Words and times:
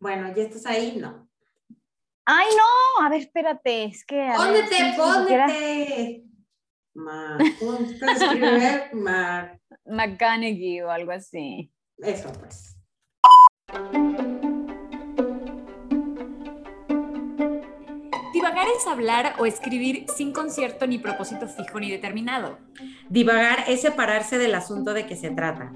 Bueno, 0.00 0.32
¿ya 0.34 0.42
estás 0.44 0.66
ahí? 0.66 0.96
No. 0.96 1.28
Ay, 2.24 2.46
no, 2.56 3.04
a 3.04 3.08
ver, 3.08 3.20
espérate, 3.22 3.84
es 3.84 4.04
que... 4.04 4.20
a 4.20 4.30
ver, 4.30 4.36
¡Póndete, 4.36 4.74
siquiera- 4.74 5.46
póndete! 5.46 6.24
Ma, 6.94 7.38
McConaughey 9.86 10.80
o 10.82 10.90
algo 10.90 11.12
así. 11.12 11.72
eso 11.98 12.32
pues. 12.40 12.76
Divagar 18.32 18.66
es 18.76 18.86
hablar 18.86 19.34
o 19.38 19.46
escribir 19.46 20.06
sin 20.14 20.32
concierto 20.32 20.86
ni 20.86 20.98
propósito 20.98 21.48
fijo 21.48 21.80
ni 21.80 21.90
determinado. 21.90 22.58
Divagar 23.08 23.64
es 23.68 23.80
separarse 23.82 24.38
del 24.38 24.54
asunto 24.54 24.92
de 24.94 25.06
que 25.06 25.16
se 25.16 25.30
trata. 25.30 25.72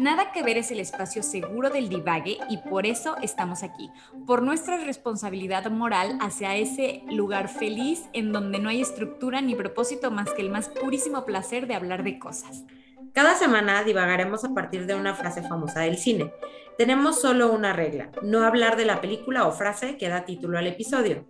Nada 0.00 0.32
que 0.32 0.42
ver 0.42 0.58
es 0.58 0.72
el 0.72 0.80
espacio 0.80 1.22
seguro 1.22 1.70
del 1.70 1.88
divague 1.88 2.38
y 2.50 2.58
por 2.58 2.84
eso 2.84 3.16
estamos 3.22 3.62
aquí, 3.62 3.90
por 4.26 4.42
nuestra 4.42 4.76
responsabilidad 4.78 5.70
moral 5.70 6.18
hacia 6.20 6.56
ese 6.56 7.02
lugar 7.10 7.48
feliz 7.48 8.08
en 8.12 8.32
donde 8.32 8.58
no 8.58 8.70
hay 8.70 8.80
estructura 8.80 9.40
ni 9.40 9.54
propósito 9.54 10.10
más 10.10 10.30
que 10.32 10.42
el 10.42 10.50
más 10.50 10.68
purísimo 10.68 11.24
placer 11.24 11.68
de 11.68 11.76
hablar 11.76 12.02
de 12.02 12.18
cosas. 12.18 12.64
Cada 13.12 13.36
semana 13.36 13.84
divagaremos 13.84 14.44
a 14.44 14.52
partir 14.52 14.86
de 14.86 14.96
una 14.96 15.14
frase 15.14 15.42
famosa 15.42 15.80
del 15.80 15.96
cine. 15.96 16.32
Tenemos 16.76 17.20
solo 17.20 17.52
una 17.52 17.72
regla, 17.72 18.10
no 18.22 18.42
hablar 18.42 18.76
de 18.76 18.86
la 18.86 19.00
película 19.00 19.46
o 19.46 19.52
frase 19.52 19.96
que 19.96 20.08
da 20.08 20.24
título 20.24 20.58
al 20.58 20.66
episodio. 20.66 21.24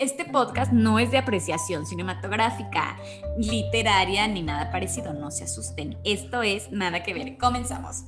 Este 0.00 0.24
podcast 0.24 0.72
no 0.72 0.98
es 0.98 1.10
de 1.10 1.18
apreciación 1.18 1.84
cinematográfica, 1.84 2.96
literaria 3.36 4.26
ni 4.28 4.42
nada 4.42 4.70
parecido, 4.72 5.12
no 5.12 5.30
se 5.30 5.44
asusten. 5.44 5.98
Esto 6.04 6.40
es 6.40 6.72
nada 6.72 7.02
que 7.02 7.12
ver. 7.12 7.36
Comenzamos. 7.36 8.04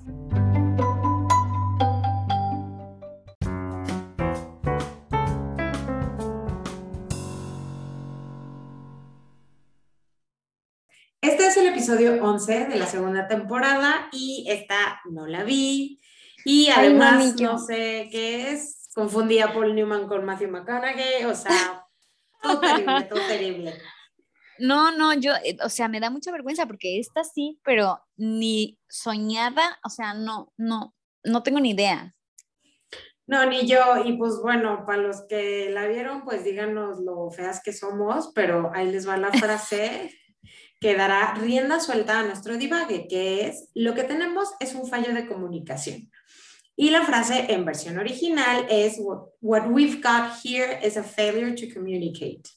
Este 11.20 11.46
es 11.46 11.56
el 11.58 11.66
episodio 11.66 12.24
11 12.24 12.68
de 12.68 12.76
la 12.76 12.86
segunda 12.86 13.28
temporada 13.28 14.08
y 14.12 14.46
esta 14.48 15.02
no 15.10 15.26
la 15.26 15.44
vi. 15.44 16.00
Y 16.46 16.70
además 16.70 17.38
no 17.38 17.58
sé 17.58 18.08
qué 18.10 18.50
es. 18.50 18.88
Confundí 18.94 19.40
a 19.40 19.52
Paul 19.52 19.74
Newman 19.74 20.06
con 20.06 20.24
Matthew 20.24 20.50
McConaughey. 20.50 21.24
O 21.24 21.34
sea, 21.34 21.82
todo 22.42 22.60
terrible, 22.60 23.02
todo 23.04 23.20
terrible. 23.26 23.74
No, 24.58 24.96
no, 24.96 25.14
yo, 25.14 25.32
eh, 25.44 25.56
o 25.64 25.68
sea, 25.68 25.88
me 25.88 26.00
da 26.00 26.10
mucha 26.10 26.30
vergüenza 26.30 26.66
porque 26.66 26.98
esta 26.98 27.24
sí, 27.24 27.58
pero 27.64 28.00
ni 28.16 28.78
soñada, 28.88 29.78
o 29.84 29.88
sea, 29.88 30.14
no, 30.14 30.52
no, 30.56 30.94
no 31.24 31.42
tengo 31.42 31.60
ni 31.60 31.70
idea. 31.70 32.14
No, 33.26 33.46
ni 33.46 33.66
yo. 33.66 34.04
Y 34.04 34.16
pues 34.18 34.34
bueno, 34.42 34.84
para 34.86 34.98
los 34.98 35.22
que 35.28 35.70
la 35.70 35.86
vieron, 35.86 36.22
pues 36.24 36.44
díganos 36.44 37.00
lo 37.00 37.30
feas 37.30 37.62
que 37.64 37.72
somos, 37.72 38.30
pero 38.34 38.70
ahí 38.74 38.90
les 38.90 39.08
va 39.08 39.16
la 39.16 39.32
frase 39.32 40.12
que 40.80 40.96
dará 40.96 41.34
rienda 41.34 41.78
suelta 41.78 42.18
a 42.18 42.24
nuestro 42.24 42.56
divague, 42.56 43.06
que 43.08 43.46
es, 43.46 43.70
lo 43.74 43.94
que 43.94 44.02
tenemos 44.02 44.52
es 44.58 44.74
un 44.74 44.88
fallo 44.88 45.14
de 45.14 45.28
comunicación. 45.28 46.10
Y 46.76 46.90
la 46.90 47.04
frase 47.04 47.52
en 47.52 47.64
versión 47.64 47.98
original 47.98 48.66
es, 48.68 48.98
what, 49.40 49.66
we've 49.68 50.00
got 50.00 50.32
here 50.42 50.80
is 50.82 50.96
a 50.96 51.02
failure 51.02 51.54
to 51.54 51.72
communicate. 51.72 52.50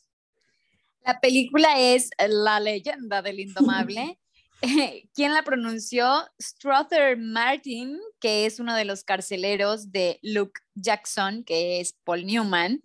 La 1.05 1.19
película 1.19 1.79
es 1.79 2.09
La 2.27 2.59
leyenda 2.59 3.21
del 3.21 3.39
indomable. 3.39 4.19
¿Quién 5.13 5.33
la 5.33 5.43
pronunció? 5.43 6.25
Strother 6.41 7.17
Martin, 7.17 7.99
que 8.19 8.45
es 8.45 8.59
uno 8.59 8.73
de 8.73 8.85
los 8.85 9.03
carceleros 9.03 9.91
de 9.91 10.19
Luke 10.23 10.59
Jackson, 10.73 11.43
que 11.43 11.79
es 11.79 11.93
Paul 12.03 12.25
Newman. 12.25 12.81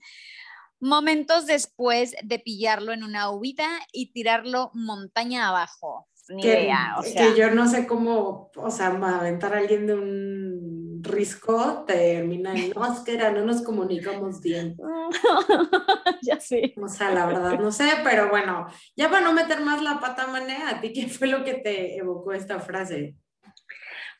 Momentos 0.80 1.46
después 1.46 2.14
de 2.22 2.38
pillarlo 2.38 2.92
en 2.92 3.04
una 3.04 3.30
huida 3.30 3.68
y 3.92 4.12
tirarlo 4.12 4.70
montaña 4.74 5.48
abajo. 5.48 6.09
Ni 6.30 6.42
Que, 6.42 6.62
idea, 6.62 6.96
o 6.98 7.02
que 7.02 7.10
sea. 7.10 7.34
yo 7.34 7.50
no 7.50 7.68
sé 7.68 7.86
cómo, 7.86 8.50
o 8.54 8.70
sea, 8.70 8.86
aventar 8.88 9.54
a 9.54 9.58
alguien 9.58 9.86
de 9.86 9.94
un 9.94 11.00
risco 11.02 11.84
termina 11.86 12.54
en, 12.54 12.70
no, 12.70 12.92
es 12.92 13.00
que 13.00 13.14
era, 13.14 13.30
no 13.32 13.44
nos 13.44 13.62
comunicamos 13.62 14.40
bien. 14.40 14.76
ya 16.22 16.38
sé. 16.40 16.74
O 16.80 16.88
sea, 16.88 17.10
la 17.10 17.26
verdad, 17.26 17.58
no 17.58 17.72
sé, 17.72 17.88
pero 18.04 18.28
bueno, 18.28 18.66
ya 18.96 19.10
para 19.10 19.22
no 19.24 19.32
meter 19.32 19.60
más 19.60 19.82
la 19.82 19.98
pata, 20.00 20.26
Mané, 20.28 20.58
¿a 20.68 20.80
ti 20.80 20.92
qué 20.92 21.08
fue 21.08 21.26
lo 21.26 21.44
que 21.44 21.54
te 21.54 21.96
evocó 21.96 22.32
esta 22.32 22.60
frase? 22.60 23.16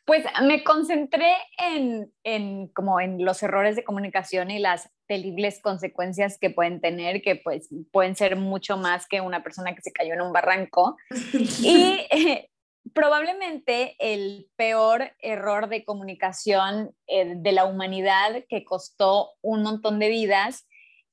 Pues 0.05 0.25
me 0.43 0.65
concentré 0.65 1.35
en, 1.59 2.13
en 2.25 2.69
como 2.69 3.01
en 3.01 3.25
los 3.25 3.43
errores 3.43 3.77
de 3.77 3.85
comunicación 3.85 4.51
y 4.51 4.59
las 4.59 4.91
terribles 5.07 5.61
consecuencias 5.61 6.39
que 6.39 6.51
pueden 6.51 6.81
tener, 6.81 7.23
que 7.23 7.37
pues 7.37 7.69
pueden 7.93 8.17
ser 8.17 8.37
mucho 8.37 8.77
más 8.77 9.07
que 9.07 9.21
una 9.21 9.43
persona 9.43 9.75
que 9.75 9.83
se 9.83 9.93
cayó 9.93 10.15
en 10.15 10.23
un 10.23 10.33
barranco. 10.33 10.97
Y 11.63 12.07
eh, 12.11 12.51
probablemente 12.95 13.97
el 13.99 14.49
peor 14.57 15.13
error 15.21 15.69
de 15.69 15.85
comunicación 15.85 16.95
eh, 17.07 17.35
de 17.37 17.53
la 17.53 17.67
humanidad 17.67 18.45
que 18.49 18.65
costó 18.65 19.33
un 19.43 19.63
montón 19.63 19.99
de 19.99 20.09
vidas 20.09 20.67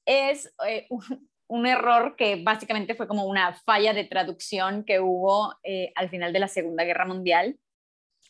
es 0.06 0.54
eh, 0.66 0.88
un, 0.90 1.30
un 1.48 1.66
error 1.66 2.16
que 2.18 2.42
básicamente 2.44 2.96
fue 2.96 3.08
como 3.08 3.26
una 3.26 3.54
falla 3.54 3.94
de 3.94 4.04
traducción 4.04 4.84
que 4.84 5.00
hubo 5.00 5.56
eh, 5.64 5.92
al 5.96 6.10
final 6.10 6.34
de 6.34 6.40
la 6.40 6.48
Segunda 6.48 6.84
Guerra 6.84 7.06
Mundial. 7.06 7.58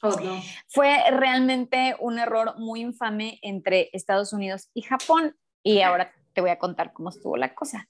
Oh, 0.01 0.09
no. 0.19 0.41
Fue 0.67 0.97
realmente 1.11 1.95
un 1.99 2.19
error 2.19 2.55
muy 2.57 2.81
infame 2.81 3.39
entre 3.41 3.89
Estados 3.93 4.33
Unidos 4.33 4.69
y 4.73 4.81
Japón. 4.83 5.35
Y 5.63 5.81
ahora 5.81 6.13
te 6.33 6.41
voy 6.41 6.49
a 6.51 6.59
contar 6.59 6.93
cómo 6.93 7.09
estuvo 7.09 7.35
la 7.37 7.53
cosa. 7.55 7.87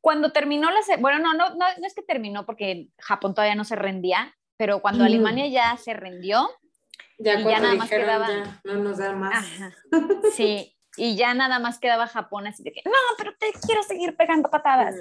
Cuando 0.00 0.32
terminó 0.32 0.70
la... 0.70 0.80
Bueno, 0.98 1.18
no, 1.18 1.34
no, 1.34 1.50
no, 1.50 1.66
no 1.78 1.86
es 1.86 1.94
que 1.94 2.02
terminó 2.02 2.44
porque 2.46 2.88
Japón 2.98 3.34
todavía 3.34 3.54
no 3.54 3.64
se 3.64 3.76
rendía, 3.76 4.34
pero 4.56 4.80
cuando 4.80 5.04
Mm. 5.04 5.06
Alemania 5.06 5.46
ya 5.48 5.76
se 5.76 5.94
rindió, 5.94 6.48
Ya 7.18 7.38
Y 7.40 7.44
ya 7.44 7.60
nada 7.60 7.74
más 7.74 7.88
quedaba- 7.90 8.28
ya, 8.28 8.60
no 8.64 8.74
nos 8.76 8.98
da 8.98 9.12
más. 9.12 9.44
Ajá. 9.44 9.72
sí, 10.34 10.76
y 10.96 11.14
ya 11.16 11.34
nada 11.34 11.58
más 11.60 11.78
quedaba 11.78 12.06
Japón 12.08 12.46
así 12.48 12.62
de 12.64 12.72
que, 12.72 12.82
no, 12.84 12.92
pero 13.16 13.32
te 13.38 13.52
quiero 13.64 13.82
seguir 13.84 14.16
pegando 14.16 14.50
patadas. 14.50 14.94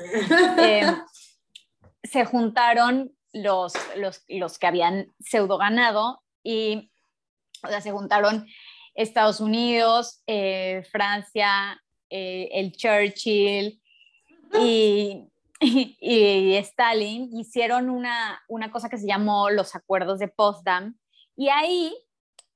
Eh, 0.60 0.84
se 2.04 2.26
juntaron 2.26 3.12
los, 3.34 3.74
los, 3.96 4.24
los 4.28 4.60
que 4.60 4.68
habían 4.68 5.12
pseudo 5.20 5.58
ganado 5.58 6.21
y, 6.44 6.92
o 7.64 7.68
sea, 7.68 7.82
se 7.82 7.92
juntaron 7.92 8.48
Estados 8.94 9.40
Unidos, 9.40 10.22
eh, 10.28 10.84
Francia, 10.92 11.82
eh, 12.10 12.50
el 12.52 12.74
Churchill 12.74 13.82
y, 14.60 15.28
y, 15.60 15.98
y 16.00 16.56
Stalin 16.58 17.30
hicieron 17.38 17.90
una, 17.90 18.42
una 18.48 18.72
cosa 18.72 18.90
que 18.90 18.98
se 18.98 19.08
llamó 19.08 19.50
los 19.50 19.76
acuerdos 19.76 20.20
de 20.20 20.28
Potsdam 20.28 20.98
y 21.36 21.50
ahí 21.50 21.96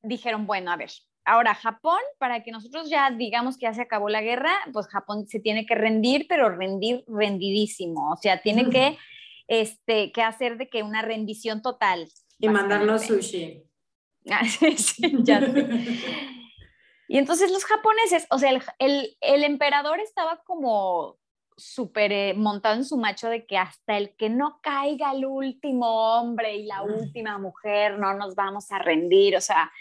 dijeron, 0.04 0.46
bueno, 0.46 0.72
a 0.72 0.78
ver, 0.78 0.92
ahora 1.26 1.56
Japón, 1.56 2.00
para 2.20 2.44
que 2.44 2.52
nosotros 2.52 2.90
ya 2.90 3.12
digamos 3.12 3.58
que 3.58 3.64
ya 3.64 3.74
se 3.74 3.82
acabó 3.82 4.10
la 4.10 4.22
guerra, 4.22 4.54
pues 4.72 4.88
Japón 4.88 5.28
se 5.28 5.40
tiene 5.40 5.66
que 5.66 5.76
rendir, 5.76 6.28
pero 6.30 6.50
rendir 6.50 7.04
rendidísimo, 7.08 8.12
o 8.12 8.18
sea, 8.18 8.42
tiene 8.42 8.70
que, 8.70 8.98
este, 9.48 10.12
que 10.12 10.22
hacer 10.22 10.58
de 10.58 10.70
que 10.70 10.84
una 10.84 11.02
rendición 11.02 11.62
total. 11.62 12.08
y 12.40 12.48
mandarnos 12.50 13.04
sushi. 13.04 13.64
Ah, 14.30 14.46
sí, 14.46 14.78
sí, 14.78 15.16
ya 15.24 15.40
sé. 15.40 15.68
Y 17.08 17.20
entonces 17.20 17.52
los 17.52 17.66
japoneses, 17.66 18.26
o 18.32 18.40
sea, 18.40 18.50
el, 18.50 18.64
el, 18.80 19.18
el 19.22 19.44
emperador 19.44 20.00
estaba 20.00 20.42
como 20.44 21.20
súper 21.58 22.12
eh, 22.12 22.34
montado 22.34 22.76
en 22.76 22.84
su 22.84 22.98
macho 22.98 23.30
de 23.30 23.46
que 23.46 23.58
hasta 23.58 23.98
el 23.98 24.16
que 24.16 24.30
no 24.30 24.60
caiga 24.62 25.12
el 25.12 25.26
último 25.26 25.88
hombre 25.88 26.56
y 26.56 26.66
la 26.66 26.84
última 26.84 27.38
mujer 27.38 27.98
no 28.00 28.14
nos 28.14 28.36
vamos 28.36 28.72
a 28.72 28.80
rendir, 28.80 29.38
o 29.38 29.42
sea, 29.42 29.72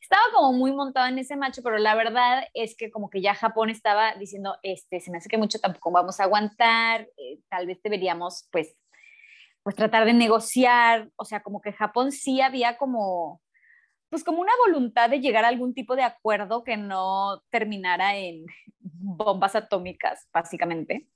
estaba 0.00 0.22
como 0.34 0.52
muy 0.52 0.72
montado 0.72 1.06
en 1.08 1.18
ese 1.18 1.36
macho, 1.36 1.62
pero 1.62 1.78
la 1.78 1.94
verdad 1.94 2.44
es 2.52 2.76
que 2.76 2.90
como 2.90 3.08
que 3.10 3.22
ya 3.22 3.34
Japón 3.34 3.70
estaba 3.70 4.14
diciendo, 4.16 4.56
este, 4.62 5.00
se 5.00 5.10
me 5.10 5.18
hace 5.18 5.28
que 5.28 5.38
mucho 5.38 5.58
tampoco 5.58 5.90
vamos 5.90 6.20
a 6.20 6.24
aguantar, 6.24 7.08
eh, 7.16 7.40
tal 7.48 7.66
vez 7.66 7.80
deberíamos 7.82 8.46
pues, 8.52 8.76
pues 9.62 9.74
tratar 9.74 10.04
de 10.04 10.12
negociar, 10.12 11.10
o 11.16 11.24
sea, 11.24 11.42
como 11.42 11.60
que 11.60 11.72
Japón 11.72 12.12
sí 12.12 12.42
había 12.42 12.76
como 12.76 13.40
pues 14.14 14.22
como 14.22 14.40
una 14.40 14.52
voluntad 14.64 15.10
de 15.10 15.18
llegar 15.18 15.44
a 15.44 15.48
algún 15.48 15.74
tipo 15.74 15.96
de 15.96 16.04
acuerdo 16.04 16.62
que 16.62 16.76
no 16.76 17.42
terminara 17.50 18.16
en 18.16 18.46
bombas 18.78 19.56
atómicas, 19.56 20.28
básicamente. 20.32 21.08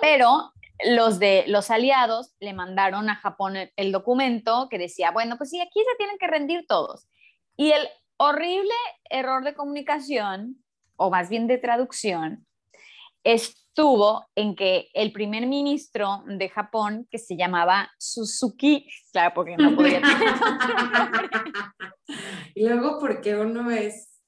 Pero 0.00 0.54
los 0.86 1.18
de 1.18 1.44
los 1.48 1.70
aliados 1.70 2.34
le 2.40 2.54
mandaron 2.54 3.10
a 3.10 3.16
Japón 3.16 3.56
el, 3.56 3.72
el 3.76 3.92
documento 3.92 4.68
que 4.70 4.78
decía, 4.78 5.10
bueno, 5.10 5.36
pues 5.36 5.50
sí, 5.50 5.60
aquí 5.60 5.80
se 5.80 5.96
tienen 5.98 6.16
que 6.16 6.28
rendir 6.28 6.64
todos. 6.66 7.10
Y 7.58 7.72
el 7.72 7.86
horrible 8.16 8.72
error 9.10 9.44
de 9.44 9.52
comunicación, 9.52 10.64
o 10.96 11.10
más 11.10 11.28
bien 11.28 11.46
de 11.46 11.58
traducción, 11.58 12.46
estuvo 13.76 14.26
en 14.34 14.56
que 14.56 14.88
el 14.94 15.12
primer 15.12 15.46
ministro 15.46 16.24
de 16.26 16.48
Japón, 16.48 17.06
que 17.10 17.18
se 17.18 17.36
llamaba 17.36 17.92
Suzuki, 17.98 18.88
claro, 19.12 19.34
porque 19.34 19.54
no 19.58 19.76
podía 19.76 20.00
tener 20.00 20.32
otro 20.32 20.98
nombre, 20.98 21.28
y 22.54 22.66
luego, 22.66 22.98
porque 22.98 23.36
uno 23.36 23.70
es 23.70 24.18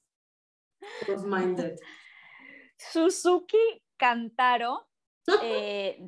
Suzuki 2.77 3.57
Kantaro 3.97 4.87
eh, 5.41 5.99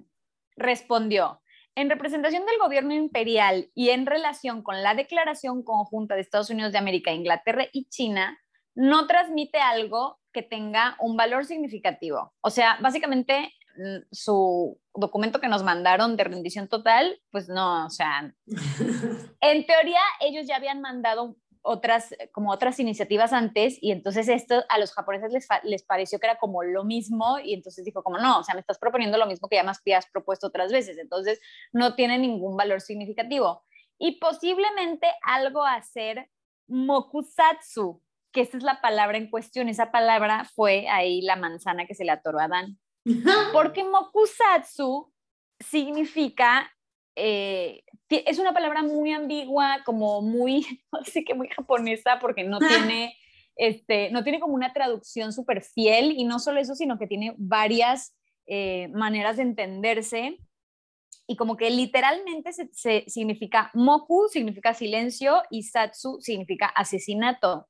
respondió, 0.56 1.42
en 1.74 1.90
representación 1.90 2.46
del 2.46 2.60
gobierno 2.60 2.94
imperial 2.94 3.72
y 3.74 3.90
en 3.90 4.06
relación 4.06 4.62
con 4.62 4.84
la 4.84 4.94
declaración 4.94 5.64
conjunta 5.64 6.14
de 6.14 6.22
Estados 6.22 6.52
Unidos 6.52 6.74
de 6.74 6.78
América, 6.78 7.12
Inglaterra 7.12 7.66
y 7.74 7.86
China, 7.86 8.40
no 8.76 9.08
transmite 9.08 9.58
algo 9.58 10.21
que 10.32 10.44
tenga 10.44 10.96
un 11.00 11.18
valor 11.18 11.46
significativo. 11.46 12.34
O 12.42 12.50
sea, 12.50 12.78
básicamente 12.82 13.54
mm, 13.78 14.06
su 14.12 14.80
documento 14.94 15.40
que 15.40 15.48
nos 15.48 15.64
mandaron 15.64 16.18
de 16.18 16.24
rendición 16.24 16.68
total, 16.68 17.20
pues 17.32 17.50
no, 17.50 17.86
o 17.86 17.90
sea, 17.90 18.34
en 19.42 19.66
teoría 19.66 20.02
ellos 20.20 20.48
ya 20.48 20.58
habían 20.58 20.82
mandado 20.82 21.38
otras, 21.64 22.16
como 22.32 22.52
otras 22.52 22.80
iniciativas 22.80 23.34
antes 23.34 23.78
y 23.82 23.92
entonces 23.92 24.28
esto 24.28 24.64
a 24.70 24.80
los 24.80 24.94
japoneses 24.94 25.32
les, 25.32 25.48
les 25.64 25.84
pareció 25.84 26.20
que 26.20 26.28
era 26.28 26.40
como 26.40 26.64
lo 26.64 26.84
mismo 26.84 27.38
y 27.44 27.54
entonces 27.54 27.86
dijo 27.86 28.04
como 28.04 28.18
no, 28.18 28.40
o 28.40 28.44
sea, 28.44 28.56
me 28.56 28.62
estás 28.62 28.80
proponiendo 28.80 29.18
lo 29.18 29.28
mismo 29.28 29.48
que 29.48 29.58
ya 29.58 29.64
más 29.64 29.82
has 29.96 30.10
propuesto 30.10 30.48
otras 30.48 30.72
veces, 30.72 30.98
entonces 30.98 31.40
no 31.72 31.96
tiene 31.96 32.18
ningún 32.18 32.58
valor 32.58 32.82
significativo. 32.82 33.64
Y 33.98 34.20
posiblemente 34.20 35.08
algo 35.24 35.64
a 35.64 35.76
hacer 35.76 36.30
mokusatsu, 36.68 38.02
que 38.32 38.42
esa 38.42 38.58
es 38.58 38.64
la 38.64 38.82
palabra 38.82 39.18
en 39.18 39.30
cuestión, 39.30 39.70
esa 39.70 39.92
palabra 39.92 40.46
fue 40.56 40.88
ahí 40.90 41.22
la 41.22 41.36
manzana 41.36 41.86
que 41.86 41.96
se 41.96 42.06
le 42.06 42.12
atoró 42.12 42.40
a 42.40 42.48
Dan. 42.48 42.78
Porque 43.54 43.84
mokusatsu 43.84 45.12
significa 45.60 46.72
eh, 47.16 47.84
es 48.10 48.40
una 48.40 48.54
palabra 48.54 48.84
muy 48.84 49.12
ambigua, 49.12 49.82
como 49.86 50.22
muy, 50.22 50.66
así 50.92 51.24
que 51.24 51.34
muy 51.34 51.50
japonesa, 51.50 52.20
porque 52.20 52.44
no 52.44 52.60
tiene, 52.60 53.16
este, 53.56 54.10
no 54.12 54.24
tiene 54.24 54.40
como 54.40 54.54
una 54.54 54.74
traducción 54.74 55.34
súper 55.34 55.62
fiel, 55.62 56.14
y 56.18 56.26
no 56.26 56.40
solo 56.40 56.60
eso, 56.60 56.76
sino 56.76 56.98
que 56.98 57.08
tiene 57.08 57.34
varias 57.38 58.16
eh, 58.48 58.90
maneras 58.90 59.38
de 59.38 59.44
entenderse, 59.44 60.38
y 61.28 61.36
como 61.36 61.56
que 61.56 61.70
literalmente 61.70 62.52
se, 62.52 63.06
significa 63.08 63.72
moku, 63.74 64.28
significa 64.30 64.74
silencio, 64.74 65.42
y 65.50 65.64
satsu 65.64 66.20
significa 66.20 66.68
asesinato. 66.68 67.68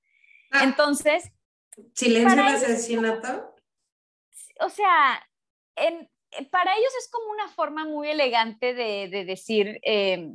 Ah. 0.51 0.63
Entonces... 0.63 1.31
¿Silencio 1.93 2.43
y 2.43 2.47
asesinato? 2.47 3.55
O 4.59 4.69
sea, 4.69 5.25
en, 5.75 6.09
eh, 6.31 6.49
para 6.49 6.75
ellos 6.75 6.91
es 6.99 7.09
como 7.09 7.31
una 7.31 7.47
forma 7.47 7.85
muy 7.85 8.09
elegante 8.09 8.73
de, 8.73 9.07
decir, 9.25 9.79
eh, 9.83 10.33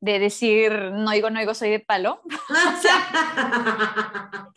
de 0.00 0.18
decir, 0.18 0.72
no 0.72 1.10
digo, 1.10 1.30
no 1.30 1.40
digo, 1.40 1.54
soy 1.54 1.70
de 1.70 1.80
palo. 1.80 2.22
ah, 2.48 4.50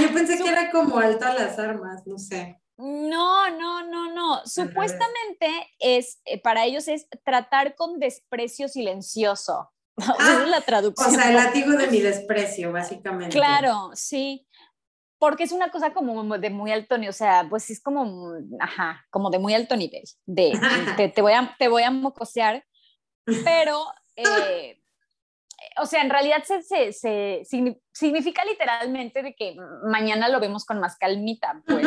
yo 0.00 0.12
pensé 0.12 0.42
que 0.42 0.48
era 0.48 0.70
como 0.70 0.98
alto 0.98 1.26
a 1.26 1.34
las 1.34 1.58
armas, 1.58 2.06
no 2.06 2.18
sé. 2.18 2.60
No, 2.76 3.50
no, 3.50 3.86
no, 3.86 4.12
no. 4.12 4.44
Supuestamente 4.46 5.72
es, 5.78 6.20
eh, 6.24 6.40
para 6.40 6.64
ellos 6.64 6.88
es 6.88 7.06
tratar 7.24 7.76
con 7.76 8.00
desprecio 8.00 8.68
silencioso. 8.68 9.70
Esa 10.18 10.42
es 10.42 10.48
la 10.48 10.60
traducción. 10.60 11.08
O 11.08 11.12
sea, 11.12 11.28
el 11.30 11.36
látigo 11.36 11.72
de 11.72 11.86
mi 11.88 12.00
desprecio, 12.00 12.72
básicamente. 12.72 13.36
Claro, 13.36 13.90
sí 13.94 14.46
porque 15.24 15.44
es 15.44 15.52
una 15.52 15.70
cosa 15.70 15.94
como 15.94 16.36
de 16.36 16.50
muy 16.50 16.70
alto 16.70 16.98
nivel, 16.98 17.08
o 17.08 17.14
sea, 17.14 17.46
pues 17.48 17.70
es 17.70 17.82
como, 17.82 18.34
ajá, 18.60 19.06
como 19.08 19.30
de 19.30 19.38
muy 19.38 19.54
alto 19.54 19.74
nivel, 19.74 20.02
de 20.26 20.52
te, 21.14 21.22
voy, 21.22 21.32
a, 21.32 21.56
te 21.58 21.68
voy 21.68 21.82
a 21.82 21.90
mocosear, 21.90 22.62
pero, 23.42 23.86
eh, 24.16 24.82
o 25.80 25.86
sea, 25.86 26.02
en 26.02 26.10
realidad 26.10 26.44
se, 26.44 26.92
se, 26.92 27.42
significa 27.90 28.44
literalmente 28.44 29.22
de 29.22 29.34
que 29.34 29.56
mañana 29.84 30.28
lo 30.28 30.40
vemos 30.40 30.66
con 30.66 30.78
más 30.78 30.98
calmita, 30.98 31.62
pues. 31.66 31.86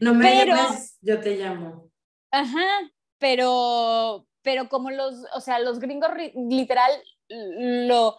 No 0.00 0.14
me 0.14 0.24
pero, 0.24 0.56
llames, 0.56 0.98
yo 1.00 1.20
te 1.20 1.36
llamo. 1.36 1.92
Ajá, 2.32 2.66
pero, 3.18 4.26
pero 4.42 4.68
como 4.68 4.90
los, 4.90 5.14
o 5.32 5.40
sea, 5.40 5.60
los 5.60 5.78
gringos 5.78 6.10
literal 6.34 6.90
lo 7.28 8.18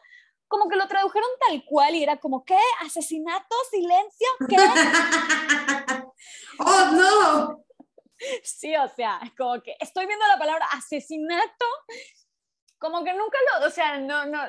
como 0.49 0.67
que 0.67 0.75
lo 0.75 0.87
tradujeron 0.87 1.29
tal 1.47 1.63
cual 1.63 1.95
y 1.95 2.03
era 2.03 2.17
como, 2.17 2.43
¿qué? 2.43 2.57
¿Asesinato? 2.81 3.55
¿Silencio? 3.69 4.27
¿Qué? 4.49 4.55
¡Oh, 6.59 6.91
no! 6.91 7.65
Sí, 8.43 8.75
o 8.75 8.87
sea, 8.89 9.21
como 9.37 9.61
que 9.61 9.75
estoy 9.79 10.07
viendo 10.07 10.27
la 10.27 10.39
palabra 10.39 10.65
asesinato, 10.73 11.65
como 12.77 13.03
que 13.03 13.13
nunca 13.13 13.37
lo, 13.61 13.67
o 13.67 13.69
sea, 13.69 13.99
no, 13.99 14.25
no, 14.25 14.41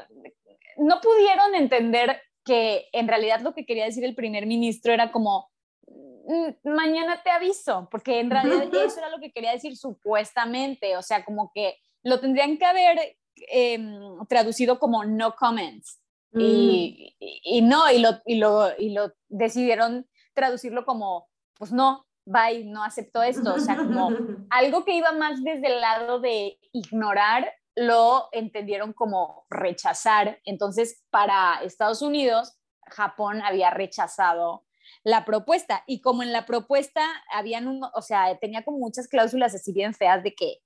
no 0.79 1.01
pudieron 1.01 1.55
entender 1.55 2.21
que 2.45 2.89
en 2.93 3.07
realidad 3.07 3.41
lo 3.41 3.55
que 3.55 3.67
quería 3.67 3.85
decir 3.85 4.05
el 4.05 4.15
primer 4.15 4.47
ministro 4.47 4.93
era 4.93 5.13
como, 5.13 5.51
mm, 5.87 6.49
mañana 6.65 7.23
te 7.23 7.31
aviso, 7.31 7.89
porque 7.91 8.21
en 8.21 8.31
realidad 8.31 8.69
eso 8.87 8.99
era 8.99 9.11
lo 9.11 9.21
que 9.21 9.33
quería 9.33 9.53
decir 9.53 9.77
supuestamente, 9.77 10.97
o 10.97 11.03
sea, 11.03 11.25
como 11.25 11.53
que 11.55 11.77
lo 12.03 12.19
tendrían 12.21 12.57
que 12.57 12.65
haber 12.65 13.19
Em, 13.49 14.25
traducido 14.29 14.79
como 14.79 15.05
no 15.05 15.35
comments. 15.35 16.01
Mm. 16.33 16.41
Y, 16.41 17.17
y, 17.19 17.63
no, 17.63 17.91
y 17.91 17.99
lo, 17.99 18.21
y, 18.25 18.37
lo, 18.37 18.69
y 18.79 18.91
lo 18.91 19.13
decidieron 19.29 20.09
traducirlo 20.35 20.85
como, 20.85 21.29
pues 21.55 21.73
no, 21.73 22.07
bye, 22.25 22.65
no 22.65 22.85
acepto 22.85 23.23
esto. 23.23 23.55
O 23.55 23.59
sea, 23.59 23.77
como 23.77 24.11
algo 24.51 24.85
que 24.85 24.95
iba 24.95 25.13
más 25.13 25.43
desde 25.43 25.75
el 25.75 25.81
lado 25.81 26.21
de 26.21 26.59
ignorar, 26.73 27.53
lo 27.75 28.29
entendieron 28.33 28.93
como 28.93 29.47
rechazar. 29.49 30.41
Entonces, 30.45 31.05
para 31.11 31.63
Estados 31.63 32.03
Unidos, 32.03 32.57
Japón 32.87 33.43
había 33.43 33.71
rechazado 33.71 34.65
la 35.05 35.25
propuesta 35.25 35.85
y 35.87 36.01
como 36.01 36.23
en 36.23 36.33
la 36.33 36.47
propuesta 36.47 37.03
habían 37.33 37.69
un, 37.69 37.81
o 37.95 38.03
sea, 38.03 38.37
tenía 38.39 38.65
como 38.65 38.79
muchas 38.79 39.09
cláusulas 39.09 39.55
así 39.55 39.73
bien 39.73 39.95
feas 39.95 40.23
de 40.23 40.35
que 40.35 40.59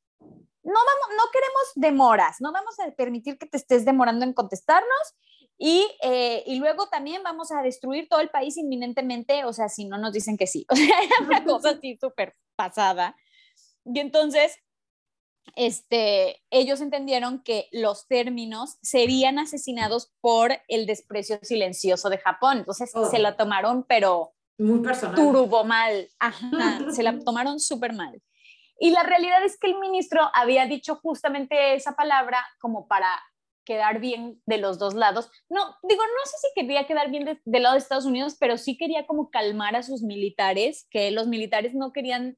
no, 0.65 0.73
vamos, 0.73 1.17
no 1.17 1.31
queremos 1.33 1.73
demoras, 1.75 2.37
no 2.41 2.53
vamos 2.53 2.75
a 2.81 2.91
permitir 2.93 3.39
que 3.39 3.47
te 3.47 3.59
estés 3.59 3.85
demorando 3.85 4.25
en 4.25 4.33
contestarnos 4.33 5.15
y, 5.59 5.87
eh, 6.03 6.43
y, 6.47 6.59
luego 6.59 6.89
también 6.89 7.23
vamos 7.23 7.53
a 7.53 7.63
destruir 7.63 8.09
todo 8.09 8.21
el 8.21 8.31
país 8.31 8.57
inminentemente, 8.57 9.45
o 9.45 9.53
sea, 9.53 9.69
si 9.69 9.85
no 9.85 9.99
nos 9.99 10.13
dicen 10.13 10.37
que 10.37 10.47
sí. 10.47 10.67
O 10.73 10.77
sea, 10.77 10.99
era 11.03 11.27
una 11.27 11.45
cosa 11.45 11.71
así 11.71 11.97
súper 12.01 12.35
pasada. 12.57 13.15
Y 13.85 14.01
entonces, 14.01 14.57
este, 15.55 16.43
ellos 16.51 16.81
entendieron 16.81 17.43
que 17.43 17.69
los 17.71 18.09
términos 18.09 18.79
serían 18.83 19.39
asesinados 19.39 20.13
por 20.21 20.53
el 20.67 20.87
desprecio 20.87 21.39
silencioso 21.43 22.11
de 22.11 22.19
Japón. 22.19 22.59
Entonces, 22.59 22.91
se 23.11 23.19
la 23.19 23.37
tomaron, 23.37 23.85
pero... 23.85 24.33
Muy 24.59 24.81
personal. 24.81 25.17
Turbo 25.17 25.65
mal. 25.65 26.09
Ajá, 26.19 26.81
se 26.91 27.03
la 27.03 27.19
tomaron 27.21 27.61
súper 27.61 27.93
mal. 27.93 28.21
Y 28.79 28.91
la 28.91 29.03
realidad 29.03 29.45
es 29.45 29.59
que 29.59 29.69
el 29.69 29.79
ministro 29.79 30.21
había 30.35 30.67
dicho 30.67 30.97
justamente 30.97 31.75
esa 31.75 31.95
palabra 31.95 32.45
como 32.59 32.89
para 32.89 33.09
quedar 33.65 34.01
bien 34.01 34.41
de 34.47 34.59
los 34.59 34.79
dos 34.79 34.95
lados. 34.95 35.31
No, 35.49 35.61
digo, 35.83 36.03
no 36.03 36.25
sé 36.25 36.37
si 36.39 36.49
quería 36.55 36.87
quedar 36.87 37.11
bien 37.11 37.41
del 37.45 37.63
lado 37.63 37.75
de 37.75 37.79
Estados 37.79 38.05
Unidos, 38.05 38.37
pero 38.39 38.59
sí 38.59 38.77
quería 38.77 39.07
como 39.07 39.31
calmar 39.31 39.75
a 39.77 39.83
sus 39.83 40.03
militares, 40.03 40.87
que 40.91 41.11
los 41.11 41.27
militares 41.27 41.75
no 41.75 41.93
querían, 41.93 42.37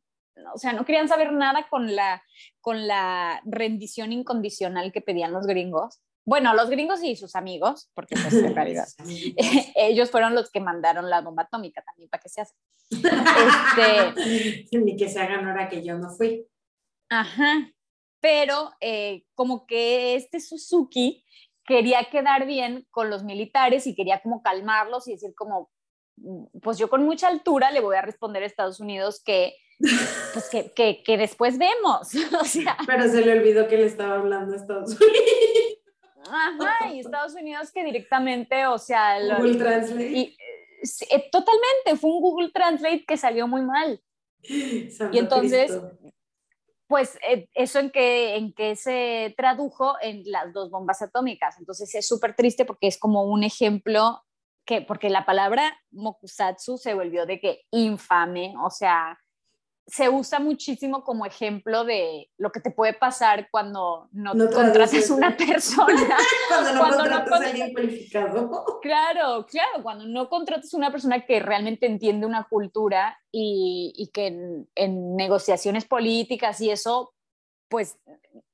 o 0.54 0.58
sea, 0.58 0.72
no 0.72 0.84
querían 0.84 1.08
saber 1.08 1.32
nada 1.32 1.66
con 1.68 1.94
la, 1.96 2.22
con 2.60 2.86
la 2.86 3.40
rendición 3.44 4.12
incondicional 4.12 4.92
que 4.92 5.00
pedían 5.00 5.32
los 5.32 5.46
gringos. 5.46 6.00
Bueno, 6.26 6.54
los 6.54 6.68
gringos 6.68 7.04
y 7.04 7.14
sus 7.14 7.36
amigos, 7.36 7.88
porque 7.94 8.16
pues 8.16 8.34
en 8.34 8.54
realidad 8.54 8.88
ellos 9.76 10.10
fueron 10.10 10.34
los 10.34 10.50
que 10.50 10.60
mandaron 10.60 11.08
la 11.08 11.20
bomba 11.20 11.44
atómica 11.44 11.82
también 11.82 12.10
para 12.10 12.20
que 12.20 12.28
se 12.28 12.40
hace. 12.40 12.54
Este, 12.90 14.66
Ni 14.78 14.96
que 14.96 15.08
se 15.08 15.20
hagan 15.20 15.46
ahora 15.46 15.68
que 15.68 15.84
yo 15.84 15.96
no 15.96 16.10
fui. 16.10 16.44
Ajá, 17.08 17.72
pero 18.20 18.72
eh, 18.80 19.24
como 19.34 19.66
que 19.66 20.16
este 20.16 20.40
Suzuki 20.40 21.24
quería 21.64 22.04
quedar 22.10 22.44
bien 22.44 22.86
con 22.90 23.08
los 23.08 23.22
militares 23.22 23.86
y 23.86 23.94
quería 23.94 24.20
como 24.20 24.42
calmarlos 24.42 25.06
y 25.06 25.12
decir 25.12 25.32
como, 25.36 25.70
pues 26.60 26.78
yo 26.78 26.90
con 26.90 27.04
mucha 27.04 27.28
altura 27.28 27.70
le 27.70 27.80
voy 27.80 27.94
a 27.94 28.02
responder 28.02 28.42
a 28.42 28.46
Estados 28.46 28.80
Unidos 28.80 29.22
que 29.24 29.56
pues 29.78 30.48
que, 30.50 30.72
que, 30.72 31.02
que 31.04 31.18
después 31.18 31.58
vemos. 31.58 32.08
o 32.40 32.44
sea, 32.44 32.76
pero 32.86 33.08
se 33.08 33.24
le 33.24 33.38
olvidó 33.38 33.68
que 33.68 33.76
le 33.76 33.86
estaba 33.86 34.16
hablando 34.16 34.54
a 34.54 34.56
Estados 34.56 34.90
Unidos. 34.90 35.10
Ajá, 36.30 36.92
y 36.92 37.00
Estados 37.00 37.34
Unidos 37.34 37.70
que 37.72 37.84
directamente, 37.84 38.66
o 38.66 38.78
sea... 38.78 39.18
Google 39.36 39.56
Translate. 39.56 40.10
Y, 40.10 40.36
eh, 41.10 41.28
totalmente, 41.30 41.96
fue 42.00 42.10
un 42.10 42.20
Google 42.20 42.50
Translate 42.52 43.04
que 43.06 43.16
salió 43.16 43.48
muy 43.48 43.62
mal. 43.62 44.00
y 44.42 45.18
entonces, 45.18 45.80
pues 46.86 47.18
eh, 47.28 47.48
eso 47.54 47.78
en 47.78 47.90
que, 47.90 48.36
en 48.36 48.52
que 48.52 48.76
se 48.76 49.34
tradujo 49.36 49.96
en 50.00 50.22
las 50.26 50.52
dos 50.52 50.70
bombas 50.70 51.02
atómicas. 51.02 51.58
Entonces 51.58 51.94
es 51.94 52.06
súper 52.06 52.34
triste 52.34 52.64
porque 52.64 52.86
es 52.86 52.98
como 52.98 53.24
un 53.24 53.42
ejemplo 53.42 54.22
que, 54.64 54.82
porque 54.82 55.10
la 55.10 55.24
palabra 55.24 55.76
mokusatsu 55.90 56.76
se 56.78 56.94
volvió 56.94 57.26
de 57.26 57.40
que 57.40 57.62
infame, 57.70 58.54
o 58.62 58.70
sea, 58.70 59.18
se 59.86 60.08
usa 60.08 60.40
muchísimo 60.40 61.04
como 61.04 61.26
ejemplo 61.26 61.84
de 61.84 62.28
lo 62.38 62.50
que 62.50 62.60
te 62.60 62.72
puede 62.72 62.92
pasar 62.92 63.48
cuando 63.50 64.08
no, 64.10 64.32
contratas 64.50 65.10
una 65.10 65.36
persona. 65.36 66.16
cuando 66.48 66.74
no 66.74 66.96
contratas 66.96 67.40
a 67.40 67.46
alguien 67.46 67.72
cualificado. 67.72 68.80
Claro, 68.82 69.46
claro, 69.46 69.82
cuando 69.84 70.04
no 70.06 70.28
contratas 70.28 70.74
una 70.74 70.90
persona 70.90 71.24
que 71.24 71.38
realmente 71.38 71.86
entiende 71.86 72.26
una 72.26 72.48
cultura 72.48 73.16
y, 73.30 73.92
y 73.96 74.08
que 74.08 74.26
en, 74.26 74.68
en, 74.74 75.14
negociaciones 75.14 75.84
políticas 75.84 76.60
y 76.60 76.70
eso, 76.70 77.14
pues 77.68 77.96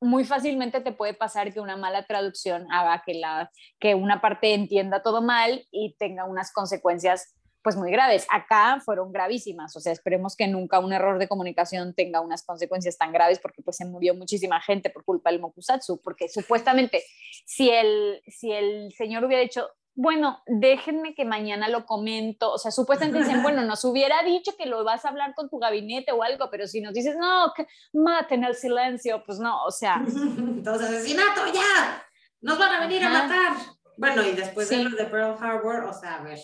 muy 0.00 0.24
fácilmente 0.24 0.80
te 0.80 0.92
puede 0.92 1.14
pasar 1.14 1.52
que 1.52 1.60
una 1.60 1.78
mala 1.78 2.06
traducción 2.06 2.70
haga 2.70 3.02
que, 3.06 3.14
la, 3.14 3.50
que 3.80 3.94
una 3.94 4.20
parte 4.20 4.52
entienda 4.52 5.02
todo 5.02 5.22
mal 5.22 5.66
y 5.70 5.94
tenga 5.98 6.24
unas 6.24 6.52
consecuencias 6.52 7.34
pues 7.62 7.76
muy 7.76 7.90
graves. 7.90 8.26
Acá 8.30 8.80
fueron 8.84 9.12
gravísimas, 9.12 9.74
o 9.76 9.80
sea, 9.80 9.92
esperemos 9.92 10.36
que 10.36 10.48
nunca 10.48 10.80
un 10.80 10.92
error 10.92 11.18
de 11.18 11.28
comunicación 11.28 11.94
tenga 11.94 12.20
unas 12.20 12.44
consecuencias 12.44 12.98
tan 12.98 13.12
graves 13.12 13.38
porque 13.38 13.62
pues 13.62 13.76
se 13.76 13.84
murió 13.84 14.14
muchísima 14.14 14.60
gente 14.60 14.90
por 14.90 15.04
culpa 15.04 15.30
del 15.30 15.40
mokusatsu, 15.40 16.00
porque 16.02 16.28
supuestamente 16.28 17.02
si 17.46 17.70
el, 17.70 18.22
si 18.26 18.52
el 18.52 18.92
señor 18.92 19.24
hubiera 19.24 19.42
dicho, 19.42 19.68
bueno, 19.94 20.42
déjenme 20.46 21.14
que 21.14 21.24
mañana 21.24 21.68
lo 21.68 21.84
comento, 21.84 22.50
o 22.50 22.58
sea, 22.58 22.70
supuestamente 22.70 23.18
dicen, 23.18 23.42
bueno, 23.42 23.62
nos 23.62 23.84
hubiera 23.84 24.22
dicho 24.22 24.52
que 24.56 24.66
lo 24.66 24.84
vas 24.84 25.04
a 25.04 25.10
hablar 25.10 25.34
con 25.34 25.48
tu 25.48 25.58
gabinete 25.58 26.12
o 26.12 26.22
algo, 26.22 26.48
pero 26.50 26.66
si 26.66 26.80
nos 26.80 26.94
dices, 26.94 27.16
no, 27.16 27.52
que 27.54 27.66
maten 27.92 28.44
el 28.44 28.54
silencio, 28.54 29.22
pues 29.24 29.38
no, 29.38 29.64
o 29.64 29.70
sea. 29.70 30.02
Entonces, 30.06 30.88
asesinato, 30.88 31.52
ya, 31.52 32.06
nos 32.40 32.58
van 32.58 32.72
a 32.72 32.80
venir 32.80 33.04
a 33.04 33.10
matar. 33.10 33.52
Bueno, 33.96 34.22
y 34.22 34.32
después 34.32 34.70
de 34.70 34.78
lo 34.78 34.90
de 34.96 35.04
Pearl 35.04 35.36
Harbor, 35.38 35.84
o 35.84 35.92
sea, 35.92 36.16
a 36.16 36.22
ver. 36.22 36.38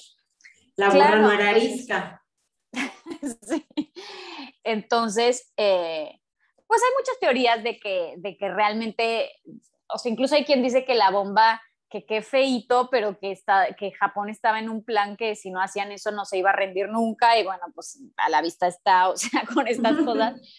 La 0.78 0.90
burra 0.90 1.16
no 1.16 1.32
era 1.32 1.50
arisca. 1.50 2.25
sí. 3.42 3.66
Entonces, 4.62 5.52
eh, 5.56 6.20
pues 6.68 6.80
hay 6.85 6.90
muchas 6.97 7.18
teorías 7.18 7.64
de 7.64 7.80
que, 7.80 8.14
de 8.18 8.37
que 8.37 8.49
realmente, 8.49 9.32
o 9.92 9.99
sea, 9.99 10.12
incluso 10.12 10.37
hay 10.37 10.44
quien 10.44 10.62
dice 10.62 10.85
que 10.85 10.94
la 10.94 11.11
bomba, 11.11 11.61
que 11.90 12.06
qué 12.06 12.23
feito, 12.23 12.90
pero 12.92 13.18
que, 13.18 13.32
está, 13.32 13.75
que 13.75 13.90
Japón 13.90 14.28
estaba 14.28 14.61
en 14.61 14.68
un 14.68 14.85
plan 14.85 15.16
que 15.16 15.35
si 15.35 15.50
no 15.50 15.61
hacían 15.61 15.90
eso 15.90 16.12
no 16.12 16.25
se 16.25 16.38
iba 16.38 16.50
a 16.50 16.56
rendir 16.56 16.88
nunca, 16.88 17.37
y 17.37 17.42
bueno, 17.42 17.64
pues 17.75 18.00
a 18.16 18.28
la 18.28 18.40
vista 18.40 18.68
está, 18.68 19.08
o 19.11 19.16
sea, 19.16 19.42
con 19.52 19.66
estas 19.66 19.97
cosas. 19.97 20.40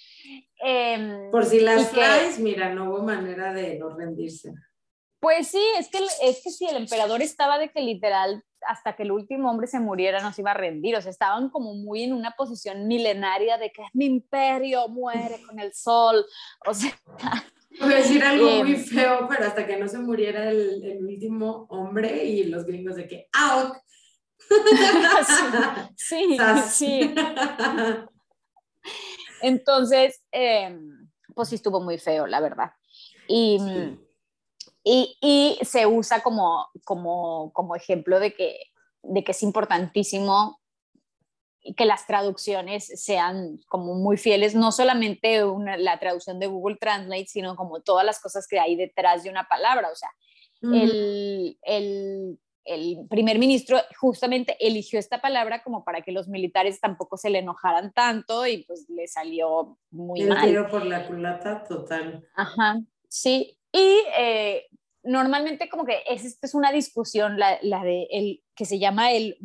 Em, 0.61 1.31
Por 1.31 1.45
si 1.45 1.61
las 1.61 1.91
traes, 1.91 2.39
mira, 2.39 2.73
no 2.73 2.89
hubo 2.89 3.03
manera 3.03 3.53
de 3.53 3.79
no 3.79 3.95
rendirse. 3.95 4.53
Pues 5.19 5.49
sí, 5.49 5.61
es 5.77 5.89
que, 5.89 5.99
es 6.23 6.41
que 6.43 6.49
si 6.49 6.65
el 6.65 6.77
emperador 6.77 7.21
estaba 7.21 7.57
de 7.57 7.69
que 7.69 7.81
literal 7.81 8.43
hasta 8.67 8.95
que 8.95 9.03
el 9.03 9.11
último 9.11 9.49
hombre 9.49 9.67
se 9.67 9.79
muriera 9.79 10.21
no 10.21 10.33
se 10.33 10.41
iba 10.41 10.51
a 10.51 10.55
rendir, 10.55 10.95
o 10.95 11.01
sea, 11.01 11.11
estaban 11.11 11.49
como 11.49 11.73
muy 11.73 12.03
en 12.03 12.13
una 12.13 12.31
posición 12.31 12.87
milenaria 12.87 13.57
de 13.57 13.71
que 13.71 13.83
mi 13.93 14.05
imperio 14.05 14.87
muere 14.87 15.41
con 15.45 15.59
el 15.59 15.73
sol, 15.73 16.25
o 16.65 16.73
sea... 16.73 16.91
Voy 17.79 17.93
a 17.93 17.97
decir 17.97 18.23
algo 18.23 18.63
muy 18.63 18.73
em, 18.73 18.83
feo, 18.83 19.27
pero 19.29 19.45
hasta 19.45 19.65
que 19.65 19.77
no 19.77 19.87
se 19.87 19.99
muriera 19.99 20.49
el, 20.49 20.83
el 20.83 21.05
último 21.05 21.67
hombre 21.69 22.23
y 22.25 22.45
los 22.45 22.65
gringos 22.65 22.95
de 22.95 23.07
que 23.07 23.29
¡out! 23.33 23.77
sí, 25.95 26.37
sí. 26.69 27.13
Entonces, 29.41 30.21
em, 30.31 31.09
pues 31.35 31.49
sí 31.49 31.55
estuvo 31.55 31.79
muy 31.79 31.97
feo, 31.97 32.25
la 32.27 32.41
verdad. 32.41 32.71
Y... 33.27 33.59
Y, 34.83 35.59
se 35.61 35.85
usa 35.85 36.21
como, 36.21 36.67
como, 36.85 37.51
como 37.53 37.75
ejemplo 37.75 38.19
de 38.19 38.33
que, 38.33 38.57
de 39.03 39.23
que 39.23 39.31
es 39.31 39.43
importantísimo 39.43 40.59
que 41.75 41.85
las 41.85 42.07
traducciones 42.07 42.85
sean 42.85 43.59
como 43.67 43.93
muy 43.95 44.17
fieles, 44.17 44.55
no 44.55 44.71
solamente 44.71 45.43
la 45.77 45.99
traducción 45.99 46.39
de 46.39 46.47
Google 46.47 46.77
Translate, 46.77 47.27
sino 47.27 47.55
como 47.55 47.81
todas 47.81 48.05
las 48.05 48.21
cosas 48.21 48.47
que 48.47 48.59
hay 48.59 48.75
detrás 48.75 49.23
de 49.23 49.29
una 49.29 49.47
palabra. 49.47 49.89
O 49.91 49.95
sea, 49.95 50.09
el, 50.61 51.57
el, 51.61 52.39
el, 52.65 53.07
primer 53.09 53.39
ministro 53.39 53.77
justamente 53.99 54.55
eligió 54.59 54.99
esta 54.99 55.21
palabra 55.21 55.61
como 55.63 55.83
para 55.83 56.01
que 56.01 56.11
los 56.11 56.27
militares 56.27 56.79
tampoco 56.79 57.17
se 57.17 57.29
le 57.29 57.39
enojaran 57.39 57.93
tanto 57.93 58.45
y 58.47 58.63
pues 58.63 58.85
le 58.89 59.07
salió 59.07 59.77
muy 59.91 60.21
el 60.21 60.29
mal. 60.29 60.45
tiro 60.45 60.69
por 60.69 60.85
la 60.85 61.05
culata 61.05 61.63
total. 61.65 62.25
Ajá, 62.35 62.79
sí. 63.09 63.58
Y 63.71 64.01
eh, 64.17 64.67
normalmente 65.03 65.69
como 65.69 65.85
que 65.85 66.03
es, 66.07 66.37
es 66.41 66.53
una 66.53 66.71
discusión, 66.71 67.37
la, 67.37 67.59
la, 67.61 67.83
de 67.83 68.07
el, 68.11 68.43
que 68.55 68.65
se 68.65 68.79
llama 68.79 69.11
el 69.11 69.37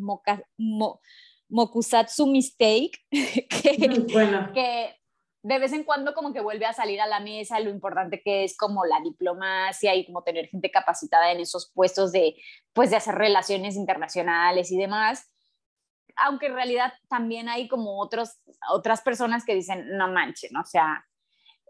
mokusatsu 1.49 2.27
mistake, 2.27 2.99
que, 3.11 4.07
bueno. 4.13 4.51
que 4.53 4.97
de 5.45 5.59
vez 5.59 5.73
en 5.75 5.85
cuando 5.85 6.15
como 6.15 6.33
que 6.33 6.41
vuelve 6.41 6.65
a 6.65 6.73
salir 6.73 7.03
a 7.03 7.07
la 7.07 7.21
mesa 7.21 7.61
lo 7.61 7.69
importante 7.69 8.23
que 8.23 8.45
es 8.45 8.57
como 8.57 8.87
la 8.87 9.01
diplomacia 9.01 9.95
y 9.95 10.07
como 10.07 10.23
tener 10.23 10.49
gente 10.49 10.71
capacitada 10.71 11.31
en 11.33 11.41
esos 11.41 11.71
puestos 11.75 12.13
de, 12.13 12.35
pues 12.73 12.89
de 12.89 12.97
hacer 12.97 13.15
relaciones 13.15 13.77
internacionales 13.77 14.73
y 14.73 14.79
demás. 14.79 15.31
Aunque 16.17 16.47
en 16.47 16.55
realidad 16.55 16.95
también 17.09 17.51
hay 17.51 17.69
como 17.69 18.01
otros, 18.01 18.39
otras 18.71 19.03
personas 19.03 19.45
que 19.45 19.55
dicen, 19.55 19.97
no 19.99 20.09
manchen, 20.09 20.57
o 20.57 20.65
sea, 20.65 21.05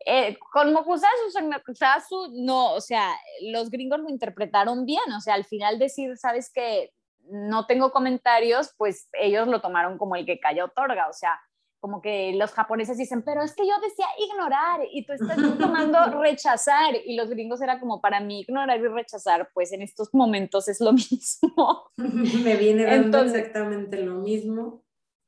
eh, 0.06 0.36
con 0.52 0.72
Mokusasu, 0.72 2.32
no, 2.32 2.74
o 2.74 2.80
sea, 2.80 3.10
los 3.42 3.70
gringos 3.70 4.00
lo 4.00 4.08
interpretaron 4.08 4.84
bien, 4.84 5.12
o 5.16 5.20
sea, 5.20 5.34
al 5.34 5.44
final 5.44 5.78
decir, 5.78 6.16
sabes 6.16 6.50
que 6.52 6.90
no 7.30 7.66
tengo 7.66 7.90
comentarios, 7.90 8.74
pues 8.76 9.08
ellos 9.12 9.48
lo 9.48 9.60
tomaron 9.60 9.96
como 9.96 10.16
el 10.16 10.26
que 10.26 10.40
cayó 10.40 10.66
otorga, 10.66 11.08
o 11.08 11.12
sea, 11.12 11.40
como 11.80 12.00
que 12.00 12.32
los 12.34 12.52
japoneses 12.52 12.96
dicen, 12.96 13.22
pero 13.22 13.42
es 13.42 13.54
que 13.54 13.66
yo 13.66 13.74
decía 13.82 14.06
ignorar 14.18 14.80
y 14.90 15.04
tú 15.04 15.12
estás 15.12 15.36
tomando 15.58 15.98
rechazar 16.22 16.94
y 17.04 17.14
los 17.14 17.28
gringos 17.28 17.60
era 17.60 17.78
como 17.78 18.00
para 18.00 18.20
mí 18.20 18.40
ignorar 18.40 18.80
y 18.80 18.88
rechazar, 18.88 19.50
pues 19.52 19.70
en 19.72 19.82
estos 19.82 20.08
momentos 20.14 20.66
es 20.68 20.80
lo 20.80 20.92
mismo. 20.94 21.90
Me 21.96 22.56
viene 22.56 22.84
dando 22.84 23.22
exactamente 23.22 23.98
lo 24.02 24.14
mismo. 24.14 24.82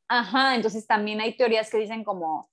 Ajá, 0.08 0.54
entonces 0.54 0.86
también 0.86 1.20
hay 1.20 1.36
teorías 1.36 1.68
que 1.68 1.76
dicen 1.76 2.04
como, 2.04 2.48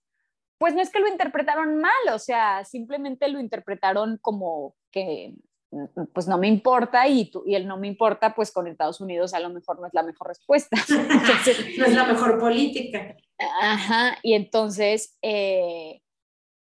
pues 0.63 0.75
no 0.75 0.81
es 0.81 0.91
que 0.91 1.01
lo 1.01 1.09
interpretaron 1.09 1.81
mal, 1.81 1.91
o 2.13 2.19
sea, 2.19 2.63
simplemente 2.63 3.27
lo 3.27 3.41
interpretaron 3.41 4.17
como 4.21 4.77
que 4.91 5.33
mm, 5.71 6.05
pues 6.13 6.25
no 6.29 6.37
me 6.37 6.47
importa 6.47 7.05
y, 7.05 7.29
tú, 7.29 7.43
y 7.45 7.55
el 7.55 7.67
no 7.67 7.75
me 7.75 7.89
importa, 7.89 8.33
pues 8.33 8.49
con 8.49 8.67
Estados 8.67 9.01
Unidos 9.01 9.33
a 9.33 9.41
lo 9.41 9.49
mejor 9.49 9.81
no 9.81 9.87
es 9.87 9.93
la 9.93 10.03
mejor 10.03 10.29
respuesta. 10.29 10.77
no 11.77 11.85
es 11.85 11.93
la 11.93 12.05
mejor 12.05 12.39
política. 12.39 13.13
Ajá, 13.61 14.17
y 14.23 14.35
entonces, 14.35 15.17
eh, 15.21 15.99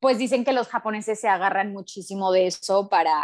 pues 0.01 0.19
dicen 0.19 0.45
que 0.45 0.53
los 0.53 0.67
japoneses 0.67 1.21
se 1.21 1.29
agarran 1.29 1.73
muchísimo 1.73 2.33
de 2.33 2.49
eso 2.49 2.89
para, 2.89 3.23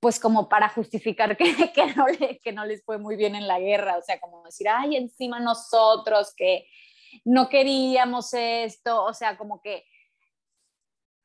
pues 0.00 0.18
como 0.20 0.48
para 0.48 0.70
justificar 0.70 1.36
que, 1.36 1.44
que, 1.74 1.86
no 1.94 2.06
que 2.42 2.52
no 2.52 2.64
les 2.64 2.82
fue 2.82 2.96
muy 2.96 3.16
bien 3.16 3.34
en 3.34 3.46
la 3.46 3.60
guerra, 3.60 3.98
o 3.98 4.02
sea, 4.02 4.18
como 4.18 4.42
decir, 4.42 4.70
ay, 4.70 4.96
encima 4.96 5.38
nosotros 5.38 6.32
que 6.34 6.66
no 7.24 7.48
queríamos 7.48 8.32
esto, 8.34 9.04
o 9.04 9.14
sea, 9.14 9.36
como 9.36 9.60
que 9.60 9.84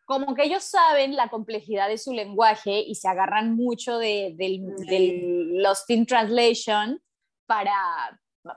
como 0.08 0.36
que 0.36 0.44
ellos 0.44 0.64
saben 0.64 1.18
la 1.18 1.28
complejidad 1.28 1.90
de 1.90 1.98
su 1.98 2.14
lenguaje 2.14 2.80
y 2.80 2.96
se 2.96 3.10
agarran 3.10 3.58
mucho 3.58 3.98
de, 3.98 4.36
del, 4.38 5.62
Lost 5.62 5.90
in 5.90 6.06
Translation 6.06 7.02
para, 7.46 7.74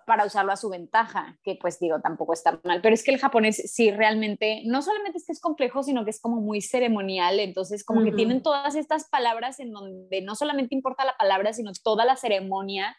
para 0.06 0.26
usarlo 0.26 0.52
a 0.52 0.56
su 0.56 0.68
ventaja, 0.68 1.40
que 1.42 1.58
pues 1.60 1.80
digo, 1.80 2.00
tampoco 2.00 2.34
está 2.34 2.60
mal, 2.62 2.80
pero 2.80 2.94
es 2.94 3.02
que 3.02 3.10
el 3.10 3.18
japonés 3.18 3.56
sí 3.56 3.90
realmente, 3.90 4.62
no 4.66 4.80
solamente 4.80 5.18
es 5.18 5.26
que 5.26 5.32
es 5.32 5.40
complejo, 5.40 5.82
sino 5.82 6.04
que 6.04 6.10
es 6.10 6.20
como 6.20 6.40
muy 6.40 6.60
ceremonial, 6.60 7.40
entonces 7.40 7.84
como 7.84 8.04
que 8.04 8.12
tienen 8.12 8.42
todas 8.44 8.76
estas 8.76 9.08
palabras 9.08 9.58
en 9.58 9.72
donde 9.72 10.22
no 10.22 10.37
solamente 10.37 10.76
importa 10.76 11.04
la 11.04 11.16
palabra, 11.16 11.52
sino 11.52 11.72
toda 11.82 12.04
la 12.04 12.14
ceremonia 12.14 12.96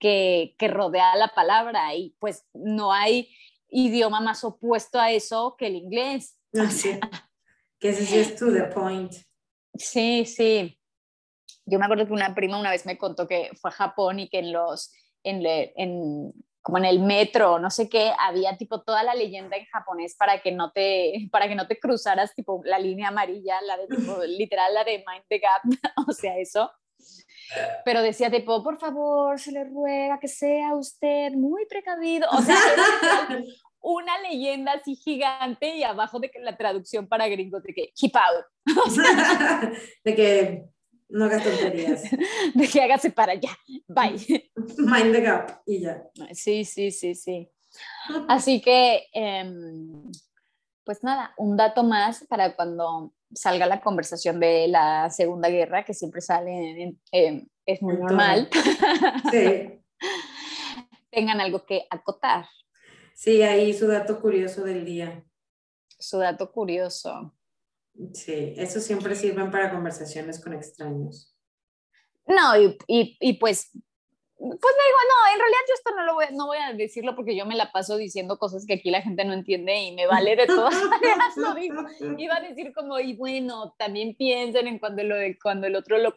que, 0.00 0.56
que 0.58 0.66
rodea 0.66 1.14
la 1.14 1.28
palabra. 1.28 1.94
Y 1.94 2.16
pues 2.18 2.48
no 2.52 2.92
hay 2.92 3.28
idioma 3.72 4.20
más 4.20 4.44
opuesto 4.44 5.00
a 5.00 5.10
eso 5.10 5.56
que 5.58 5.66
el 5.66 5.76
inglés. 5.76 6.38
Así. 6.52 7.00
que 7.80 7.88
ese 7.88 8.06
sí 8.06 8.18
es 8.18 8.36
to 8.36 8.52
the 8.52 8.64
point. 8.64 9.12
Sí, 9.74 10.24
sí. 10.26 10.78
Yo 11.64 11.78
me 11.78 11.86
acuerdo 11.86 12.06
que 12.06 12.12
una 12.12 12.34
prima 12.34 12.60
una 12.60 12.70
vez 12.70 12.86
me 12.86 12.98
contó 12.98 13.26
que 13.26 13.50
fue 13.60 13.70
a 13.70 13.74
Japón 13.74 14.20
y 14.20 14.28
que 14.28 14.40
en 14.40 14.52
los, 14.52 14.92
en, 15.24 15.42
en, 15.46 16.32
como 16.60 16.78
en 16.78 16.84
el 16.84 17.00
metro, 17.00 17.58
no 17.58 17.70
sé 17.70 17.88
qué, 17.88 18.12
había 18.18 18.56
tipo 18.56 18.82
toda 18.82 19.02
la 19.02 19.14
leyenda 19.14 19.56
en 19.56 19.64
japonés 19.66 20.14
para 20.16 20.42
que 20.42 20.52
no 20.52 20.70
te, 20.72 21.28
para 21.30 21.48
que 21.48 21.54
no 21.54 21.66
te 21.66 21.78
cruzaras 21.78 22.34
tipo 22.34 22.60
la 22.64 22.78
línea 22.78 23.08
amarilla, 23.08 23.60
la 23.62 23.76
de 23.76 23.86
tipo, 23.86 24.22
literal 24.26 24.74
la 24.74 24.84
de 24.84 24.98
Mind 24.98 25.24
the 25.28 25.38
Gap, 25.38 25.62
o 26.08 26.12
sea, 26.12 26.36
eso 26.38 26.70
pero 27.84 28.02
decía 28.02 28.30
tipo, 28.30 28.62
por 28.62 28.78
favor, 28.78 29.38
se 29.38 29.52
le 29.52 29.64
ruega 29.64 30.18
que 30.18 30.28
sea 30.28 30.74
usted 30.74 31.32
muy 31.32 31.66
precavido. 31.66 32.28
O 32.30 32.42
sea, 32.42 32.56
una 33.80 34.18
leyenda 34.20 34.72
así 34.72 34.94
gigante 34.94 35.76
y 35.76 35.82
abajo 35.82 36.20
de 36.20 36.30
que 36.30 36.38
la 36.38 36.56
traducción 36.56 37.08
para 37.08 37.28
gringos 37.28 37.62
de 37.62 37.74
que 37.74 37.92
keep 37.94 38.12
out. 38.16 38.46
de 40.04 40.14
que 40.14 40.64
no 41.12 41.26
hagas 41.26 41.44
tonterías. 41.44 42.02
De 42.54 42.68
que 42.68 42.80
hágase 42.80 43.10
para 43.10 43.32
allá. 43.32 43.50
Bye. 43.86 44.50
Mind 44.78 45.12
the 45.12 45.20
gap 45.20 45.60
y 45.66 45.80
ya. 45.80 46.02
Sí, 46.32 46.64
sí, 46.64 46.90
sí, 46.90 47.14
sí. 47.14 47.50
Así 48.28 48.62
que, 48.62 49.08
em, 49.12 50.10
pues 50.84 51.02
nada, 51.04 51.34
un 51.36 51.56
dato 51.56 51.84
más 51.84 52.24
para 52.28 52.54
cuando 52.56 53.12
salga 53.34 53.66
la 53.66 53.80
conversación 53.80 54.40
de 54.40 54.68
la 54.68 55.10
Segunda 55.10 55.48
Guerra, 55.48 55.84
que 55.84 55.94
siempre 55.94 56.20
sale, 56.20 56.96
es 57.10 57.82
muy 57.82 57.96
normal. 57.96 58.48
Sí. 59.30 59.80
Tengan 61.10 61.40
algo 61.40 61.64
que 61.64 61.86
acotar. 61.90 62.46
Sí, 63.14 63.42
ahí 63.42 63.72
su 63.72 63.86
dato 63.86 64.20
curioso 64.20 64.64
del 64.64 64.84
día. 64.84 65.24
Su 65.98 66.18
dato 66.18 66.50
curioso. 66.50 67.34
Sí, 68.14 68.54
eso 68.56 68.80
siempre 68.80 69.14
sirven 69.14 69.50
para 69.50 69.70
conversaciones 69.70 70.42
con 70.42 70.54
extraños. 70.54 71.36
No, 72.26 72.56
y, 72.56 72.78
y, 72.86 73.16
y 73.20 73.34
pues 73.34 73.70
pues 74.42 74.74
me 74.76 74.84
digo, 74.84 74.98
no, 75.08 75.32
en 75.32 75.38
realidad 75.38 75.60
yo 75.68 75.74
esto 75.74 75.90
no 75.94 76.02
lo 76.04 76.14
voy, 76.14 76.26
no 76.32 76.46
voy 76.46 76.58
a 76.58 76.72
decirlo 76.72 77.14
porque 77.14 77.36
yo 77.36 77.46
me 77.46 77.54
la 77.54 77.70
paso 77.70 77.96
diciendo 77.96 78.38
cosas 78.38 78.66
que 78.66 78.74
aquí 78.74 78.90
la 78.90 79.00
gente 79.00 79.24
no 79.24 79.32
entiende 79.32 79.76
y 79.76 79.94
me 79.94 80.08
vale 80.08 80.34
de 80.34 80.46
todas 80.46 80.74
maneras 80.90 81.36
lo 81.36 81.54
digo. 81.54 81.84
Iba 82.18 82.36
a 82.36 82.40
decir 82.40 82.72
como, 82.74 82.98
y 82.98 83.14
bueno, 83.14 83.74
también 83.78 84.16
piensen 84.16 84.66
en 84.66 84.80
cuando, 84.80 85.04
lo, 85.04 85.14
cuando 85.40 85.68
el 85.68 85.76
otro 85.76 85.98
lo 85.98 86.16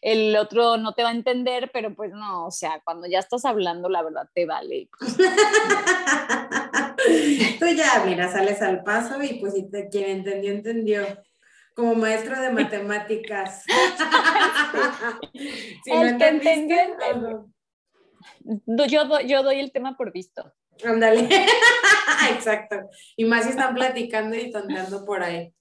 el 0.00 0.36
otro 0.36 0.76
no 0.76 0.92
te 0.92 1.02
va 1.02 1.08
a 1.08 1.14
entender, 1.14 1.70
pero 1.72 1.94
pues 1.94 2.12
no, 2.12 2.46
o 2.46 2.50
sea, 2.50 2.82
cuando 2.84 3.06
ya 3.06 3.20
estás 3.20 3.46
hablando, 3.46 3.88
la 3.88 4.02
verdad 4.02 4.28
te 4.34 4.44
vale. 4.44 4.90
Tú 7.58 7.66
ya, 7.74 8.02
mira, 8.04 8.30
sales 8.30 8.60
al 8.60 8.84
paso 8.84 9.22
y 9.22 9.40
pues 9.40 9.54
si 9.54 9.70
te, 9.70 9.88
quien 9.88 10.10
entendió, 10.10 10.52
entendió 10.52 11.06
como 11.74 11.94
maestro 11.94 12.40
de 12.40 12.50
matemáticas. 12.50 13.64
si 15.84 15.90
el 15.90 16.22
entendió, 16.22 17.48
yo, 18.86 19.20
yo 19.20 19.42
doy 19.42 19.58
el 19.58 19.72
tema 19.72 19.96
por 19.96 20.12
visto. 20.12 20.52
Ándale. 20.84 21.28
Exacto. 22.30 22.88
Y 23.16 23.24
más 23.24 23.44
si 23.44 23.50
están 23.50 23.74
platicando 23.74 24.36
y 24.36 24.50
tonteando 24.50 25.04
por 25.04 25.22
ahí. 25.22 25.52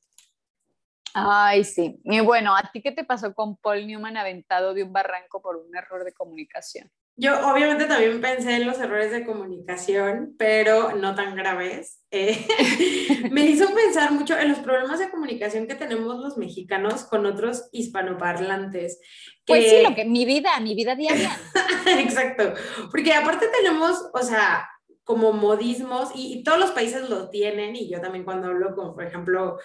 Ay, 1.13 1.63
sí. 1.63 2.00
Y 2.03 2.20
bueno, 2.22 2.55
¿a 2.55 2.72
ti 2.72 2.82
qué 2.82 2.91
te 2.91 3.03
pasó 3.03 3.34
con 3.36 3.58
Paul 3.58 3.86
Newman 3.86 4.17
aventado 4.17 4.74
de 4.74 4.84
un 4.84 4.91
barranco 4.91 5.41
por 5.41 5.58
un 5.58 5.75
error 5.75 6.03
de 6.03 6.13
comunicación? 6.13 6.89
Yo 7.15 7.48
obviamente 7.48 7.86
también 7.86 8.20
pensé 8.22 8.55
en 8.55 8.65
los 8.65 8.79
errores 8.79 9.12
de 9.12 9.25
comunicación, 9.25 10.36
pero 10.38 10.96
no 10.96 11.13
tan 11.13 11.36
graves. 11.36 12.01
Eh, 12.10 12.48
me 13.32 13.46
hizo 13.46 13.74
pensar 13.74 14.12
mucho 14.12 14.38
en 14.38 14.50
los 14.50 14.60
problemas 14.60 14.98
de 14.98 15.12
comunicación 15.12 15.67
que 15.67 15.75
tenemos 15.75 16.20
los 16.20 16.38
mexicanos 16.38 17.03
con 17.03 17.25
otros 17.27 17.70
hispanoparlantes. 17.72 19.00
Pues 19.46 19.70
sí, 19.70 19.84
lo 19.88 19.93
que 19.93 20.05
mi 20.05 20.25
vida, 20.25 20.60
mi 20.60 20.74
vida 20.74 20.96
diaria. 20.96 21.38
Exacto, 22.00 22.53
porque 22.89 23.13
aparte 23.13 23.46
tenemos, 23.62 24.10
o 24.13 24.24
sea, 24.24 24.67
como 25.03 25.34
modismos 25.34 26.10
y, 26.15 26.34
y, 26.34 26.43
todos 26.43 26.58
los 26.58 26.72
países 26.72 27.10
lo 27.10 27.29
tienen 27.29 27.75
y 27.75 27.89
yo 27.89 28.00
también 28.00 28.24
cuando 28.24 28.48
hablo 28.48 28.74
con, 28.74 28.96
por 28.96 29.03
ejemplo, 29.03 29.58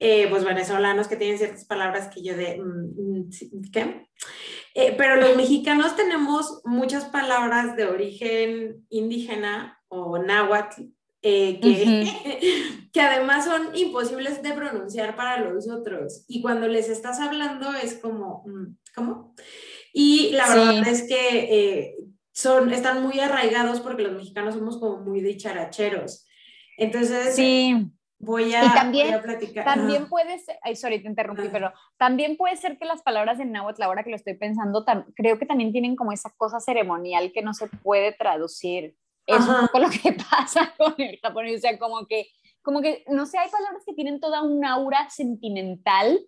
eh, 0.00 0.28
pues 0.30 0.44
venezolanos 0.44 1.08
que 1.08 1.16
tienen 1.16 1.38
ciertas 1.38 1.64
palabras 1.64 2.08
que 2.14 2.22
yo 2.22 2.36
de, 2.36 2.56
mm, 2.56 3.28
mm, 3.28 3.70
¿qué? 3.72 4.08
Eh, 4.80 4.94
pero 4.96 5.16
los 5.16 5.36
mexicanos 5.36 5.96
tenemos 5.96 6.60
muchas 6.64 7.06
palabras 7.06 7.74
de 7.74 7.86
origen 7.86 8.86
indígena 8.90 9.76
o 9.88 10.18
náhuatl 10.18 10.82
eh, 11.20 11.58
que, 11.58 12.06
que 12.92 13.00
además 13.00 13.44
son 13.44 13.74
imposibles 13.74 14.40
de 14.40 14.52
pronunciar 14.52 15.16
para 15.16 15.40
los 15.40 15.68
otros. 15.68 16.24
Y 16.28 16.42
cuando 16.42 16.68
les 16.68 16.88
estás 16.88 17.18
hablando 17.18 17.74
es 17.74 17.94
como, 17.94 18.44
mm, 18.46 18.76
¿cómo? 18.94 19.34
Y 19.92 20.30
la 20.30 20.48
verdad 20.48 20.86
es 20.86 21.08
que 21.08 21.96
son, 22.30 22.72
están 22.72 23.02
muy 23.02 23.18
arraigados 23.18 23.80
porque 23.80 24.04
los 24.04 24.12
mexicanos 24.12 24.54
somos 24.54 24.78
como 24.78 25.00
muy 25.00 25.20
dicharacheros. 25.22 26.24
Entonces, 26.76 27.34
sí 27.34 27.90
Voy 28.20 28.52
a, 28.52 28.72
también, 28.74 29.20
platicar. 29.22 29.64
También 29.64 30.08
puede 30.08 30.38
ser, 30.40 30.58
ay, 30.62 30.74
sorry, 30.74 31.00
te 31.00 31.08
interrumpí, 31.08 31.48
pero 31.52 31.72
también 31.96 32.36
puede 32.36 32.56
ser 32.56 32.76
que 32.76 32.84
las 32.84 33.02
palabras 33.02 33.38
en 33.38 33.52
náhuatl, 33.52 33.82
ahora 33.82 34.02
que 34.02 34.10
lo 34.10 34.16
estoy 34.16 34.34
pensando, 34.34 34.84
creo 35.14 35.38
que 35.38 35.46
también 35.46 35.70
tienen 35.70 35.94
como 35.94 36.10
esa 36.10 36.30
cosa 36.36 36.58
ceremonial 36.58 37.30
que 37.32 37.42
no 37.42 37.54
se 37.54 37.68
puede 37.68 38.12
traducir. 38.12 38.96
Es 39.24 39.46
un 39.46 39.66
poco 39.66 39.78
lo 39.78 39.90
que 39.90 40.12
pasa 40.30 40.74
con 40.76 40.94
el 40.98 41.20
japonés, 41.22 41.58
o 41.58 41.60
sea, 41.60 41.78
como 41.78 42.06
que, 42.06 42.28
como 42.62 42.80
que, 42.80 43.04
no 43.08 43.24
sé, 43.24 43.38
hay 43.38 43.50
palabras 43.50 43.84
que 43.86 43.94
tienen 43.94 44.18
toda 44.18 44.42
un 44.42 44.64
aura 44.64 45.08
sentimental, 45.10 46.18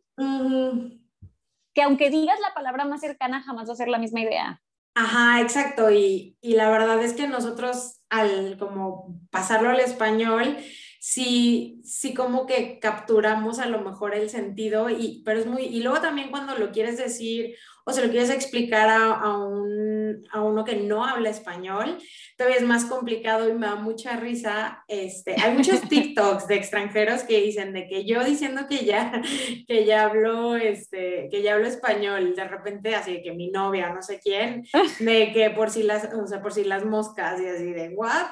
que 1.74 1.82
aunque 1.82 2.10
digas 2.10 2.38
la 2.40 2.54
palabra 2.54 2.84
más 2.84 3.00
cercana, 3.00 3.42
jamás 3.42 3.68
va 3.68 3.72
a 3.72 3.76
ser 3.76 3.88
la 3.88 3.98
misma 3.98 4.20
idea. 4.20 4.62
Ajá, 4.94 5.40
exacto, 5.40 5.90
y, 5.90 6.36
y 6.40 6.54
la 6.54 6.70
verdad 6.70 7.02
es 7.02 7.14
que 7.14 7.26
nosotros 7.26 8.00
al 8.10 8.58
como 8.58 9.18
pasarlo 9.30 9.70
al 9.70 9.80
español, 9.80 10.56
sí, 11.00 11.80
sí 11.82 12.12
como 12.12 12.46
que 12.46 12.78
capturamos 12.78 13.58
a 13.58 13.66
lo 13.66 13.80
mejor 13.80 14.14
el 14.14 14.28
sentido, 14.28 14.90
y, 14.90 15.22
pero 15.24 15.40
es 15.40 15.46
muy, 15.46 15.62
y 15.62 15.82
luego 15.82 16.00
también 16.00 16.30
cuando 16.30 16.54
lo 16.56 16.70
quieres 16.70 16.98
decir 16.98 17.56
o 17.86 17.92
se 17.92 18.04
lo 18.04 18.10
quieres 18.10 18.28
explicar 18.28 18.90
a, 18.90 19.14
a, 19.14 19.38
un, 19.38 20.22
a 20.30 20.42
uno 20.42 20.62
que 20.62 20.76
no 20.76 21.02
habla 21.02 21.30
español, 21.30 21.96
todavía 22.36 22.58
es 22.58 22.66
más 22.66 22.84
complicado 22.84 23.48
y 23.48 23.54
me 23.54 23.66
da 23.66 23.76
mucha 23.76 24.16
risa. 24.16 24.84
Este, 24.88 25.36
hay 25.40 25.56
muchos 25.56 25.80
TikToks 25.88 26.46
de 26.46 26.56
extranjeros 26.56 27.22
que 27.22 27.40
dicen 27.40 27.72
de 27.72 27.88
que 27.88 28.04
yo 28.04 28.22
diciendo 28.22 28.66
que 28.68 28.84
ya, 28.84 29.22
que 29.66 29.86
ya 29.86 30.04
hablo, 30.04 30.54
este, 30.54 31.28
que 31.30 31.42
ya 31.42 31.54
hablo 31.54 31.66
español, 31.66 32.36
de 32.36 32.44
repente 32.44 32.94
así 32.94 33.14
de 33.14 33.22
que 33.22 33.32
mi 33.32 33.50
novia, 33.50 33.88
no 33.88 34.02
sé 34.02 34.20
quién, 34.22 34.66
de 35.00 35.32
que 35.32 35.48
por 35.48 35.70
si 35.70 35.82
las, 35.82 36.12
o 36.12 36.26
sea, 36.26 36.42
por 36.42 36.52
si 36.52 36.64
las 36.64 36.84
moscas 36.84 37.40
y 37.40 37.46
así 37.46 37.72
de, 37.72 37.88
¿what? 37.94 38.26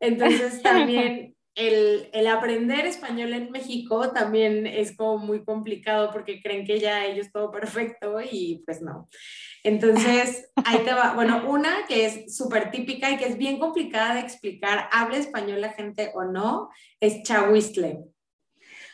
Entonces 0.00 0.62
también 0.62 1.35
el, 1.56 2.26
aprender 2.26 2.84
español 2.84 3.32
en 3.32 3.50
México 3.50 4.10
también 4.10 4.66
es 4.66 4.94
como 4.94 5.18
muy 5.18 5.42
complicado 5.42 6.10
porque 6.12 6.42
creen 6.42 6.66
que 6.66 6.78
ya 6.78 7.06
ellos 7.06 7.32
todo 7.32 7.50
perfecto 7.50 8.18
y 8.20 8.62
pues 8.66 8.82
no. 8.82 9.08
Entonces, 9.62 10.50
ahí 10.54 10.80
te 10.84 10.92
va. 10.92 11.12
Bueno, 11.16 11.48
una 11.48 11.86
que 11.88 12.04
es 12.04 12.36
súper 12.36 12.70
típica 12.70 13.10
y 13.10 13.16
que 13.16 13.24
es 13.26 13.38
bien 13.38 13.58
complicada 13.58 14.14
de 14.14 14.20
explicar, 14.20 14.88
habla 14.92 15.16
español 15.16 15.62
la 15.62 15.72
gente 15.72 16.12
o 16.14 16.24
no, 16.24 16.68
es 17.00 17.22
chahuistle. 17.22 18.04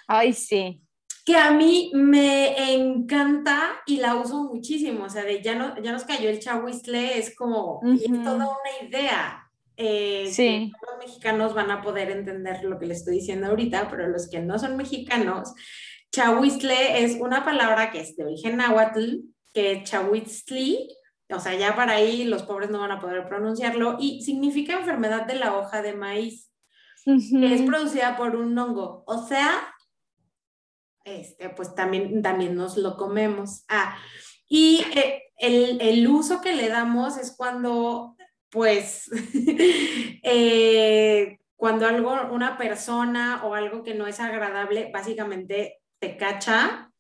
Ay, 0.07 0.33
sí. 0.33 0.81
Que 1.25 1.37
a 1.37 1.51
mí 1.51 1.90
me 1.94 2.75
encanta 2.75 3.83
y 3.87 3.96
la 3.96 4.14
uso 4.14 4.44
muchísimo. 4.44 5.05
O 5.05 5.09
sea, 5.09 5.25
de 5.25 5.42
ya, 5.42 5.57
no, 5.57 5.81
ya 5.83 5.90
nos 5.90 6.05
cayó 6.05 6.31
el 6.31 6.38
chahuistle, 6.38 7.18
es 7.18 7.35
como, 7.35 7.81
toda 8.25 8.46
una 8.46 8.88
idea 8.88 9.41
eh, 9.76 10.28
sí. 10.30 10.72
los 10.87 10.98
mexicanos 10.98 11.54
van 11.54 11.70
a 11.70 11.82
poder 11.82 12.11
entender 12.11 12.64
lo 12.64 12.78
que 12.78 12.87
les 12.87 12.98
estoy 12.98 13.16
diciendo 13.16 13.48
ahorita, 13.48 13.88
pero 13.90 14.08
los 14.08 14.28
que 14.28 14.40
no 14.40 14.58
son 14.58 14.76
mexicanos, 14.76 15.54
chahuiztle 16.12 17.04
es 17.04 17.18
una 17.20 17.44
palabra 17.44 17.90
que 17.90 18.00
es 18.00 18.16
de 18.16 18.24
origen 18.24 18.58
náhuatl, 18.58 19.20
que 19.52 19.82
chahuitzli, 19.85 20.88
o 21.30 21.40
sea, 21.40 21.54
ya 21.54 21.74
para 21.74 21.92
ahí 21.92 22.24
los 22.24 22.42
pobres 22.42 22.70
no 22.70 22.80
van 22.80 22.92
a 22.92 23.00
poder 23.00 23.26
pronunciarlo, 23.26 23.96
y 23.98 24.22
significa 24.22 24.74
enfermedad 24.74 25.26
de 25.26 25.37
la 25.37 25.56
hoja 25.56 25.82
de 25.82 25.94
maíz, 25.94 26.50
que 27.04 27.54
es 27.54 27.62
producida 27.62 28.16
por 28.16 28.37
un 28.37 28.56
hongo. 28.56 29.02
O 29.06 29.26
sea, 29.26 29.74
este, 31.04 31.48
pues 31.50 31.74
también, 31.74 32.22
también 32.22 32.54
nos 32.54 32.76
lo 32.76 32.96
comemos. 32.96 33.64
Ah, 33.68 33.96
y 34.46 34.85
eh, 34.94 35.22
el, 35.38 35.80
el, 35.80 36.06
uso 36.06 36.40
que 36.40 36.54
le 36.54 36.68
damos 36.68 37.16
es 37.16 37.35
cuando 37.37 38.14
pues 38.52 39.10
eh, 40.22 41.38
cuando 41.56 41.86
algo, 41.86 42.12
una 42.30 42.58
persona 42.58 43.42
o 43.44 43.54
algo 43.54 43.82
que 43.82 43.94
no 43.94 44.06
es 44.06 44.20
agradable, 44.20 44.90
básicamente 44.92 45.80
te 45.98 46.16
cacha 46.16 46.92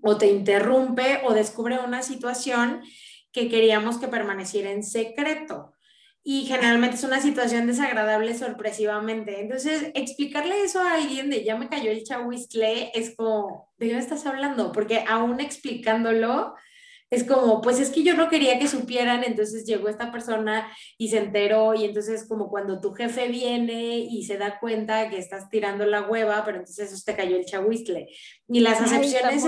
o 0.00 0.16
te 0.16 0.28
interrumpe 0.28 1.22
o 1.24 1.34
descubre 1.34 1.78
una 1.78 2.02
situación 2.02 2.82
que 3.32 3.48
queríamos 3.48 3.98
que 3.98 4.08
permaneciera 4.08 4.70
en 4.70 4.84
secreto. 4.84 5.72
Y 6.24 6.44
generalmente 6.44 6.96
es 6.96 7.04
una 7.04 7.20
situación 7.20 7.66
desagradable 7.66 8.38
sorpresivamente. 8.38 9.40
Entonces, 9.40 9.90
explicarle 9.94 10.62
eso 10.62 10.80
a 10.80 10.94
alguien 10.94 11.30
de 11.30 11.42
ya 11.42 11.56
me 11.56 11.68
cayó 11.68 11.90
el 11.90 12.04
chahuistle 12.04 12.92
es 12.94 13.16
como, 13.16 13.72
¿de 13.78 13.88
qué 13.88 13.94
me 13.94 14.00
estás 14.00 14.24
hablando? 14.26 14.70
Porque 14.70 15.04
aún 15.08 15.40
explicándolo, 15.40 16.54
es 17.12 17.24
como, 17.24 17.60
pues 17.60 17.78
es 17.78 17.90
que 17.90 18.02
yo 18.02 18.14
no 18.14 18.30
quería 18.30 18.58
que 18.58 18.66
supieran, 18.66 19.22
entonces 19.22 19.66
llegó 19.66 19.90
esta 19.90 20.10
persona 20.10 20.66
y 20.96 21.08
se 21.08 21.18
enteró 21.18 21.74
y 21.74 21.84
entonces 21.84 22.26
como 22.26 22.48
cuando 22.48 22.80
tu 22.80 22.94
jefe 22.94 23.28
viene 23.28 23.98
y 23.98 24.24
se 24.24 24.38
da 24.38 24.58
cuenta 24.58 25.10
que 25.10 25.18
estás 25.18 25.50
tirando 25.50 25.84
la 25.84 26.08
hueva, 26.08 26.42
pero 26.42 26.60
entonces 26.60 26.90
eso 26.90 27.02
te 27.04 27.14
cayó 27.14 27.36
el 27.36 27.44
chahuistle. 27.44 28.08
Y 28.48 28.60
las 28.60 28.80
acepciones... 28.80 29.44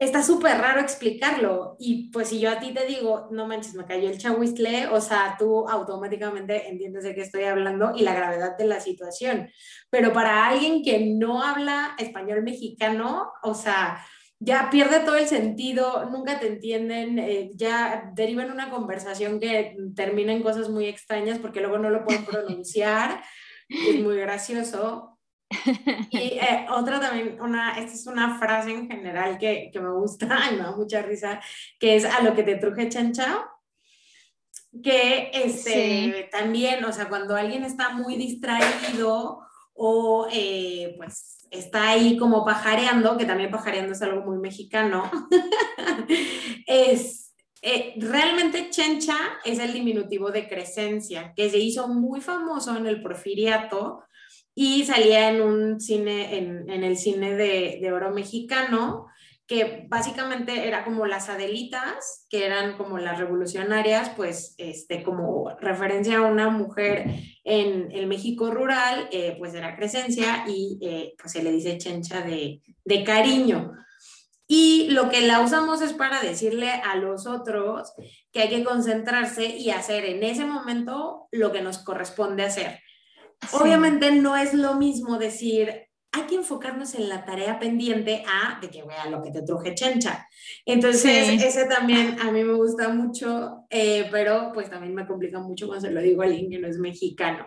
está 0.00 0.24
súper 0.24 0.58
raro 0.58 0.80
explicarlo 0.80 1.76
y 1.78 2.10
pues 2.10 2.30
si 2.30 2.40
yo 2.40 2.50
a 2.50 2.58
ti 2.58 2.74
te 2.74 2.84
digo, 2.84 3.28
no 3.30 3.46
manches, 3.46 3.74
me 3.74 3.86
cayó 3.86 4.10
el 4.10 4.18
chahuistle, 4.18 4.88
o 4.88 5.00
sea, 5.00 5.36
tú 5.38 5.68
automáticamente 5.68 6.68
entiendes 6.68 7.04
de 7.04 7.14
qué 7.14 7.20
estoy 7.20 7.44
hablando 7.44 7.92
y 7.94 8.02
la 8.02 8.14
gravedad 8.14 8.56
de 8.58 8.64
la 8.64 8.80
situación. 8.80 9.50
Pero 9.88 10.12
para 10.12 10.48
alguien 10.48 10.82
que 10.82 10.98
no 10.98 11.44
habla 11.44 11.94
español 11.96 12.42
mexicano, 12.42 13.30
o 13.44 13.54
sea, 13.54 14.04
ya 14.40 14.70
pierde 14.70 15.00
todo 15.00 15.16
el 15.16 15.26
sentido, 15.26 16.08
nunca 16.10 16.38
te 16.38 16.46
entienden, 16.46 17.18
eh, 17.18 17.50
ya 17.54 18.12
deriva 18.14 18.44
en 18.44 18.52
una 18.52 18.70
conversación 18.70 19.40
que 19.40 19.76
termina 19.96 20.32
en 20.32 20.42
cosas 20.42 20.68
muy 20.68 20.86
extrañas 20.86 21.38
porque 21.38 21.60
luego 21.60 21.78
no 21.78 21.90
lo 21.90 22.04
pueden 22.04 22.24
pronunciar, 22.24 23.22
es 23.68 24.00
muy 24.00 24.16
gracioso. 24.16 25.14
Y 26.10 26.38
eh, 26.38 26.66
otra 26.70 27.00
también, 27.00 27.40
una, 27.40 27.78
esta 27.78 27.94
es 27.94 28.06
una 28.06 28.38
frase 28.38 28.70
en 28.70 28.88
general 28.88 29.38
que, 29.38 29.70
que 29.72 29.80
me 29.80 29.92
gusta 29.92 30.26
y 30.52 30.56
me 30.56 30.62
da 30.62 30.76
mucha 30.76 31.02
risa, 31.02 31.40
que 31.80 31.96
es 31.96 32.04
a 32.04 32.22
lo 32.22 32.34
que 32.34 32.42
te 32.42 32.56
truje 32.56 32.88
chanchao. 32.88 33.44
Que 34.82 35.30
este, 35.32 36.28
también, 36.30 36.84
o 36.84 36.92
sea, 36.92 37.08
cuando 37.08 37.34
alguien 37.34 37.64
está 37.64 37.88
muy 37.88 38.16
distraído 38.16 39.47
o 39.78 40.26
eh, 40.32 40.94
pues 40.96 41.46
está 41.50 41.90
ahí 41.90 42.16
como 42.18 42.44
pajareando, 42.44 43.16
que 43.16 43.24
también 43.24 43.50
pajareando 43.50 43.92
es 43.92 44.02
algo 44.02 44.22
muy 44.22 44.38
mexicano, 44.38 45.10
es 46.66 47.32
eh, 47.62 47.94
realmente 47.96 48.70
chencha 48.70 49.16
es 49.44 49.58
el 49.58 49.72
diminutivo 49.72 50.30
de 50.30 50.48
Crescencia, 50.48 51.32
que 51.34 51.48
se 51.50 51.58
hizo 51.58 51.88
muy 51.88 52.20
famoso 52.20 52.76
en 52.76 52.86
el 52.86 53.02
porfiriato 53.02 54.04
y 54.54 54.84
salía 54.84 55.30
en 55.30 55.40
un 55.40 55.80
cine, 55.80 56.38
en, 56.38 56.68
en 56.68 56.84
el 56.84 56.96
cine 56.96 57.34
de, 57.34 57.78
de, 57.80 57.92
oro 57.92 58.12
mexicano, 58.12 59.06
que 59.48 59.86
básicamente 59.88 60.68
era 60.68 60.84
como 60.84 61.06
las 61.06 61.30
Adelitas, 61.30 62.26
que 62.28 62.44
eran 62.44 62.76
como 62.76 62.98
las 62.98 63.18
revolucionarias, 63.18 64.10
pues 64.10 64.54
este, 64.58 65.02
como 65.02 65.56
referencia 65.58 66.18
a 66.18 66.22
una 66.22 66.50
mujer 66.50 67.06
en 67.44 67.90
el 67.90 68.06
México 68.06 68.50
rural, 68.50 69.08
eh, 69.10 69.36
pues 69.38 69.54
era 69.54 69.74
Crescencia 69.74 70.44
y 70.46 70.78
eh, 70.82 71.14
pues 71.18 71.32
se 71.32 71.42
le 71.42 71.50
dice 71.50 71.78
chencha 71.78 72.20
de, 72.20 72.60
de 72.84 73.04
cariño. 73.04 73.72
Y 74.46 74.88
lo 74.90 75.08
que 75.08 75.22
la 75.22 75.40
usamos 75.40 75.80
es 75.80 75.94
para 75.94 76.20
decirle 76.20 76.70
a 76.70 76.96
los 76.96 77.26
otros 77.26 77.94
que 78.30 78.40
hay 78.40 78.48
que 78.50 78.64
concentrarse 78.64 79.46
y 79.46 79.70
hacer 79.70 80.04
en 80.04 80.24
ese 80.24 80.44
momento 80.44 81.28
lo 81.32 81.52
que 81.52 81.62
nos 81.62 81.78
corresponde 81.78 82.44
hacer. 82.44 82.80
Obviamente 83.52 84.10
no 84.12 84.36
es 84.36 84.52
lo 84.52 84.74
mismo 84.74 85.16
decir, 85.16 85.87
hay 86.18 86.26
que 86.26 86.34
enfocarnos 86.34 86.94
en 86.94 87.08
la 87.08 87.24
tarea 87.24 87.58
pendiente 87.58 88.24
a 88.26 88.58
de 88.60 88.68
que 88.70 88.82
vea 88.82 89.06
lo 89.06 89.22
que 89.22 89.30
te 89.30 89.42
truje 89.42 89.74
chencha. 89.74 90.26
Entonces, 90.66 91.42
ese 91.42 91.66
también 91.66 92.18
a 92.20 92.30
mí 92.32 92.42
me 92.44 92.54
gusta 92.54 92.88
mucho, 92.88 93.66
eh, 93.70 94.08
pero 94.10 94.50
pues 94.52 94.68
también 94.68 94.94
me 94.94 95.06
complica 95.06 95.38
mucho 95.38 95.68
cuando 95.68 95.86
se 95.86 95.92
lo 95.92 96.00
digo 96.00 96.22
a 96.22 96.26
alguien 96.26 96.50
que 96.50 96.58
no 96.58 96.66
es 96.66 96.78
mexicano. 96.78 97.46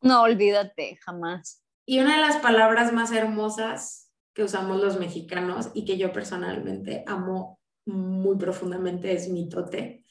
No, 0.00 0.22
olvídate, 0.22 0.98
jamás. 1.04 1.62
Y 1.84 1.98
una 1.98 2.16
de 2.16 2.22
las 2.22 2.36
palabras 2.36 2.92
más 2.92 3.12
hermosas 3.12 4.12
que 4.32 4.44
usamos 4.44 4.80
los 4.80 4.98
mexicanos 4.98 5.70
y 5.74 5.84
que 5.84 5.98
yo 5.98 6.12
personalmente 6.12 7.02
amo 7.06 7.58
muy 7.86 8.36
profundamente 8.36 9.12
es 9.12 9.28
mitote. 9.28 10.04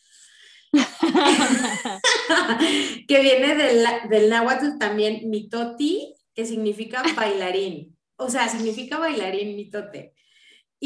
que 3.08 3.22
viene 3.22 3.56
del, 3.56 3.86
del 4.10 4.30
náhuatl 4.30 4.78
también 4.78 5.30
mitoti, 5.30 6.16
que 6.40 6.46
significa 6.46 7.04
bailarín. 7.18 7.98
O 8.16 8.30
sea, 8.30 8.48
significa 8.48 8.98
bailarín 8.98 9.58
mitote. 9.58 10.14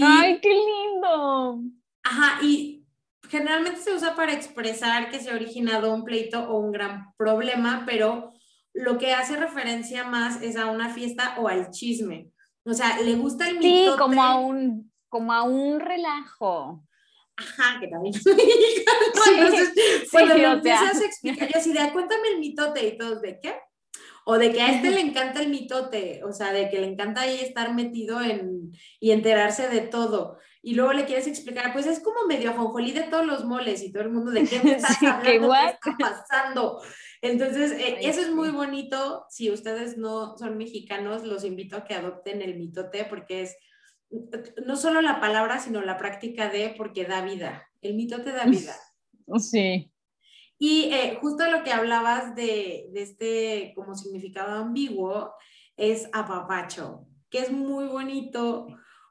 ¡Ay, 0.02 0.40
qué 0.42 0.50
lindo! 0.50 1.62
Ajá, 2.02 2.40
y 2.42 2.84
generalmente 3.30 3.80
se 3.80 3.94
usa 3.94 4.16
para 4.16 4.34
expresar 4.34 5.12
que 5.12 5.20
se 5.20 5.30
ha 5.30 5.36
originado 5.36 5.94
un 5.94 6.04
pleito 6.04 6.50
o 6.50 6.58
un 6.58 6.72
gran 6.72 7.14
problema, 7.18 7.84
pero 7.86 8.34
lo 8.74 8.98
que 8.98 9.14
hace 9.14 9.38
referencia 9.38 10.04
más 10.06 10.42
es 10.42 10.58
a 10.58 10.72
una 10.72 10.90
fiesta 10.90 11.36
o 11.38 11.48
al 11.48 11.70
chisme. 11.70 12.32
O 12.66 12.74
sea, 12.74 13.00
le 13.02 13.14
gusta 13.14 13.48
el 13.48 13.60
mitote. 13.60 13.92
Sí, 13.92 13.98
como 14.00 14.24
a 14.24 14.40
un, 14.40 14.92
como 15.08 15.34
a 15.34 15.44
un 15.44 15.80
relajo. 15.80 16.84
Ajá, 17.36 17.80
que 17.80 17.88
también 17.90 18.16
es 18.16 18.26
Entonces, 18.26 19.74
cuando 20.12 20.36
lo 20.36 20.52
empiezas 20.54 21.00
a 21.00 21.06
explicar, 21.06 21.48
yo 21.48 21.60
así 21.60 21.74
de, 21.74 21.80
ah, 21.80 21.94
cuéntame 21.94 22.30
el 22.30 22.40
mitote 22.40 22.88
y 22.88 22.98
todos, 22.98 23.22
¿de 23.22 23.40
qué? 23.40 23.56
O 24.26 24.38
de 24.38 24.52
que 24.52 24.62
a 24.62 24.72
este 24.72 24.90
le 24.90 25.02
encanta 25.02 25.42
el 25.42 25.50
mitote, 25.50 26.22
o 26.24 26.32
sea, 26.32 26.54
de 26.54 26.70
que 26.70 26.80
le 26.80 26.88
encanta 26.88 27.22
ahí 27.22 27.40
estar 27.40 27.74
metido 27.74 28.22
en 28.22 28.72
y 29.00 29.12
enterarse 29.12 29.68
de 29.68 29.82
todo. 29.82 30.38
Y 30.62 30.76
luego 30.76 30.94
le 30.94 31.06
quieres 31.06 31.28
explicar, 31.28 31.74
pues 31.74 31.86
es 31.88 32.00
como 32.00 32.26
medio 32.26 32.52
ajonjolí 32.52 32.94
de 32.94 33.04
todos 33.04 33.26
los 33.26 33.44
moles 33.44 33.84
y 33.84 33.92
todo 33.92 34.04
el 34.04 34.12
mundo 34.12 34.32
de 34.32 34.46
qué 34.46 34.60
me 34.64 34.76
estás 34.76 34.98
hablando, 35.04 35.24
qué, 35.24 35.36
está 35.36 35.98
pasando. 36.00 36.82
Entonces, 37.22 37.74
eh, 37.74 37.98
eso 38.02 38.22
es 38.22 38.32
muy 38.32 38.50
bonito. 38.50 39.26
Si 39.30 39.52
ustedes 39.52 39.98
no 39.98 40.38
son 40.38 40.58
mexicanos, 40.58 41.24
los 41.24 41.44
invito 41.44 41.76
a 41.76 41.84
que 41.84 41.96
adopten 41.96 42.42
el 42.42 42.58
mitote 42.58 43.06
porque 43.06 43.42
es 43.42 43.58
no 44.66 44.76
solo 44.76 45.02
la 45.02 45.20
palabra, 45.20 45.60
sino 45.60 45.82
la 45.82 45.98
práctica 45.98 46.50
de, 46.50 46.76
porque 46.78 47.06
da 47.06 47.22
vida. 47.22 47.68
El 47.82 47.96
mitote 47.96 48.32
da 48.32 48.46
vida. 48.46 48.76
Sí. 49.40 49.90
Y 50.66 50.94
eh, 50.94 51.18
justo 51.20 51.46
lo 51.52 51.62
que 51.66 51.74
hablabas 51.74 52.36
de, 52.36 52.88
de, 52.94 53.02
este 53.02 53.74
como 53.76 53.96
significado 53.96 54.60
ambiguo 54.60 55.34
es 55.76 56.08
apapacho, 56.14 57.06
que 57.30 57.40
es 57.40 57.52
muy 57.52 57.88
bonito 57.88 58.68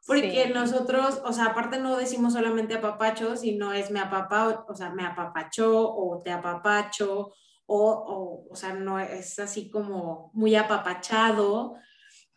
porque 0.07 0.49
nosotros, 0.49 1.21
o 1.27 1.33
sea, 1.35 1.49
aparte 1.49 1.79
no 1.79 1.99
decimos 1.99 2.33
solamente 2.33 2.77
apapacho, 2.77 3.37
sino 3.37 3.75
es 3.75 3.91
me 3.91 4.01
apapa, 4.01 4.65
o 4.67 4.75
sea, 4.75 4.95
me 4.95 5.05
apapachó 5.05 5.95
o 5.95 6.23
te 6.23 6.31
apapacho 6.33 7.35
o, 7.67 8.47
o, 8.51 8.57
sea, 8.57 8.73
no 8.73 8.99
es 8.99 9.39
así 9.39 9.69
como 9.69 10.31
muy 10.33 10.57
apapachado. 10.57 11.75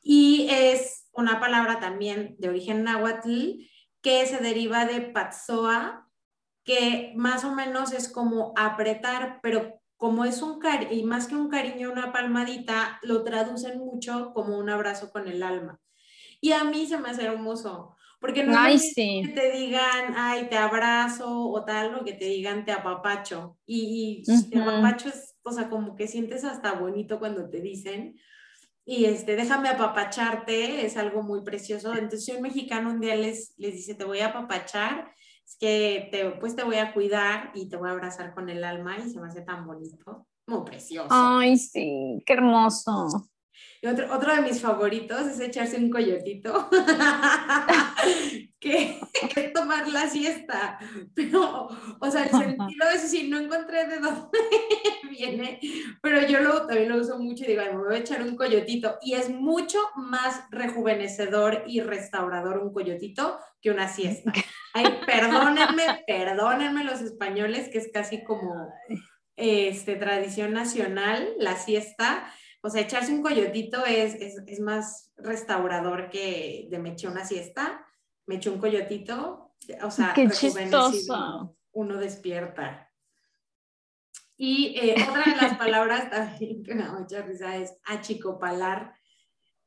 Y 0.02 0.50
es 0.50 1.08
una 1.14 1.40
palabra 1.40 1.80
también 1.80 2.36
de 2.38 2.50
origen 2.50 2.84
náhuatl 2.84 3.62
que 4.02 4.26
se 4.26 4.40
deriva 4.40 4.84
de 4.84 5.00
patzoa, 5.00 6.05
que 6.66 7.14
más 7.16 7.46
o 7.46 7.54
menos 7.54 7.94
es 7.94 8.10
como 8.10 8.54
apretar, 8.58 9.40
pero 9.42 9.80
como 9.96 10.26
es 10.26 10.42
un 10.42 10.60
cariño, 10.60 10.92
y 10.92 11.04
más 11.04 11.28
que 11.28 11.36
un 11.36 11.48
cariño, 11.48 11.92
una 11.92 12.12
palmadita, 12.12 13.00
lo 13.04 13.24
traducen 13.24 13.80
mucho 13.80 14.34
como 14.34 14.58
un 14.58 14.70
abrazo 14.70 15.12
con 15.12 15.28
el 15.28 15.44
alma. 15.44 15.80
Y 16.42 16.52
a 16.52 16.64
mí 16.64 16.86
se 16.86 16.98
me 16.98 17.10
hace 17.10 17.24
hermoso, 17.24 17.96
porque 18.20 18.44
no 18.44 18.66
es 18.66 18.94
que 18.96 19.32
te 19.34 19.52
digan, 19.52 20.16
ay, 20.18 20.48
te 20.50 20.58
abrazo 20.58 21.50
o 21.50 21.64
tal, 21.64 21.96
o 21.96 22.04
que 22.04 22.14
te 22.14 22.26
digan 22.26 22.66
te 22.66 22.72
apapacho. 22.72 23.58
Y, 23.66 24.24
te 24.50 24.60
apapacho 24.60 25.10
es, 25.10 25.36
o 25.44 25.52
sea, 25.52 25.70
como 25.70 25.96
que 25.96 26.08
sientes 26.08 26.44
hasta 26.44 26.74
bonito 26.74 27.20
cuando 27.20 27.48
te 27.50 27.62
dicen. 27.62 28.20
Y 28.84 29.06
este, 29.06 29.36
déjame 29.36 29.70
apapacharte, 29.70 30.86
es 30.86 30.98
algo 30.98 31.22
muy 31.22 31.42
precioso. 31.44 31.94
Entonces, 31.94 32.26
si 32.26 32.32
un 32.32 32.42
mexicano 32.42 32.90
un 32.90 33.00
día 33.00 33.16
les, 33.16 33.54
les 33.58 33.74
dice, 33.74 33.96
te 33.96 34.04
voy 34.04 34.20
a 34.20 34.28
apapachar, 34.28 35.14
es 35.46 35.58
que 35.60 36.10
te, 36.12 36.32
pues 36.32 36.56
te 36.56 36.64
voy 36.64 36.78
a 36.78 36.94
cuidar 36.94 37.52
y 37.54 37.70
te 37.70 37.78
voy 37.78 37.90
a 37.90 37.92
abrazar 37.92 38.34
con 38.34 38.50
el 38.50 38.64
alma 38.64 38.98
y 38.98 39.10
se 39.10 39.20
me 39.20 39.28
hace 39.28 39.42
tan 39.42 39.66
bonito, 39.66 40.28
muy 40.48 40.64
precioso. 40.66 41.10
Ay, 41.10 41.58
sí, 41.58 42.24
qué 42.26 42.34
hermoso 42.34 43.30
otro, 43.88 44.36
de 44.36 44.42
mis 44.42 44.62
favoritos 44.62 45.28
es 45.28 45.40
echarse 45.40 45.78
un 45.78 45.90
coyotito, 45.90 46.70
que, 48.60 49.00
es 49.36 49.54
tomar 49.54 49.88
la 49.88 50.08
siesta. 50.08 50.80
Pero, 51.14 51.68
o 52.00 52.12
sea, 52.12 52.24
el 52.24 52.30
sentido 52.30 52.90
es 52.94 53.04
decir, 53.04 53.30
no 53.30 53.40
encontré 53.40 53.88
de 53.88 54.00
dónde 54.00 54.40
viene, 55.10 55.60
pero 56.02 56.26
yo 56.28 56.40
lo, 56.42 56.66
también 56.66 56.90
lo 56.90 56.98
uso 56.98 57.20
mucho 57.20 57.44
y 57.44 57.48
digo, 57.48 57.62
me 57.64 57.84
voy 57.84 57.96
a 57.96 58.00
echar 58.00 58.22
un 58.22 58.36
coyotito. 58.36 58.98
Y 59.02 59.14
es 59.14 59.30
mucho 59.30 59.80
más 59.96 60.44
rejuvenecedor 60.52 61.64
y 61.68 61.82
restaurador 61.82 62.60
un 62.60 62.74
coyotito 62.74 63.40
que 63.62 63.72
una 63.72 63.88
siesta. 63.88 64.32
Ay, 64.74 64.86
perdónenme, 65.06 66.04
perdónenme 66.08 66.84
los 66.84 67.02
españoles, 67.02 67.70
que 67.70 67.78
es 67.78 67.90
casi 67.94 68.24
como 68.24 68.70
este, 69.36 69.96
tradición 69.96 70.54
nacional, 70.54 71.28
la 71.38 71.56
siesta 71.58 72.32
o 72.66 72.70
sea, 72.72 72.82
echarse 72.82 73.14
un 73.14 73.22
coyotito 73.22 73.86
es, 73.86 74.16
es, 74.16 74.60
más 74.60 75.12
restaurador 75.18 76.10
que 76.10 76.68
de 76.72 76.80
me 76.80 76.94
eché 76.94 77.08
una 77.08 77.24
siesta, 77.24 77.86
me 78.26 78.38
eché 78.38 78.50
un 78.50 78.58
coyotito, 78.58 79.54
o 79.84 79.92
sea, 79.92 80.14
Qué 80.16 80.28
chistoso. 80.30 81.56
uno 81.74 81.98
despierta. 81.98 82.92
Y 84.36 84.76
eh, 84.80 84.96
otra 85.08 85.32
de 85.32 85.36
las 85.40 85.58
palabras 85.60 86.10
también 86.10 86.64
que 86.64 86.74
me 86.74 86.82
da 86.82 86.94
mucha 86.94 87.22
risa 87.22 87.56
es 87.56 87.78
achicopalar. 87.86 88.96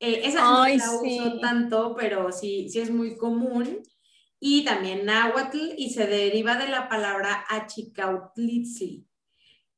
Eh, 0.01 0.23
esa 0.25 0.43
no 0.43 0.67
la 0.67 0.91
uso 0.91 1.39
tanto, 1.39 1.95
pero 1.97 2.33
sí, 2.33 2.69
sí 2.69 2.81
es 2.81 2.91
muy 2.91 3.17
común. 3.17 3.81
Y 4.41 4.65
también 4.65 5.07
náhuatl, 5.07 5.75
y 5.77 5.91
se 5.91 6.09
deriva 6.09 6.57
de 6.57 6.67
la 6.67 6.89
palabra 6.89 7.45
achicautlitzli, 7.49 9.08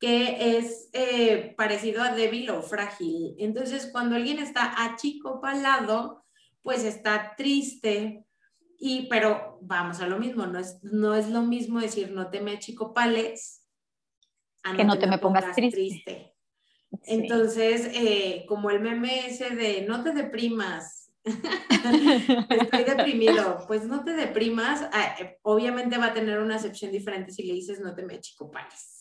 que 0.00 0.56
es 0.56 0.88
eh, 0.94 1.54
parecido 1.58 2.02
a 2.02 2.14
débil 2.14 2.48
o 2.50 2.62
frágil. 2.62 3.36
Entonces, 3.38 3.90
cuando 3.92 4.16
alguien 4.16 4.38
está 4.38 4.82
achicopalado, 4.84 6.24
pues 6.62 6.84
está 6.84 7.34
triste. 7.36 8.24
Y, 8.78 9.08
pero 9.08 9.58
vamos 9.60 10.00
a 10.00 10.08
lo 10.08 10.18
mismo, 10.18 10.46
no 10.46 10.58
es, 10.58 10.82
no 10.82 11.14
es 11.14 11.28
lo 11.28 11.42
mismo 11.42 11.80
decir 11.80 12.12
no 12.12 12.30
te 12.30 12.40
me 12.40 12.52
achicopales 12.52 13.66
a 14.62 14.74
que 14.74 14.84
no 14.84 14.98
te, 14.98 15.06
me 15.06 15.18
pongas, 15.18 15.54
triste. 15.54 16.34
Entonces, 17.04 17.90
eh, 17.94 18.46
como 18.48 18.70
el 18.70 18.80
meme 18.80 19.26
ese 19.26 19.50
de 19.50 19.82
no 19.86 20.02
te 20.02 20.12
deprimas, 20.12 21.12
estoy 21.24 22.84
deprimido, 22.84 23.64
pues 23.66 23.84
no 23.84 24.02
te 24.02 24.12
deprimas, 24.12 24.88
ah, 24.92 25.16
eh, 25.20 25.38
obviamente 25.42 25.98
va 25.98 26.06
a 26.06 26.14
tener 26.14 26.38
una 26.40 26.56
acepción 26.56 26.90
diferente 26.90 27.32
si 27.32 27.42
le 27.42 27.52
dices 27.52 27.80
no 27.80 27.94
te 27.94 28.02
me 28.02 28.14
achicopales. 28.14 28.99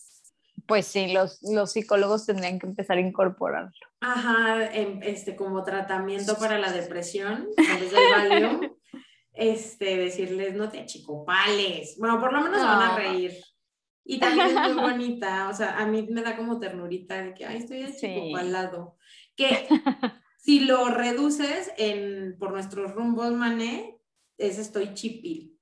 Pues 0.66 0.86
sí, 0.86 1.12
los, 1.12 1.40
los 1.42 1.72
psicólogos 1.72 2.26
tendrían 2.26 2.58
que 2.58 2.66
empezar 2.66 2.98
a 2.98 3.00
incorporarlo. 3.00 3.70
Ajá, 4.00 4.66
este, 4.66 5.36
como 5.36 5.62
tratamiento 5.62 6.36
para 6.38 6.58
la 6.58 6.72
depresión, 6.72 7.48
desde 7.56 7.96
el 7.96 8.12
Valium, 8.30 8.60
este, 9.32 9.96
decirles, 9.96 10.54
no 10.54 10.68
te 10.68 10.80
achicopales. 10.80 11.96
Bueno, 11.98 12.20
por 12.20 12.32
lo 12.32 12.40
menos 12.40 12.62
van 12.62 12.82
a 12.82 12.96
reír. 12.96 13.32
Y 14.04 14.18
también 14.18 14.48
es 14.48 14.54
muy 14.54 14.82
bonita, 14.82 15.48
o 15.48 15.54
sea, 15.54 15.78
a 15.78 15.86
mí 15.86 16.06
me 16.10 16.22
da 16.22 16.36
como 16.36 16.58
ternurita 16.58 17.22
de 17.22 17.34
que, 17.34 17.46
ay, 17.46 17.58
estoy 17.58 17.82
achicopalado. 17.82 18.96
Que 19.36 19.68
si 20.38 20.60
lo 20.60 20.88
reduces 20.88 21.70
en, 21.76 22.36
por 22.38 22.50
nuestros 22.50 22.92
rumbos, 22.92 23.32
mané, 23.32 23.98
es 24.38 24.58
estoy 24.58 24.94
chipil. 24.94 25.58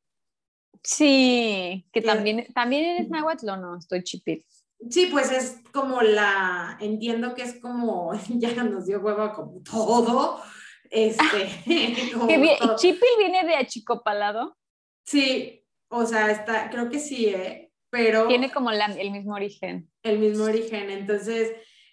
Sí, 0.82 1.86
que 1.92 2.00
también, 2.00 2.46
también 2.54 2.84
eres 2.84 3.10
náhuatl 3.10 3.48
o 3.50 3.56
no, 3.56 3.76
estoy 3.76 4.02
chipil. 4.04 4.46
Sí, 4.90 5.08
pues 5.10 5.30
es 5.32 5.60
como 5.72 6.02
la, 6.02 6.76
entiendo 6.80 7.34
que 7.34 7.42
es 7.42 7.60
como, 7.60 8.12
ya 8.28 8.62
nos 8.62 8.86
dio 8.86 9.00
hueva 9.00 9.32
como 9.32 9.60
todo, 9.62 10.40
este. 10.90 11.48
¿Chipil 12.76 13.08
viene 13.18 13.44
de 13.44 13.56
achicopalado? 13.56 14.56
Sí, 15.04 15.64
o 15.88 16.06
sea, 16.06 16.30
está, 16.30 16.70
creo 16.70 16.88
que 16.88 16.98
sí, 16.98 17.26
¿eh? 17.26 17.70
Pero. 17.90 18.26
Tiene 18.28 18.50
como 18.50 18.70
el 18.70 19.10
mismo 19.10 19.34
origen. 19.34 19.90
El 20.02 20.18
mismo 20.18 20.44
origen, 20.44 20.90
entonces, 20.90 21.52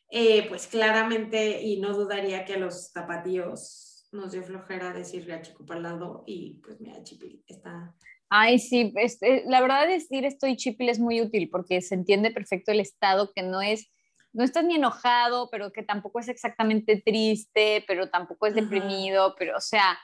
eh, 0.10 0.48
pues 0.50 0.67
claramente, 0.67 1.62
y 1.62 1.80
no 1.80 1.93
dudaría 1.93 2.45
que 2.45 2.54
a 2.54 2.60
los 2.60 2.91
zapatillos 2.91 4.08
nos 4.12 4.32
dio 4.32 4.43
flojera 4.43 4.93
decirle 4.93 5.34
achicopalado 5.34 6.24
y 6.26 6.62
pues 6.63 6.80
mira, 6.80 7.04
Chipil 7.04 7.43
está 7.48 7.93
Ay, 8.38 8.60
sí, 8.60 8.91
este, 8.98 9.43
la 9.48 9.62
verdad 9.62 9.88
decir 9.88 10.26
estoy 10.26 10.58
chipil 10.58 10.89
es 10.89 11.00
muy 11.00 11.21
útil 11.21 11.50
porque 11.50 11.82
se 11.82 11.95
entiende 11.95 12.32
perfecto 12.32 12.74
el 12.74 12.82
estado 12.82 13.32
que 13.34 13.43
no 13.43 13.62
es, 13.62 13.93
no 14.34 14.43
estás 14.43 14.65
ni 14.65 14.76
enojado, 14.76 15.48
pero 15.50 15.71
que 15.71 15.84
tampoco 15.84 16.19
es 16.19 16.28
exactamente 16.28 17.02
triste, 17.02 17.86
pero 17.88 18.10
tampoco 18.10 18.48
es 18.48 18.56
deprimido, 18.56 19.36
pero 19.39 19.56
o 19.56 19.62
sea, 19.62 19.98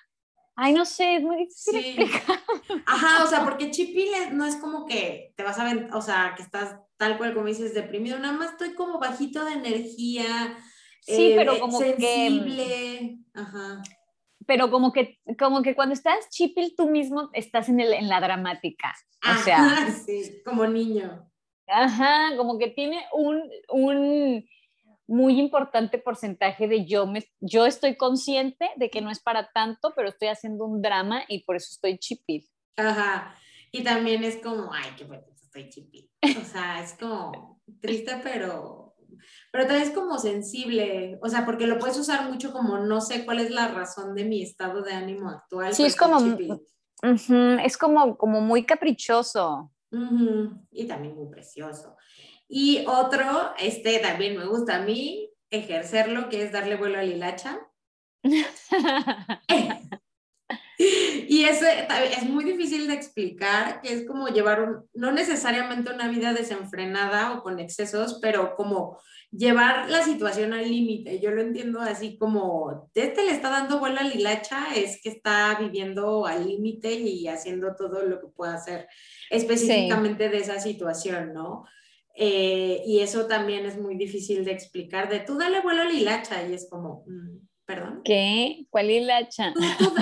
ay, 0.55 0.71
no 0.71 0.85
sé, 0.85 1.17
es 1.17 1.23
muy 1.23 1.39
difícil 1.39 1.75
explicar. 1.75 2.39
Ajá, 2.85 3.25
o 3.25 3.27
sea, 3.27 3.43
porque 3.43 3.69
chipil 3.69 4.09
no 4.31 4.45
es 4.45 4.55
como 4.55 4.85
que 4.85 5.33
te 5.35 5.43
vas 5.43 5.59
a 5.59 5.65
ver, 5.65 5.89
o 5.91 6.01
sea, 6.01 6.33
que 6.37 6.43
estás 6.43 6.77
tal 6.95 7.17
cual 7.17 7.33
como 7.33 7.47
dices 7.47 7.73
deprimido, 7.73 8.17
nada 8.17 8.33
más 8.33 8.51
estoy 8.51 8.75
como 8.75 8.97
bajito 8.97 9.43
de 9.43 9.53
energía. 9.55 10.57
Sí, 11.01 11.33
pero 11.35 11.59
como 11.59 11.79
sensible. 11.79 12.63
que... 12.63 13.17
Ajá 13.33 13.81
pero 14.51 14.69
como 14.69 14.91
que, 14.91 15.17
como 15.39 15.61
que 15.61 15.75
cuando 15.75 15.93
estás 15.93 16.29
chipil 16.29 16.73
tú 16.75 16.89
mismo 16.89 17.29
estás 17.31 17.69
en, 17.69 17.79
el, 17.79 17.93
en 17.93 18.09
la 18.09 18.19
dramática. 18.19 18.93
O 19.23 19.41
sea, 19.45 19.87
sí, 20.05 20.41
como 20.43 20.67
niño. 20.67 21.25
Ajá, 21.67 22.35
como 22.35 22.59
que 22.59 22.67
tiene 22.67 23.01
un, 23.13 23.49
un 23.69 24.45
muy 25.07 25.39
importante 25.39 25.99
porcentaje 25.99 26.67
de 26.67 26.85
yo, 26.85 27.07
me, 27.07 27.23
yo 27.39 27.65
estoy 27.65 27.95
consciente 27.95 28.69
de 28.75 28.89
que 28.89 28.99
no 28.99 29.09
es 29.09 29.21
para 29.21 29.49
tanto, 29.53 29.93
pero 29.95 30.09
estoy 30.09 30.27
haciendo 30.27 30.65
un 30.65 30.81
drama 30.81 31.23
y 31.29 31.45
por 31.45 31.55
eso 31.55 31.69
estoy 31.71 31.97
chipil. 31.97 32.45
Ajá, 32.75 33.33
y 33.71 33.85
también 33.85 34.21
es 34.25 34.35
como, 34.35 34.73
ay, 34.73 34.91
qué 34.97 35.05
bueno, 35.05 35.23
estoy 35.33 35.69
chipil. 35.69 36.11
O 36.23 36.43
sea, 36.43 36.83
es 36.83 36.93
como 36.95 37.61
triste, 37.79 38.19
pero 38.21 38.90
pero 39.51 39.65
también 39.65 39.87
es 39.87 39.93
como 39.93 40.17
sensible, 40.17 41.19
o 41.21 41.29
sea, 41.29 41.45
porque 41.45 41.67
lo 41.67 41.79
puedes 41.79 41.97
usar 41.97 42.29
mucho 42.29 42.51
como 42.51 42.79
no 42.79 43.01
sé 43.01 43.25
cuál 43.25 43.39
es 43.39 43.51
la 43.51 43.67
razón 43.69 44.15
de 44.15 44.25
mi 44.25 44.41
estado 44.41 44.81
de 44.81 44.93
ánimo 44.93 45.29
actual. 45.29 45.73
Sí, 45.73 45.83
es 45.83 45.95
como, 45.95 46.19
es 47.01 47.77
como, 47.77 48.17
como 48.17 48.41
muy 48.41 48.65
caprichoso. 48.65 49.71
Y 50.71 50.85
también 50.85 51.15
muy 51.15 51.29
precioso. 51.29 51.97
Y 52.47 52.85
otro, 52.87 53.53
este 53.59 53.99
también 53.99 54.37
me 54.37 54.45
gusta 54.45 54.77
a 54.77 54.81
mí, 54.81 55.29
ejercerlo, 55.49 56.29
que 56.29 56.43
es 56.43 56.51
darle 56.51 56.75
vuelo 56.75 56.99
a 56.99 57.03
la 57.03 57.11
hilacha. 57.11 57.59
Y 61.27 61.43
eso 61.45 61.65
es 61.65 62.23
muy 62.23 62.43
difícil 62.43 62.87
de 62.87 62.93
explicar, 62.93 63.81
que 63.81 63.93
es 63.93 64.05
como 64.05 64.27
llevar 64.27 64.61
un, 64.61 64.85
no 64.93 65.11
necesariamente 65.11 65.93
una 65.93 66.09
vida 66.09 66.33
desenfrenada 66.33 67.33
o 67.33 67.43
con 67.43 67.59
excesos, 67.59 68.19
pero 68.21 68.55
como 68.55 68.99
llevar 69.31 69.89
la 69.89 70.03
situación 70.03 70.53
al 70.53 70.69
límite. 70.69 71.19
Yo 71.19 71.31
lo 71.31 71.41
entiendo 71.41 71.79
así 71.79 72.17
como, 72.17 72.89
este 72.93 73.23
le 73.23 73.31
está 73.31 73.49
dando 73.49 73.79
vuelo 73.79 73.99
a 73.99 74.03
Lilacha, 74.03 74.75
es 74.75 75.01
que 75.01 75.09
está 75.09 75.57
viviendo 75.59 76.25
al 76.25 76.47
límite 76.47 76.93
y 76.93 77.27
haciendo 77.27 77.75
todo 77.75 78.03
lo 78.03 78.19
que 78.19 78.27
pueda 78.27 78.55
hacer 78.55 78.87
específicamente 79.29 80.29
de 80.29 80.37
esa 80.37 80.59
situación, 80.59 81.33
¿no? 81.33 81.65
Eh, 82.13 82.83
y 82.85 82.99
eso 82.99 83.25
también 83.25 83.65
es 83.65 83.77
muy 83.77 83.95
difícil 83.95 84.43
de 84.43 84.51
explicar, 84.51 85.09
de 85.09 85.21
tú 85.21 85.37
dale 85.37 85.61
vuelo 85.61 85.83
a 85.83 85.85
Lilacha 85.85 86.45
y 86.45 86.53
es 86.53 86.67
como... 86.69 87.03
Mm, 87.07 87.50
¿Perdón? 87.71 88.01
¿Qué? 88.03 88.65
¿Cuál 88.69 88.91
hilacha? 88.91 89.53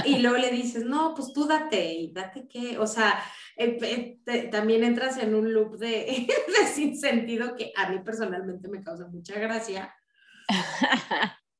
y 0.05 0.17
luego 0.17 0.37
le 0.37 0.49
dices, 0.49 0.85
no, 0.85 1.13
pues 1.13 1.31
tú 1.33 1.45
date, 1.45 1.93
y 1.93 2.11
date 2.11 2.47
qué. 2.47 2.79
O 2.79 2.87
sea, 2.87 3.23
eh, 3.55 4.17
eh, 4.25 4.47
también 4.51 4.83
entras 4.83 5.19
en 5.19 5.35
un 5.35 5.53
loop 5.53 5.77
de, 5.77 6.27
de 6.47 6.67
sin 6.67 6.97
sentido 6.99 7.55
que 7.55 7.71
a 7.75 7.91
mí 7.91 7.99
personalmente 7.99 8.67
me 8.69 8.81
causa 8.81 9.05
mucha 9.07 9.37
gracia. 9.39 9.93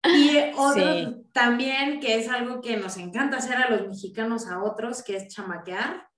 Y 0.04 0.32
otro 0.58 1.22
también, 1.32 2.00
que 2.00 2.16
es 2.16 2.28
algo 2.28 2.60
que 2.60 2.78
nos 2.78 2.98
encanta 2.98 3.38
hacer 3.38 3.58
a 3.58 3.70
los 3.70 3.88
mexicanos 3.88 4.48
a 4.48 4.64
otros, 4.64 5.04
que 5.04 5.16
es 5.16 5.28
chamaquear. 5.28 6.10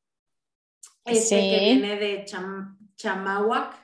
Este 1.04 1.36
que 1.36 1.60
viene 1.60 1.98
de 1.98 2.24
cham, 2.24 2.78
chamahuac, 2.96 3.76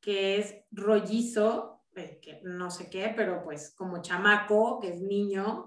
que 0.00 0.38
es 0.38 0.56
rollizo, 0.72 1.73
que 1.94 2.40
no 2.42 2.70
sé 2.70 2.90
qué, 2.90 3.12
pero 3.14 3.42
pues 3.42 3.74
como 3.76 4.02
chamaco, 4.02 4.80
que 4.80 4.88
es 4.88 5.00
niño, 5.00 5.66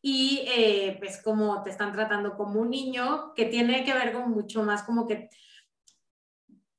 y 0.00 0.44
eh, 0.48 0.96
pues 0.98 1.22
como 1.22 1.62
te 1.62 1.70
están 1.70 1.92
tratando 1.92 2.36
como 2.36 2.60
un 2.60 2.70
niño, 2.70 3.32
que 3.34 3.46
tiene 3.46 3.84
que 3.84 3.94
ver 3.94 4.12
con 4.12 4.30
mucho 4.30 4.62
más 4.62 4.82
como 4.82 5.06
que 5.06 5.28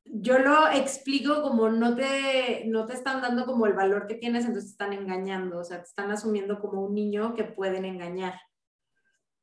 yo 0.05 0.39
lo 0.39 0.69
explico 0.69 1.41
como 1.41 1.69
no 1.69 1.95
te, 1.95 2.63
no 2.67 2.85
te 2.85 2.93
están 2.93 3.21
dando 3.21 3.45
como 3.45 3.65
el 3.65 3.73
valor 3.73 4.07
que 4.07 4.15
tienes, 4.15 4.45
entonces 4.45 4.71
te 4.71 4.83
están 4.83 4.93
engañando, 4.93 5.59
o 5.59 5.63
sea, 5.63 5.77
te 5.77 5.87
están 5.87 6.11
asumiendo 6.11 6.59
como 6.59 6.83
un 6.83 6.95
niño 6.95 7.33
que 7.35 7.43
pueden 7.43 7.85
engañar. 7.85 8.39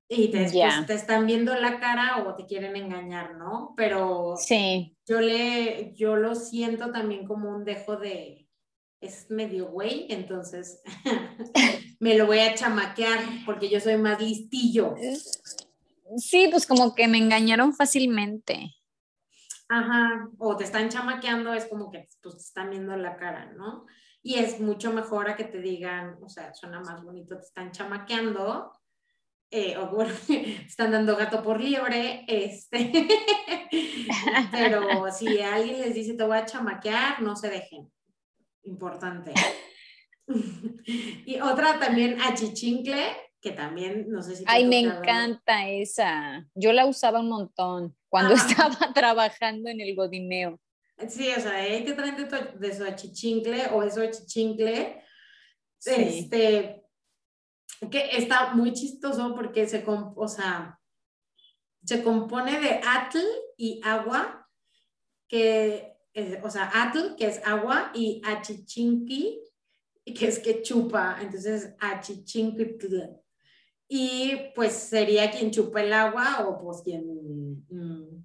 Y 0.08 0.28
te, 0.28 0.46
te 0.86 0.94
están 0.94 1.26
viendo 1.26 1.54
la 1.54 1.80
cara 1.80 2.24
o 2.26 2.34
te 2.34 2.44
quieren 2.44 2.76
engañar, 2.76 3.36
¿no? 3.36 3.72
Pero 3.76 4.34
sí. 4.36 4.96
yo, 5.06 5.20
le, 5.20 5.94
yo 5.94 6.16
lo 6.16 6.34
siento 6.34 6.90
también 6.92 7.26
como 7.26 7.50
un 7.50 7.64
dejo 7.64 7.96
de, 7.96 8.43
es 9.04 9.30
medio 9.30 9.68
güey, 9.68 10.06
entonces 10.10 10.82
me 12.00 12.16
lo 12.16 12.26
voy 12.26 12.40
a 12.40 12.54
chamaquear 12.54 13.20
porque 13.44 13.68
yo 13.68 13.80
soy 13.80 13.96
más 13.96 14.20
listillo. 14.20 14.94
Sí, 16.16 16.48
pues 16.50 16.66
como 16.66 16.94
que 16.94 17.08
me 17.08 17.18
engañaron 17.18 17.74
fácilmente. 17.74 18.74
Ajá, 19.68 20.28
o 20.38 20.56
te 20.56 20.64
están 20.64 20.88
chamaqueando, 20.88 21.54
es 21.54 21.66
como 21.66 21.90
que 21.90 22.08
pues, 22.22 22.36
te 22.36 22.40
están 22.40 22.70
viendo 22.70 22.96
la 22.96 23.16
cara, 23.16 23.52
¿no? 23.56 23.86
Y 24.22 24.36
es 24.36 24.60
mucho 24.60 24.92
mejor 24.92 25.28
a 25.28 25.36
que 25.36 25.44
te 25.44 25.58
digan, 25.58 26.18
o 26.22 26.28
sea, 26.28 26.54
suena 26.54 26.80
más 26.80 27.02
bonito, 27.02 27.36
te 27.36 27.44
están 27.44 27.72
chamaqueando, 27.72 28.72
eh, 29.50 29.76
o 29.76 29.88
bueno, 29.88 30.12
están 30.66 30.92
dando 30.92 31.16
gato 31.16 31.42
por 31.42 31.60
liebre, 31.60 32.24
este, 32.28 33.08
pero 34.52 35.12
si 35.12 35.40
alguien 35.40 35.80
les 35.80 35.94
dice 35.94 36.14
te 36.14 36.24
voy 36.24 36.38
a 36.38 36.46
chamaquear, 36.46 37.22
no 37.22 37.36
se 37.36 37.50
dejen 37.50 37.90
importante. 38.64 39.32
y 40.86 41.40
otra 41.40 41.78
también 41.78 42.20
achichincle, 42.20 43.16
que 43.40 43.52
también, 43.52 44.06
no 44.10 44.22
sé 44.22 44.36
si... 44.36 44.44
Ay, 44.46 44.66
me 44.66 44.80
encanta 44.80 45.68
esa. 45.68 46.48
Yo 46.54 46.72
la 46.72 46.86
usaba 46.86 47.20
un 47.20 47.28
montón 47.28 47.96
cuando 48.08 48.34
estaba 48.34 48.76
trabajando 48.94 49.68
en 49.68 49.80
el 49.80 49.94
godineo. 49.94 50.60
Sí, 51.08 51.28
o 51.36 51.40
sea, 51.40 51.56
hay 51.56 51.84
que 51.84 51.92
traer 51.92 52.16
de, 52.58 52.74
su 52.74 52.84
achichincle 52.84 53.66
o 53.72 53.82
eso 53.82 54.00
achichincle. 54.00 55.02
Este, 55.84 56.84
que 57.90 58.16
está 58.16 58.54
muy 58.54 58.72
chistoso 58.72 59.34
porque 59.34 59.66
se, 59.66 59.84
o 59.86 60.28
sea, 60.28 60.78
se 61.84 62.02
compone 62.02 62.58
de 62.60 62.80
atl 62.86 63.18
y 63.56 63.80
agua, 63.84 64.48
que 65.28 65.93
o 66.42 66.50
sea, 66.50 66.70
atl, 66.72 67.16
que 67.16 67.26
es 67.26 67.40
agua, 67.44 67.90
y 67.94 68.22
achichinqui, 68.24 69.40
que 70.04 70.28
es 70.28 70.38
que 70.38 70.62
chupa, 70.62 71.18
entonces 71.20 71.74
achichinquitl. 71.80 73.02
Y 73.88 74.32
pues 74.54 74.72
sería 74.72 75.30
quien 75.30 75.50
chupa 75.50 75.82
el 75.82 75.92
agua 75.92 76.46
o 76.46 76.58
pues 76.58 76.82
quien, 76.82 77.64
mm, 77.68 78.24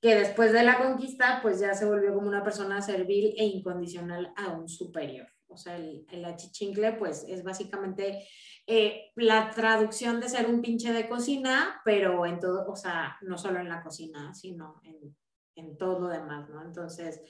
que 0.00 0.14
después 0.14 0.52
de 0.52 0.62
la 0.62 0.78
conquista 0.78 1.40
pues 1.42 1.60
ya 1.60 1.74
se 1.74 1.86
volvió 1.86 2.14
como 2.14 2.28
una 2.28 2.42
persona 2.42 2.80
servil 2.82 3.34
e 3.36 3.44
incondicional 3.44 4.32
a 4.36 4.48
un 4.52 4.68
superior. 4.68 5.28
O 5.46 5.56
sea, 5.56 5.76
el, 5.76 6.06
el 6.10 6.24
achichincle 6.24 6.92
pues 6.94 7.24
es 7.28 7.44
básicamente 7.44 8.26
eh, 8.66 9.12
la 9.16 9.50
traducción 9.50 10.20
de 10.20 10.28
ser 10.28 10.46
un 10.46 10.62
pinche 10.62 10.92
de 10.92 11.08
cocina, 11.08 11.80
pero 11.84 12.24
en 12.24 12.40
todo, 12.40 12.66
o 12.66 12.76
sea, 12.76 13.18
no 13.20 13.36
solo 13.36 13.60
en 13.60 13.68
la 13.68 13.82
cocina, 13.82 14.32
sino 14.32 14.80
en 14.84 15.14
en 15.56 15.76
todo 15.76 16.00
lo 16.00 16.08
demás, 16.08 16.48
¿no? 16.50 16.62
Entonces, 16.62 17.20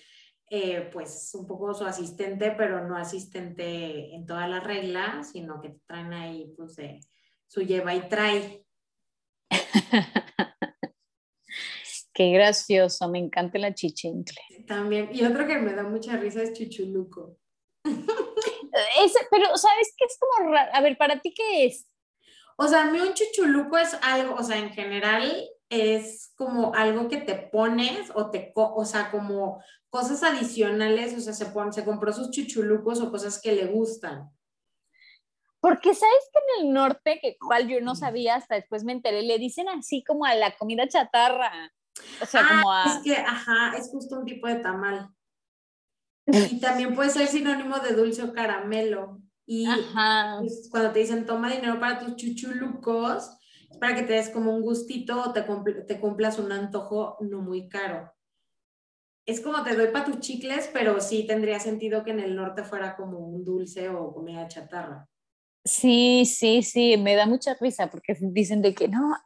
eh, 0.50 0.88
pues 0.92 1.30
un 1.34 1.46
poco 1.46 1.72
su 1.74 1.84
asistente, 1.84 2.54
pero 2.56 2.87
no 2.87 2.96
asistente 2.96 4.14
en 4.14 4.26
todas 4.26 4.48
las 4.48 4.62
reglas, 4.62 5.32
sino 5.32 5.60
que 5.60 5.76
traen 5.87 6.12
ahí 6.12 6.52
pues 6.56 6.76
de 6.76 7.00
su 7.46 7.62
lleva 7.62 7.94
y 7.94 8.08
trae. 8.08 8.64
Qué 12.12 12.30
gracioso, 12.30 13.08
me 13.08 13.18
encanta 13.18 13.58
la 13.58 13.74
chichincle. 13.74 14.38
También, 14.68 15.08
y 15.12 15.24
otro 15.24 15.46
que 15.46 15.58
me 15.58 15.74
da 15.74 15.82
mucha 15.82 16.16
risa 16.16 16.42
es 16.42 16.52
chuchuluco. 16.52 17.38
Ese, 17.84 19.18
pero, 19.30 19.56
¿sabes 19.56 19.94
qué 19.96 20.04
es 20.04 20.18
como 20.18 20.50
raro? 20.50 20.70
A 20.74 20.80
ver, 20.80 20.96
¿para 20.96 21.20
ti 21.20 21.32
qué 21.34 21.66
es? 21.66 21.88
O 22.56 22.68
sea, 22.68 22.82
a 22.82 22.90
mí 22.90 23.00
un 23.00 23.14
chuchuluco 23.14 23.78
es 23.78 23.94
algo, 24.02 24.34
o 24.34 24.42
sea, 24.42 24.58
en 24.58 24.70
general 24.70 25.48
es 25.68 26.33
como 26.37 26.74
algo 26.74 27.09
que 27.09 27.18
te 27.18 27.35
pones 27.35 28.11
o 28.14 28.31
te, 28.31 28.53
o 28.55 28.85
sea, 28.85 29.11
como 29.11 29.62
cosas 29.90 30.22
adicionales, 30.22 31.16
o 31.16 31.20
sea, 31.20 31.33
se, 31.33 31.46
pone, 31.46 31.72
se 31.72 31.85
compró 31.85 32.12
sus 32.12 32.31
chuchulucos 32.31 33.00
o 33.00 33.11
cosas 33.11 33.40
que 33.40 33.53
le 33.53 33.66
gustan. 33.66 34.31
Porque 35.61 35.94
sabes 35.94 36.31
que 36.33 36.38
en 36.38 36.66
el 36.66 36.74
norte, 36.74 37.18
que 37.22 37.38
cual 37.38 37.68
yo 37.68 37.81
no 37.81 37.94
sabía, 37.94 38.35
hasta 38.35 38.57
después 38.57 38.85
me 38.85 38.92
enteré, 38.92 39.22
le 39.22 39.38
dicen 39.38 39.68
así 39.68 40.05
como 40.05 40.27
a 40.27 40.35
la 40.35 40.57
comida 40.57 40.87
chatarra. 40.87 41.72
O 42.20 42.27
sea, 42.27 42.42
Ah, 42.44 42.48
como 42.48 42.72
a... 42.72 42.85
Es 42.85 43.03
que, 43.03 43.16
ajá, 43.16 43.77
es 43.79 43.88
justo 43.90 44.18
un 44.18 44.27
tipo 44.27 44.46
de 44.46 44.57
tamal. 44.57 45.09
Y 46.53 46.61
también 46.61 46.94
puede 46.94 47.11
ser 47.11 47.29
sinónimo 47.29 47.79
de 47.79 47.94
dulce 47.94 48.22
o 48.22 48.33
caramelo. 48.33 49.20
Y 49.46 49.66
Ajá. 49.66 50.38
pues, 50.40 50.68
cuando 50.70 50.90
te 50.90 51.00
dicen 51.00 51.27
toma 51.27 51.50
dinero 51.50 51.79
para 51.79 51.98
tus 51.98 52.16
chuchulucos, 52.16 53.31
para 53.76 53.94
que 53.96 54.02
te 54.02 54.12
des 54.14 54.30
como 54.30 54.54
un 54.54 54.62
gustito 54.62 55.22
o 55.22 55.32
te, 55.32 55.42
te 55.87 56.00
cumplas 56.00 56.38
un 56.38 56.52
antojo 56.52 57.16
no 57.20 57.40
muy 57.40 57.68
caro. 57.68 58.12
Es 59.26 59.40
como 59.40 59.62
te 59.62 59.74
doy 59.74 59.88
para 59.88 60.04
tus 60.04 60.20
chicles, 60.20 60.68
pero 60.72 61.00
sí 61.00 61.26
tendría 61.26 61.58
sentido 61.58 62.04
que 62.04 62.10
en 62.10 62.20
el 62.20 62.37
norte 62.37 62.62
fuera 62.62 62.94
como 62.96 63.18
un 63.18 63.44
dulce 63.44 63.88
o 63.88 64.12
comida 64.12 64.46
chatarra. 64.48 65.08
Sí, 65.64 66.26
sí, 66.26 66.62
sí, 66.62 66.96
me 66.98 67.14
da 67.14 67.26
mucha 67.26 67.54
risa 67.58 67.90
porque 67.90 68.14
dicen 68.20 68.60
de 68.60 68.74
que 68.74 68.87
no, 68.88 69.16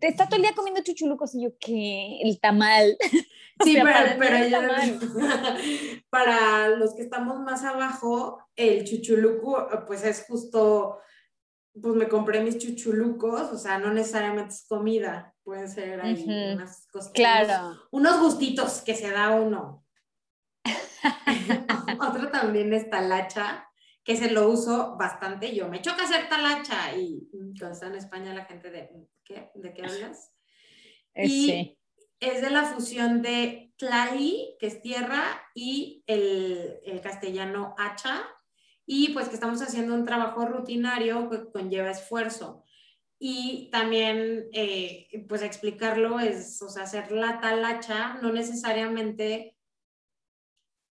te 0.00 0.08
está 0.08 0.26
todo 0.26 0.36
el 0.36 0.42
día 0.42 0.54
comiendo 0.54 0.82
chuchulucos 0.82 1.34
y 1.34 1.42
yo 1.44 1.50
que 1.58 2.20
el 2.22 2.40
tamal. 2.40 2.96
O 3.62 3.64
Sí, 3.64 3.74
sea, 3.74 3.84
pero, 3.84 3.94
para 3.94 4.18
pero 4.18 4.50
tamal. 4.50 4.98
para 6.08 6.68
los 6.76 6.94
que 6.94 7.02
estamos 7.02 7.40
más 7.40 7.62
abajo, 7.62 8.38
el 8.56 8.84
chuchuluco, 8.86 9.68
pues 9.86 10.02
es 10.02 10.24
justo, 10.26 10.96
pues 11.72 11.94
me 11.94 12.08
compré 12.08 12.42
mis 12.42 12.58
chuchulucos, 12.58 13.52
o 13.52 13.58
sea, 13.58 13.78
no 13.78 13.92
necesariamente 13.92 14.54
es 14.54 14.66
comida, 14.66 15.34
pueden 15.42 15.68
ser 15.68 16.00
ahí 16.00 16.14
Ujú, 16.22 16.54
unas 16.54 16.86
cosas. 16.88 17.12
Claro. 17.12 17.68
Unos, 17.90 18.14
unos 18.14 18.20
gustitos 18.20 18.80
que 18.82 18.94
se 18.94 19.10
da 19.10 19.30
uno. 19.30 19.86
Otro 22.00 22.30
también 22.30 22.72
es 22.72 22.90
talacha, 22.90 23.68
que 24.04 24.16
se 24.16 24.30
lo 24.30 24.48
uso 24.48 24.96
bastante. 24.96 25.54
Yo 25.54 25.68
me 25.68 25.80
choca 25.80 26.04
hacer 26.04 26.28
talacha 26.28 26.96
y 26.96 27.28
cuando 27.58 27.74
está 27.74 27.86
en 27.86 27.94
España 27.96 28.34
la 28.34 28.44
gente 28.44 28.70
de, 28.70 28.90
¿qué? 29.24 29.50
¿De 29.54 29.72
qué 29.72 29.82
hablas? 29.82 30.32
Eh, 31.14 31.26
Y 31.26 31.46
sí. 31.46 31.78
es 32.20 32.42
de 32.42 32.50
la 32.50 32.64
fusión 32.64 33.22
de 33.22 33.72
tlali, 33.76 34.56
que 34.58 34.66
es 34.66 34.82
tierra, 34.82 35.22
y 35.54 36.02
el, 36.06 36.80
el 36.84 37.00
castellano 37.00 37.74
hacha, 37.78 38.22
y 38.92 39.10
pues 39.10 39.28
que 39.28 39.34
estamos 39.34 39.62
haciendo 39.62 39.94
un 39.94 40.04
trabajo 40.04 40.44
rutinario 40.46 41.30
que 41.30 41.48
conlleva 41.52 41.92
esfuerzo. 41.92 42.64
Y 43.20 43.68
también, 43.70 44.48
eh, 44.52 45.06
pues 45.28 45.42
explicarlo 45.42 46.18
es, 46.18 46.60
o 46.60 46.68
sea, 46.68 46.82
hacer 46.82 47.12
la 47.12 47.38
talacha, 47.38 48.14
no 48.20 48.32
necesariamente 48.32 49.56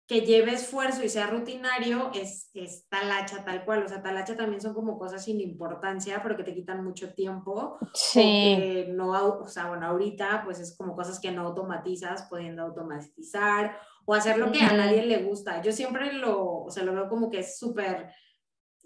que 0.07 0.20
lleve 0.20 0.53
esfuerzo 0.53 1.03
y 1.03 1.09
sea 1.09 1.26
rutinario, 1.26 2.12
es, 2.14 2.50
es 2.55 2.88
talacha 2.88 3.44
tal 3.44 3.64
cual. 3.64 3.83
O 3.83 3.88
sea, 3.88 4.03
talacha 4.03 4.37
también 4.37 4.61
son 4.61 4.72
como 4.72 4.96
cosas 4.96 5.24
sin 5.24 5.40
importancia, 5.40 6.22
pero 6.22 6.37
que 6.37 6.44
te 6.44 6.55
quitan 6.55 6.85
mucho 6.85 7.12
tiempo 7.14 7.76
Sí. 7.94 8.20
que 8.20 8.87
no, 8.92 9.11
o 9.40 9.48
sea, 9.48 9.68
bueno, 9.68 9.87
ahorita 9.87 10.42
pues 10.44 10.61
es 10.61 10.76
como 10.76 10.94
cosas 10.94 11.18
que 11.18 11.33
no 11.33 11.42
automatizas, 11.42 12.29
pudiendo 12.31 12.62
automatizar 12.62 13.79
o 14.04 14.14
hacer 14.14 14.38
lo 14.38 14.50
que 14.50 14.60
a 14.62 14.72
nadie 14.72 15.04
le 15.04 15.18
gusta. 15.18 15.62
Yo 15.62 15.72
siempre 15.72 16.12
lo, 16.12 16.64
o 16.64 16.70
sea, 16.70 16.82
lo 16.82 16.94
veo 16.94 17.08
como 17.08 17.30
que 17.30 17.40
es 17.40 17.58
súper, 17.58 18.12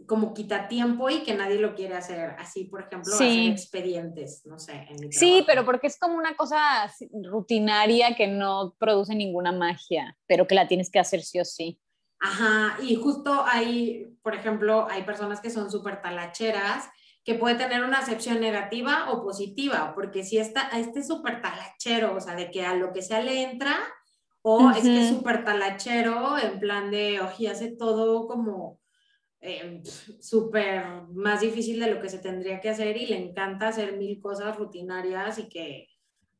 como 0.07 0.35
quita 0.35 0.69
tiempo 0.69 1.09
y 1.09 1.23
que 1.23 1.35
nadie 1.35 1.59
lo 1.59 1.75
quiere 1.75 1.95
hacer. 1.95 2.35
Así, 2.39 2.65
por 2.65 2.83
ejemplo, 2.83 3.13
Sí. 3.17 3.49
hacer 3.49 3.53
expedientes, 3.53 4.43
no 4.45 4.59
sé, 4.59 4.87
en 4.91 4.97
mi 5.01 5.13
Sí, 5.13 5.45
pero 5.47 5.65
porque 5.65 5.87
es 5.87 5.99
como 5.99 6.17
una 6.17 6.37
cosa 6.37 6.59
rutinaria 7.23 8.15
que 8.17 8.27
no 8.27 8.75
produce 8.79 9.15
ninguna 9.15 9.53
magia, 9.53 10.17
pero 10.27 10.47
que 10.47 10.55
la 10.55 10.67
tienes 10.69 10.91
que 10.91 10.99
hacer 10.99 11.23
sí 11.23 11.41
o 11.41 11.45
sí. 11.45 11.81
Ajá, 12.21 12.79
y 12.83 12.97
justo 12.97 13.45
hay, 13.47 14.17
por 14.23 14.35
ejemplo, 14.35 14.87
hay 14.91 15.03
personas 15.03 15.41
que 15.41 15.51
son 15.51 15.71
súper 15.71 16.01
talacheras, 16.01 16.89
que 17.23 17.35
puede 17.35 17.55
tener 17.55 17.83
una 17.85 17.99
acepción 17.99 18.41
negativa 18.41 19.11
o 19.11 19.23
positiva, 19.23 19.93
porque 19.95 20.25
si 20.25 20.39
está, 20.39 20.69
este 20.75 21.01
es 21.01 21.07
súper 21.07 21.41
talachero, 21.41 22.15
o 22.15 22.21
sea, 22.21 22.35
de 22.35 22.51
que 22.51 22.65
a 22.65 22.75
lo 22.75 22.93
que 22.93 23.03
sea 23.03 23.21
le 23.21 23.43
entra, 23.43 23.77
o 24.47 24.71
es 24.71 24.83
que 24.83 25.03
es 25.03 25.09
súper 25.09 25.43
talachero, 25.43 26.37
en 26.39 26.61
plan 26.61 26.91
de, 26.91 27.19
oye, 27.21 27.49
hace 27.49 27.75
todo 27.75 28.27
como 28.29 28.79
eh, 29.41 29.83
súper 30.21 30.85
más 31.15 31.41
difícil 31.41 31.81
de 31.81 31.91
lo 31.91 32.01
que 32.01 32.11
se 32.11 32.19
tendría 32.19 32.61
que 32.61 32.69
hacer 32.69 32.95
y 32.97 33.07
le 33.07 33.17
encanta 33.17 33.69
hacer 33.69 33.97
mil 33.97 34.21
cosas 34.21 34.55
rutinarias 34.57 35.39
y 35.39 35.49
que, 35.49 35.89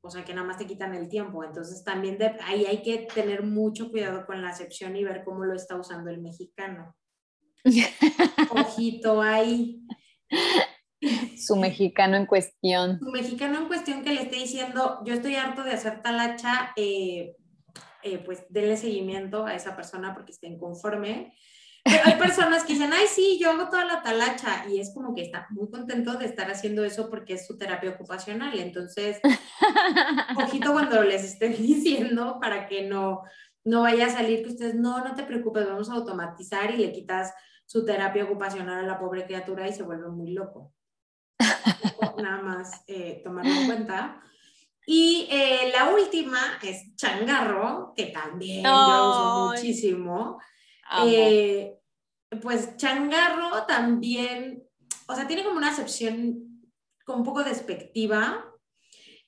o 0.03 0.11
sea, 0.11 0.23
que 0.23 0.35
nada 0.35 0.47
más 0.47 0.59
te 0.59 0.67
quitan 0.67 0.95
el 0.95 1.09
tiempo. 1.09 1.45
Entonces 1.45 1.83
también 1.83 2.19
de- 2.19 2.37
ahí 2.45 2.67
hay 2.67 2.83
que 2.83 3.07
tener 3.15 3.43
mucho 3.43 3.91
cuidado 3.91 4.27
con 4.27 4.43
la 4.43 4.51
acepción 4.51 4.95
y 4.97 5.05
ver 5.05 5.23
cómo 5.25 5.45
lo 5.47 5.55
está 5.55 5.77
usando 5.77 6.11
el 6.11 6.21
mexicano. 6.21 6.95
Ojito 8.51 9.23
ahí. 9.23 9.81
Su 11.39 11.57
mexicano 11.57 12.17
en 12.17 12.27
cuestión. 12.27 12.99
Un 13.01 13.13
mexicano 13.13 13.61
en 13.61 13.67
cuestión 13.67 14.03
que 14.03 14.13
le 14.13 14.23
esté 14.23 14.37
diciendo, 14.37 15.01
yo 15.07 15.15
estoy 15.15 15.37
harto 15.37 15.63
de 15.63 15.73
hacer 15.73 16.03
talacha, 16.03 16.73
eh, 16.77 17.35
eh, 18.05 18.19
pues 18.19 18.45
denle 18.51 18.77
seguimiento 18.77 19.47
a 19.47 19.55
esa 19.55 19.75
persona 19.75 20.15
porque 20.15 20.33
esté 20.33 20.47
inconforme. 20.47 21.35
Pero 21.83 22.01
hay 22.05 22.15
personas 22.15 22.65
que 22.65 22.75
dicen, 22.75 22.93
ay, 22.95 23.07
sí, 23.07 23.39
yo 23.39 23.51
hago 23.51 23.69
toda 23.69 23.85
la 23.85 24.03
talacha 24.03 24.67
y 24.71 24.81
es 24.81 24.95
como 24.95 25.15
que 25.15 25.23
está 25.23 25.47
muy 25.51 25.71
contento 25.71 26.15
de 26.15 26.25
estar 26.25 26.51
haciendo 26.51 26.83
eso 26.85 27.11
porque 27.11 27.35
es 27.35 27.47
su 27.47 27.59
terapia 27.59 27.91
ocupacional. 27.91 28.59
Entonces, 28.59 29.21
ojito 30.37 30.73
cuando 30.73 31.03
les 31.03 31.25
estén 31.25 31.53
diciendo 31.57 32.39
para 32.41 32.67
que 32.69 32.89
no, 32.89 33.23
no 33.65 33.83
vaya 33.83 34.07
a 34.07 34.11
salir 34.11 34.43
que 34.43 34.51
ustedes, 34.51 34.75
no, 34.75 35.05
no 35.05 35.15
te 35.15 35.25
preocupes, 35.25 35.67
vamos 35.67 35.91
a 35.91 35.95
automatizar 35.95 36.71
y 36.71 36.79
le 36.79 36.93
quitas 36.93 37.35
su 37.67 37.85
terapia 37.85 38.25
ocupacional 38.25 38.85
a 38.85 38.87
la 38.87 38.99
pobre 38.99 39.27
criatura 39.27 39.69
y 39.69 39.73
se 39.73 39.83
vuelve 39.83 40.09
muy 40.09 40.33
loco. 40.33 40.73
Nada 42.23 42.43
más 42.43 42.83
eh, 42.87 43.21
tomarlo 43.25 43.51
en 43.51 43.67
cuenta. 43.67 44.23
Y 44.87 45.29
eh, 45.31 45.73
la 45.73 45.95
última 45.95 46.59
es 46.63 46.95
changarro, 46.97 47.93
que 47.97 48.07
también 48.07 48.63
yo 48.63 49.11
uso 49.11 49.49
muchísimo. 49.49 50.41
Eh, 51.07 51.79
pues 52.43 52.77
changarro 52.77 53.65
también, 53.67 54.63
o 55.07 55.15
sea, 55.15 55.27
tiene 55.27 55.45
como 55.45 55.57
una 55.57 55.71
acepción 55.71 56.63
como 57.05 57.19
un 57.19 57.25
poco 57.25 57.45
despectiva 57.45 58.45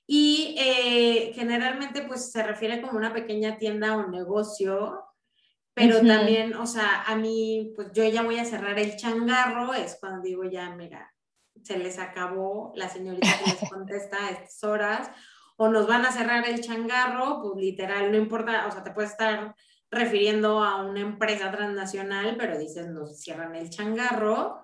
y 0.06 0.54
eh, 0.58 1.32
generalmente 1.34 2.02
pues 2.02 2.30
se 2.30 2.42
refiere 2.42 2.80
como 2.80 2.96
una 2.96 3.12
pequeña 3.12 3.58
tienda 3.58 3.96
o 3.96 4.08
negocio, 4.08 5.04
pero 5.74 5.98
Ujú. 5.98 6.06
también, 6.06 6.54
o 6.54 6.66
sea, 6.66 7.02
a 7.02 7.16
mí, 7.16 7.72
pues 7.74 7.92
yo 7.92 8.04
ya 8.04 8.22
voy 8.22 8.38
a 8.38 8.44
cerrar 8.44 8.78
el 8.78 8.96
changarro, 8.96 9.74
es 9.74 9.96
cuando 10.00 10.22
digo 10.22 10.44
ya, 10.44 10.70
mira, 10.70 11.12
se 11.62 11.78
les 11.78 11.98
acabó 11.98 12.72
la 12.76 12.88
señorita 12.88 13.28
que 13.38 13.50
les 13.50 13.70
contesta 13.70 14.26
a 14.26 14.30
estas 14.30 14.62
horas, 14.62 15.10
o 15.56 15.68
nos 15.68 15.86
van 15.86 16.04
a 16.06 16.12
cerrar 16.12 16.46
el 16.48 16.60
changarro, 16.60 17.40
pues 17.42 17.56
literal, 17.62 18.10
no 18.12 18.18
importa, 18.18 18.66
o 18.66 18.70
sea, 18.70 18.84
te 18.84 18.90
puedes 18.92 19.12
estar 19.12 19.54
refiriendo 19.90 20.62
a 20.62 20.82
una 20.84 21.00
empresa 21.00 21.50
transnacional, 21.50 22.36
pero 22.38 22.58
dices, 22.58 22.88
nos 22.88 23.20
cierran 23.20 23.54
el 23.54 23.70
changarro. 23.70 24.62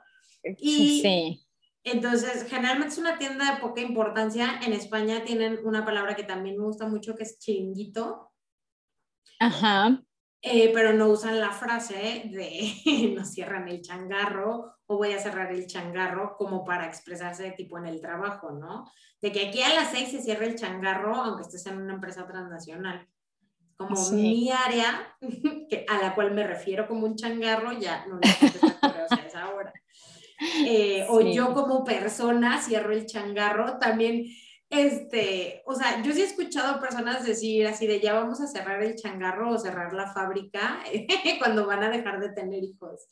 Y 0.58 1.00
Sí. 1.00 1.46
entonces, 1.84 2.46
generalmente 2.48 2.92
es 2.94 2.98
una 2.98 3.18
tienda 3.18 3.54
de 3.54 3.60
poca 3.60 3.80
importancia. 3.80 4.60
En 4.64 4.72
España 4.72 5.24
tienen 5.24 5.60
una 5.64 5.84
palabra 5.84 6.14
que 6.16 6.24
también 6.24 6.56
me 6.58 6.64
gusta 6.64 6.86
mucho, 6.88 7.14
que 7.14 7.22
es 7.24 7.38
chiringuito, 7.38 8.32
Ajá. 9.38 10.02
Eh, 10.42 10.70
pero 10.74 10.92
no 10.92 11.06
usan 11.06 11.38
la 11.40 11.52
frase 11.52 12.22
de 12.26 12.74
nos 13.16 13.30
cierran 13.32 13.68
el 13.68 13.80
changarro 13.80 14.74
o 14.86 14.96
voy 14.96 15.12
a 15.12 15.18
cerrar 15.20 15.52
el 15.52 15.66
changarro 15.66 16.36
como 16.36 16.64
para 16.64 16.86
expresarse 16.86 17.44
de 17.44 17.52
tipo 17.52 17.78
en 17.78 17.86
el 17.86 18.00
trabajo, 18.00 18.50
¿no? 18.50 18.90
De 19.20 19.30
que 19.32 19.48
aquí 19.48 19.62
a 19.62 19.72
las 19.74 19.90
seis 19.92 20.10
se 20.10 20.20
cierra 20.20 20.44
el 20.46 20.56
changarro, 20.56 21.14
aunque 21.14 21.42
estés 21.42 21.64
en 21.66 21.80
una 21.80 21.94
empresa 21.94 22.26
transnacional. 22.26 23.08
Como 23.76 23.96
Sí. 23.96 24.14
mi 24.16 24.50
área, 24.50 25.16
que, 25.70 25.86
a 25.88 25.98
la 25.98 26.14
cual 26.14 26.32
me 26.32 26.46
refiero 26.46 26.86
como 26.86 27.06
un 27.06 27.16
changarro, 27.16 27.72
ya 27.72 28.04
no 28.06 28.16
le 28.16 28.28
contesta 28.38 28.80
correos 28.80 29.12
a 29.12 29.26
esa 29.26 29.48
hora. 29.54 29.72
Eh, 30.66 31.06
O 31.08 31.20
Sí. 31.20 31.32
yo 31.34 31.54
como 31.54 31.84
persona 31.84 32.60
cierro 32.60 32.92
el 32.92 33.06
changarro, 33.06 33.78
también 33.78 34.26
Este, 34.72 35.62
o 35.66 35.74
sea, 35.74 36.02
yo 36.02 36.14
sí 36.14 36.22
he 36.22 36.24
escuchado 36.24 36.80
personas 36.80 37.26
decir 37.26 37.66
así 37.66 37.86
de 37.86 38.00
ya 38.00 38.14
vamos 38.14 38.40
a 38.40 38.46
cerrar 38.46 38.82
el 38.82 38.96
changarro 38.96 39.50
o 39.50 39.58
cerrar 39.58 39.92
la 39.92 40.10
fábrica 40.14 40.80
cuando 41.38 41.66
van 41.66 41.82
a 41.82 41.90
dejar 41.90 42.20
de 42.20 42.30
tener 42.30 42.64
hijos. 42.64 43.06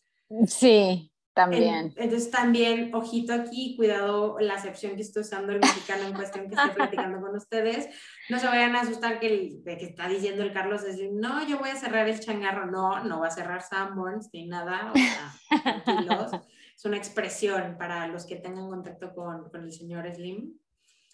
Sí, 0.46 1.12
también. 1.34 1.92
entonces 1.96 2.30
también, 2.30 2.94
ojito 2.94 3.34
aquí, 3.34 3.76
cuidado 3.76 4.38
la 4.40 4.54
acepción 4.54 4.96
que 4.96 5.02
estoy 5.02 5.20
usando 5.20 5.52
el 5.52 5.60
mexicano 5.60 6.04
en 6.04 6.14
cuestión 6.14 6.48
que 6.48 6.54
estoy 6.54 6.70
platicando 6.70 7.20
con 7.20 7.36
ustedes. 7.36 7.90
No 8.30 8.38
se 8.38 8.46
vayan 8.46 8.74
a 8.74 8.80
asustar 8.80 9.20
que, 9.20 9.26
el, 9.26 9.62
de 9.62 9.76
que 9.76 9.84
está 9.84 10.08
diciendo 10.08 10.42
el 10.42 10.54
Carlos, 10.54 10.80
es 10.84 10.96
decir, 10.96 11.10
no, 11.12 11.46
yo 11.46 11.58
voy 11.58 11.68
a 11.68 11.76
cerrar 11.76 12.08
el 12.08 12.20
changarro. 12.20 12.70
No, 12.70 13.04
no 13.04 13.20
va 13.20 13.26
a 13.26 13.32
cerrar 13.32 13.60
Sanborns 13.60 14.30
ni 14.32 14.46
nada, 14.46 14.92
o 14.94 14.96
sea, 14.96 15.82
tranquilos. 15.84 16.32
es 16.74 16.84
una 16.86 16.96
expresión 16.96 17.76
para 17.76 18.08
los 18.08 18.24
que 18.24 18.36
tengan 18.36 18.70
contacto 18.70 19.14
con, 19.14 19.50
con 19.50 19.64
el 19.64 19.72
señor 19.72 20.10
Slim. 20.14 20.58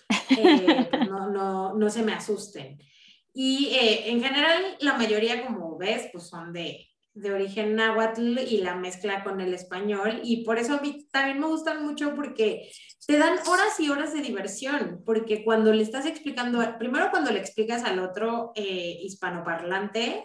Eh, 0.09 0.87
pues 0.91 1.09
no, 1.09 1.31
no, 1.31 1.75
no, 1.75 1.91
se 1.91 2.03
me 2.03 2.13
asusten. 2.13 2.79
Y 3.33 3.67
eh, 3.75 4.11
en 4.11 4.23
general, 4.23 4.77
la 4.81 4.95
mayoría, 4.95 5.47
como 5.47 5.77
ves, 5.77 6.09
pues 6.13 6.29
son 6.29 6.53
de, 6.53 6.89
de 7.15 7.33
origen 7.33 7.75
náhuatl 7.75 8.39
y 8.39 8.59
la 8.59 8.75
mezcla 8.75 9.25
con 9.25 9.41
el 9.41 9.55
español. 9.55 10.21
Y 10.23 10.45
por 10.45 10.59
eso 10.59 10.75
a 10.75 10.81
mí 10.81 11.07
también 11.11 11.41
me 11.41 11.47
gustan 11.47 11.85
mucho 11.85 12.15
porque 12.15 12.71
te 13.07 13.19
dan 13.19 13.39
horas 13.47 13.79
y 13.79 13.89
horas 13.89 14.13
de 14.13 14.21
diversión, 14.21 15.03
porque 15.05 15.45
cuando 15.45 15.73
le 15.73 15.83
estás 15.83 16.07
explicando, 16.07 16.61
primero 16.79 17.11
cuando 17.11 17.31
le 17.31 17.39
explicas 17.39 17.85
al 17.85 18.01
otro 18.01 18.53
eh, 18.55 18.99
hispanoparlante 19.03 20.25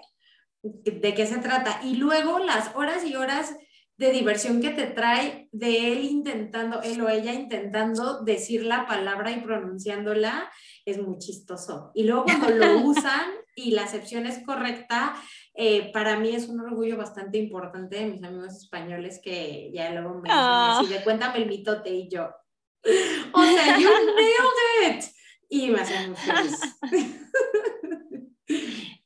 de 0.64 1.14
qué 1.16 1.26
se 1.26 1.38
trata, 1.38 1.80
y 1.84 1.96
luego 1.96 2.40
las 2.40 2.76
horas 2.76 3.06
y 3.06 3.16
horas 3.16 3.56
de 4.02 4.12
diversión 4.12 4.64
que 4.64 4.72
te 4.72 4.88
trae 4.88 5.48
de 5.52 5.92
él 5.92 6.06
intentando, 6.06 6.82
él 6.82 7.00
o 7.02 7.08
ella 7.08 7.34
intentando 7.34 8.24
decir 8.24 8.66
la 8.66 8.88
palabra 8.88 9.30
y 9.30 9.42
pronunciándola, 9.42 10.52
es 10.86 11.00
muy 11.00 11.20
chistoso. 11.20 11.92
Y 11.94 12.06
luego 12.06 12.24
cuando 12.24 12.50
lo 12.50 12.80
usan 12.84 13.30
y 13.56 13.72
la 13.72 13.84
acepción 13.84 14.26
es 14.26 14.44
correcta, 14.44 15.14
eh, 15.54 15.92
para 15.94 16.18
mí 16.18 16.36
es 16.36 16.50
un 16.50 16.60
orgullo 16.62 16.98
bastante 16.98 17.38
importante 17.38 17.98
de 17.98 18.08
mis 18.08 18.24
amigos 18.24 18.64
españoles 18.64 19.22
que 19.24 19.70
ya 19.72 19.92
luego 19.92 20.16
me 20.16 20.30
dicen 20.30 20.40
así 20.40 20.88
de 20.88 21.04
cuéntame 21.04 21.38
el 21.38 21.48
mitote 21.48 21.92
y 21.92 22.10
yo, 22.10 22.28
o 23.34 23.44
sea, 23.44 23.78
you 23.78 23.88
nailed 23.88 24.98
it. 24.98 25.06
Y 25.48 25.70
me 25.70 25.78
muy 25.78 26.16
feliz. 26.16 26.60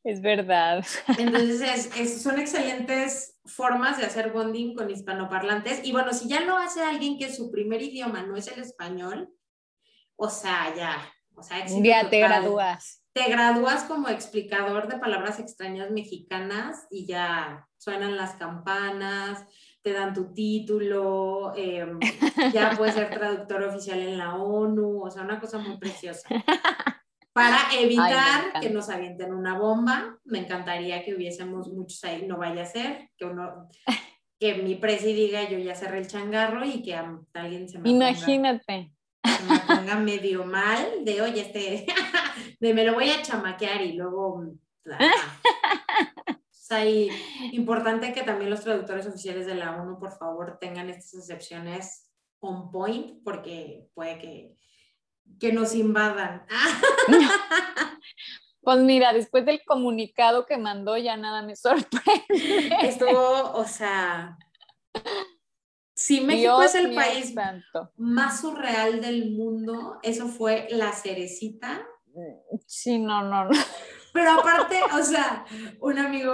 Es 0.05 0.21
verdad. 0.21 0.85
Entonces, 1.17 1.89
es, 1.97 2.21
son 2.21 2.39
excelentes 2.39 3.39
formas 3.43 3.97
de 3.97 4.05
hacer 4.05 4.31
bonding 4.31 4.75
con 4.75 4.89
hispanoparlantes. 4.89 5.83
Y 5.83 5.91
bueno, 5.91 6.13
si 6.13 6.29
ya 6.29 6.41
lo 6.41 6.55
hace 6.57 6.83
alguien 6.83 7.17
que 7.17 7.33
su 7.33 7.51
primer 7.51 7.81
idioma 7.81 8.21
no 8.21 8.37
es 8.37 8.47
el 8.47 8.61
español, 8.61 9.33
o 10.15 10.29
sea, 10.29 10.73
ya, 10.75 11.11
o 11.35 11.41
sea, 11.41 11.65
ya 11.65 12.09
te 12.09 12.19
gradúas. 12.19 13.01
Te 13.13 13.29
gradúas 13.29 13.83
como 13.85 14.09
explicador 14.09 14.87
de 14.87 14.99
palabras 14.99 15.39
extrañas 15.39 15.89
mexicanas 15.89 16.85
y 16.91 17.07
ya 17.07 17.67
suenan 17.77 18.15
las 18.15 18.35
campanas, 18.35 19.43
te 19.81 19.93
dan 19.93 20.13
tu 20.13 20.33
título, 20.33 21.53
em, 21.55 21.99
ya 22.53 22.75
puedes 22.77 22.93
ser 22.93 23.09
traductor 23.09 23.63
oficial 23.63 23.99
en 23.99 24.19
la 24.19 24.35
ONU, 24.35 25.03
o 25.03 25.09
sea, 25.09 25.23
una 25.23 25.39
cosa 25.39 25.57
muy 25.57 25.77
preciosa. 25.77 26.29
Para 27.35 27.67
evitar 27.77 28.61
que 28.61 28.69
nos 28.69 28.87
avienten 28.87 29.33
una 29.33 29.59
bomba, 29.59 30.17
me 30.23 30.39
encantaría 30.39 31.03
que 31.03 31.13
hubiésemos 31.13 31.67
muchos 31.67 32.01
ahí, 32.05 32.25
no 32.25 32.37
vaya 32.37 32.63
a 32.63 32.65
ser, 32.65 33.09
que 33.17 33.25
uno, 33.25 33.67
que 34.39 34.53
mi 34.63 34.75
presi 34.75 35.13
diga 35.13 35.49
yo 35.49 35.57
ya 35.57 35.75
cerré 35.75 35.97
el 35.97 36.07
changarro 36.07 36.63
y 36.63 36.81
que 36.81 36.95
alguien 36.95 37.67
se 37.67 37.79
me 37.79 37.89
Imagínate. 37.89 38.93
Ponga, 39.21 39.53
me 39.53 39.75
ponga 39.75 39.95
medio 39.95 40.45
mal 40.45 41.03
de, 41.03 41.21
oye, 41.21 41.41
este, 41.41 41.85
de 42.61 42.73
me 42.73 42.85
lo 42.85 42.93
voy 42.93 43.09
a 43.09 43.21
chamaquear 43.21 43.81
y 43.81 43.91
luego... 43.97 44.45
Es 46.53 46.71
ahí 46.71 47.09
importante 47.51 48.13
que 48.13 48.23
también 48.23 48.49
los 48.49 48.61
traductores 48.61 49.07
oficiales 49.07 49.45
de 49.45 49.55
la 49.55 49.75
ONU, 49.75 49.99
por 49.99 50.17
favor, 50.17 50.57
tengan 50.61 50.89
estas 50.89 51.15
excepciones 51.15 52.09
on 52.39 52.71
point, 52.71 53.21
porque 53.25 53.87
puede 53.93 54.19
que 54.19 54.55
que 55.39 55.51
nos 55.53 55.75
invadan. 55.75 56.45
Pues 58.65 58.79
mira, 58.79 59.13
después 59.13 59.45
del 59.45 59.63
comunicado 59.63 60.47
que 60.47 60.57
mandó 60.57 60.97
ya 60.97 61.15
nada 61.17 61.43
me 61.43 61.55
sorprende. 61.55 62.25
Estuvo, 62.81 63.51
o 63.51 63.63
sea, 63.63 64.39
si 65.93 66.21
México 66.21 66.63
es 66.63 66.73
el 66.73 66.95
país 66.95 67.35
más 67.95 68.41
surreal 68.41 69.01
del 69.01 69.29
mundo, 69.33 69.99
eso 70.01 70.27
fue 70.27 70.67
la 70.71 70.91
cerecita. 70.93 71.85
Sí, 72.65 72.97
no, 72.97 73.21
no, 73.21 73.45
no. 73.45 73.51
Pero 74.13 74.31
aparte, 74.31 74.81
o 74.97 75.03
sea, 75.03 75.45
un 75.79 75.99
amigo 75.99 76.33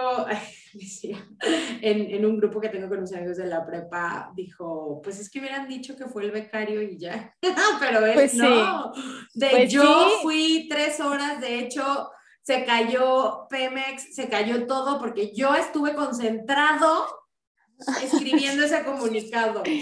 en, 1.82 2.12
en, 2.12 2.26
un 2.26 2.38
grupo 2.38 2.60
que 2.60 2.70
tengo 2.70 2.88
con 2.90 3.02
mis 3.02 3.14
amigos 3.14 3.38
de 3.38 3.48
la 3.48 3.66
prepa, 3.66 4.32
dijo, 4.36 5.02
pues 5.04 5.20
es 5.20 5.30
que 5.30 5.40
hubieran 5.40 5.68
dicho 5.68 5.96
que 5.96 6.06
fue 6.06 6.24
el 6.24 6.32
becario 6.32 6.82
y 6.82 6.98
ya. 6.98 7.36
Pero 7.80 8.06
él 8.06 8.14
pues 8.14 8.34
no. 8.34 8.92
De 9.34 9.50
pues 9.50 9.72
yo 9.72 10.20
fui 10.22 10.68
tres 10.70 11.00
horas, 11.00 11.42
de 11.42 11.60
hecho, 11.60 12.12
se 12.42 12.66
cayó 12.66 13.48
Pemex, 13.50 14.16
se 14.16 14.30
cayó 14.30 14.66
todo 14.66 15.00
porque 15.00 15.34
yo 15.34 15.56
estuve 15.56 15.94
concentrado 15.94 17.06
escribiendo 18.04 18.64
ese 18.64 18.84
comunicado. 18.84 19.64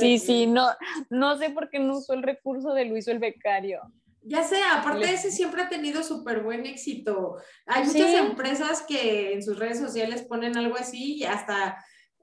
Sí, 0.00 0.18
sí, 0.18 0.46
no, 0.46 0.68
no 1.10 1.36
sé 1.36 1.50
por 1.50 1.68
qué 1.68 1.78
no 1.78 1.98
usó 1.98 2.14
el 2.14 2.22
recurso 2.22 2.72
de 2.72 2.84
Luis 2.84 3.08
el 3.08 3.18
becario. 3.18 3.80
Ya 4.26 4.42
sea, 4.42 4.80
aparte 4.80 5.12
ese 5.12 5.30
siempre 5.30 5.62
ha 5.62 5.68
tenido 5.68 6.02
súper 6.02 6.42
buen 6.42 6.64
éxito. 6.64 7.36
Hay 7.66 7.84
muchas 7.84 8.14
empresas 8.14 8.82
que 8.88 9.34
en 9.34 9.42
sus 9.42 9.58
redes 9.58 9.78
sociales 9.78 10.22
ponen 10.22 10.56
algo 10.56 10.76
así 10.76 11.16
y 11.16 11.24
hasta, 11.24 11.76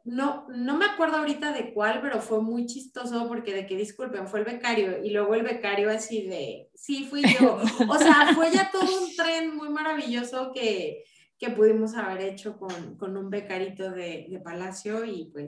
no, 0.04 0.48
no 0.50 0.78
me 0.78 0.86
acuerdo 0.86 1.18
ahorita 1.18 1.54
de 1.54 1.74
cuál, 1.74 2.02
pero 2.02 2.20
fue 2.20 2.42
muy 2.42 2.66
chistoso 2.66 3.28
porque 3.28 3.54
de 3.54 3.68
que 3.68 3.78
disculpen, 3.78 4.28
fue 4.28 4.40
el 4.40 4.46
becario 4.46 5.04
y 5.04 5.12
luego 5.12 5.36
el 5.36 5.44
becario 5.44 5.92
así 5.92 6.26
de, 6.28 6.70
sí, 6.74 7.06
fui 7.06 7.22
yo. 7.40 7.60
O 7.88 7.98
sea, 8.00 8.32
fue 8.34 8.52
ya 8.52 8.72
todo 8.72 9.04
un 9.04 9.16
tren 9.16 9.56
muy 9.56 9.70
maravilloso 9.70 10.52
que, 10.54 11.04
que 11.38 11.52
pudimos 11.52 11.94
haber 11.96 12.22
hecho 12.22 12.58
con, 12.58 12.98
con 12.98 13.16
un 13.16 13.30
becarito 13.30 13.92
de, 13.92 14.26
de, 14.28 14.40
Palacio 14.40 15.06
y 15.06 15.30
pues 15.32 15.46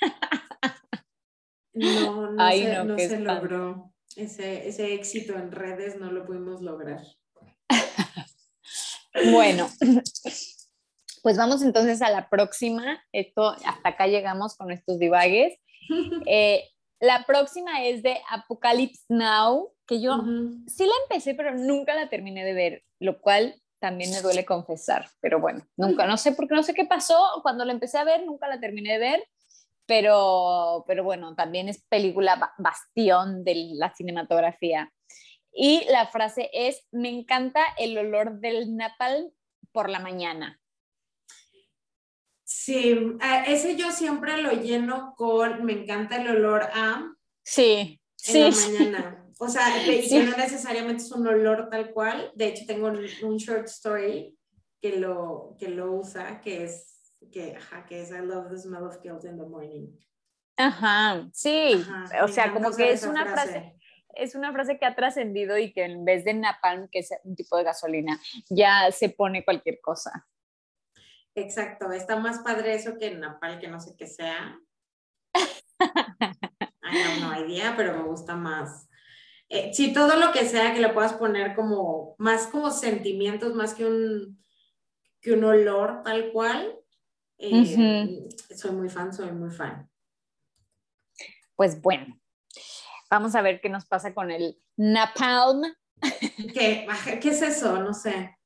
no, 1.74 2.32
no 2.32 2.50
se, 2.50 2.84
no 2.84 2.98
se 2.98 3.20
logró 3.20 3.92
ese, 4.20 4.68
ese 4.68 4.94
éxito 4.94 5.34
en 5.34 5.52
redes 5.52 5.98
no 5.98 6.10
lo 6.10 6.24
pudimos 6.24 6.62
lograr. 6.62 7.02
bueno, 9.32 9.68
pues 11.22 11.36
vamos 11.36 11.62
entonces 11.62 12.02
a 12.02 12.10
la 12.10 12.28
próxima. 12.28 13.02
Esto, 13.12 13.48
hasta 13.48 13.88
acá 13.88 14.06
llegamos 14.06 14.56
con 14.56 14.70
estos 14.70 14.98
divagues. 14.98 15.58
Eh, 16.26 16.68
la 17.00 17.24
próxima 17.26 17.84
es 17.84 18.02
de 18.02 18.20
Apocalypse 18.28 19.02
Now, 19.08 19.72
que 19.88 20.00
yo 20.00 20.22
sí 20.68 20.86
la 20.86 20.92
empecé, 21.02 21.34
pero 21.34 21.52
nunca 21.56 21.94
la 21.94 22.08
terminé 22.08 22.44
de 22.44 22.52
ver, 22.52 22.84
lo 23.00 23.20
cual 23.20 23.60
también 23.80 24.12
me 24.12 24.20
duele 24.20 24.44
confesar. 24.44 25.08
Pero 25.20 25.40
bueno, 25.40 25.66
nunca, 25.76 26.06
no 26.06 26.16
sé 26.16 26.30
por 26.32 26.46
qué, 26.46 26.54
no 26.54 26.62
sé 26.62 26.74
qué 26.74 26.84
pasó. 26.84 27.18
Cuando 27.42 27.64
la 27.64 27.72
empecé 27.72 27.98
a 27.98 28.04
ver, 28.04 28.24
nunca 28.24 28.46
la 28.46 28.60
terminé 28.60 28.92
de 28.92 28.98
ver 28.98 29.28
pero, 29.90 30.84
pero 30.86 31.02
bueno, 31.02 31.34
también 31.34 31.68
es 31.68 31.82
película 31.88 32.54
bastión 32.58 33.42
de 33.42 33.72
la 33.74 33.92
cinematografía. 33.92 34.92
Y 35.52 35.84
la 35.90 36.06
frase 36.06 36.48
es, 36.52 36.86
me 36.92 37.08
encanta 37.08 37.60
el 37.76 37.98
olor 37.98 38.38
del 38.38 38.76
napalm 38.76 39.32
por 39.72 39.90
la 39.90 39.98
mañana. 39.98 40.60
Sí, 42.44 42.96
ese 43.48 43.74
yo 43.74 43.90
siempre 43.90 44.40
lo 44.40 44.52
lleno 44.52 45.14
con, 45.16 45.64
me 45.64 45.72
encanta 45.72 46.22
el 46.22 46.36
olor 46.36 46.70
a. 46.72 47.12
Sí, 47.42 48.00
en 48.28 48.42
la 48.44 48.50
mañana. 48.50 49.26
O 49.40 49.48
sea, 49.48 49.84
y 49.92 50.08
que 50.08 50.22
no 50.22 50.36
necesariamente 50.36 51.02
es 51.02 51.10
un 51.10 51.26
olor 51.26 51.68
tal 51.68 51.90
cual. 51.90 52.30
De 52.36 52.46
hecho, 52.46 52.64
tengo 52.64 52.86
un, 53.22 53.36
short 53.38 53.66
story 53.66 54.38
que 54.80 54.98
lo, 54.98 55.56
que 55.58 55.66
lo 55.66 55.90
usa, 55.94 56.40
que 56.40 56.62
es 56.62 56.89
que, 57.28 57.56
ajá, 57.56 57.84
que 57.86 58.02
es 58.02 58.10
I 58.10 58.20
love 58.20 58.50
the 58.50 58.58
smell 58.58 58.84
of 58.84 59.00
guilt 59.02 59.24
in 59.24 59.38
the 59.38 59.44
morning. 59.44 59.88
Ajá, 60.56 61.28
sí, 61.32 61.82
o 62.22 62.28
sea, 62.28 62.52
como 62.52 62.70
que 62.76 62.92
es 62.92 63.04
una 63.04 63.24
frase. 63.26 63.76
es 64.14 64.34
una 64.34 64.52
frase 64.52 64.78
que 64.78 64.84
ha 64.84 64.94
trascendido 64.94 65.56
y 65.56 65.72
que 65.72 65.84
en 65.84 66.04
vez 66.04 66.24
de 66.24 66.34
napalm, 66.34 66.88
que 66.88 66.98
es 66.98 67.10
un 67.24 67.34
tipo 67.34 67.56
de 67.56 67.64
gasolina, 67.64 68.20
ya 68.50 68.90
se 68.92 69.08
pone 69.08 69.44
cualquier 69.44 69.80
cosa. 69.80 70.28
Exacto, 71.34 71.92
está 71.92 72.16
más 72.16 72.40
padre 72.40 72.74
eso 72.74 72.98
que 72.98 73.14
napalm, 73.14 73.58
que 73.58 73.68
no 73.68 73.80
sé 73.80 73.94
qué 73.96 74.06
sea. 74.06 74.58
Ay, 76.82 77.20
no, 77.20 77.30
hay 77.30 77.52
idea, 77.52 77.74
pero 77.76 77.96
me 77.96 78.02
gusta 78.02 78.34
más. 78.34 78.88
Eh, 79.48 79.72
sí, 79.72 79.92
todo 79.92 80.16
lo 80.16 80.32
que 80.32 80.44
sea 80.44 80.74
que 80.74 80.80
le 80.80 80.90
puedas 80.90 81.14
poner 81.14 81.54
como, 81.54 82.14
más 82.18 82.46
como 82.46 82.70
sentimientos, 82.70 83.54
más 83.54 83.74
que 83.74 83.84
un, 83.84 84.44
que 85.20 85.32
un 85.32 85.44
olor 85.44 86.02
tal 86.02 86.32
cual, 86.32 86.79
eh, 87.40 88.28
soy 88.54 88.72
muy 88.72 88.88
fan, 88.88 89.12
soy 89.12 89.32
muy 89.32 89.50
fan. 89.50 89.88
Pues 91.56 91.80
bueno, 91.80 92.18
vamos 93.10 93.34
a 93.34 93.42
ver 93.42 93.60
qué 93.60 93.68
nos 93.68 93.86
pasa 93.86 94.14
con 94.14 94.30
el 94.30 94.58
napalm 94.76 95.62
¿Qué, 96.54 96.86
¿Qué 97.20 97.28
es 97.28 97.42
eso? 97.42 97.80
No 97.80 97.94
sé. 97.94 98.36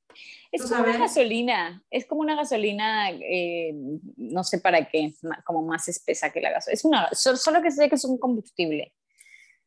Es 0.53 0.63
como 0.63 0.85
una 0.85 0.99
gasolina, 0.99 1.85
es 1.91 2.07
como 2.07 2.21
una 2.21 2.37
gasolina, 2.37 3.11
eh, 3.11 3.73
no 4.17 4.45
sé 4.45 4.61
para 4.61 4.89
qué, 4.89 5.13
como 5.45 5.63
más 5.63 5.89
espesa 5.89 6.31
que 6.31 6.41
la 6.41 6.53
gasolina. 6.53 6.75
Es 6.75 6.85
una, 6.85 7.09
solo 7.13 7.61
que 7.61 7.73
sé 7.73 7.89
que 7.89 7.97
es 7.97 8.05
un 8.05 8.19
combustible. 8.19 8.95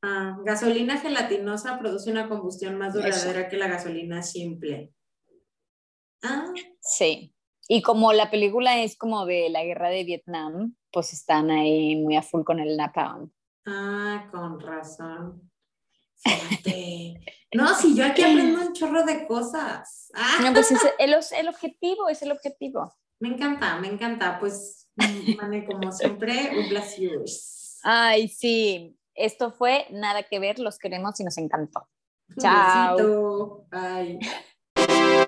Ah, 0.01 0.37
gasolina 0.45 0.97
gelatinosa 0.97 1.77
produce 1.77 2.09
una 2.09 2.29
combustión 2.29 2.77
más 2.77 2.93
duradera 2.93 3.49
que 3.49 3.57
la 3.57 3.67
gasolina 3.67 4.23
simple. 4.23 4.93
Ah. 6.23 6.53
Sí. 6.79 7.33
Y 7.67 7.81
como 7.81 8.13
la 8.13 8.31
película 8.31 8.81
es 8.81 8.97
como 8.97 9.25
de 9.25 9.49
la 9.49 9.63
guerra 9.63 9.89
de 9.89 10.03
Vietnam, 10.03 10.75
pues 10.91 11.13
están 11.13 11.51
ahí 11.51 11.95
muy 11.95 12.15
a 12.15 12.21
full 12.21 12.43
con 12.43 12.59
el 12.59 12.77
napalm. 12.77 13.31
Ah, 13.65 14.27
con 14.31 14.59
razón. 14.59 15.51
No, 17.53 17.73
si 17.73 17.95
yo 17.95 18.05
aquí 18.05 18.23
aprendo 18.23 18.61
un 18.61 18.73
chorro 18.73 19.05
de 19.05 19.25
cosas. 19.25 20.11
No, 20.43 20.51
pues 20.51 20.69
es 20.69 20.81
el, 20.99 21.13
el, 21.13 21.47
objetivo, 21.47 22.09
es 22.09 22.21
el 22.21 22.33
objetivo. 22.33 22.93
Me 23.19 23.29
encanta, 23.29 23.77
me 23.79 23.87
encanta. 23.87 24.37
Pues, 24.37 24.89
Mane, 24.95 25.65
como 25.65 25.91
siempre, 25.93 26.51
un 26.51 26.69
yours. 27.01 27.79
Ay, 27.83 28.27
sí. 28.27 28.97
Esto 29.15 29.51
fue 29.51 29.87
Nada 29.91 30.23
que 30.23 30.39
ver, 30.39 30.59
los 30.59 30.77
queremos 30.77 31.19
y 31.19 31.23
nos 31.23 31.37
encantó. 31.37 31.87
Chao. 32.37 33.65
Bye. 33.71 34.19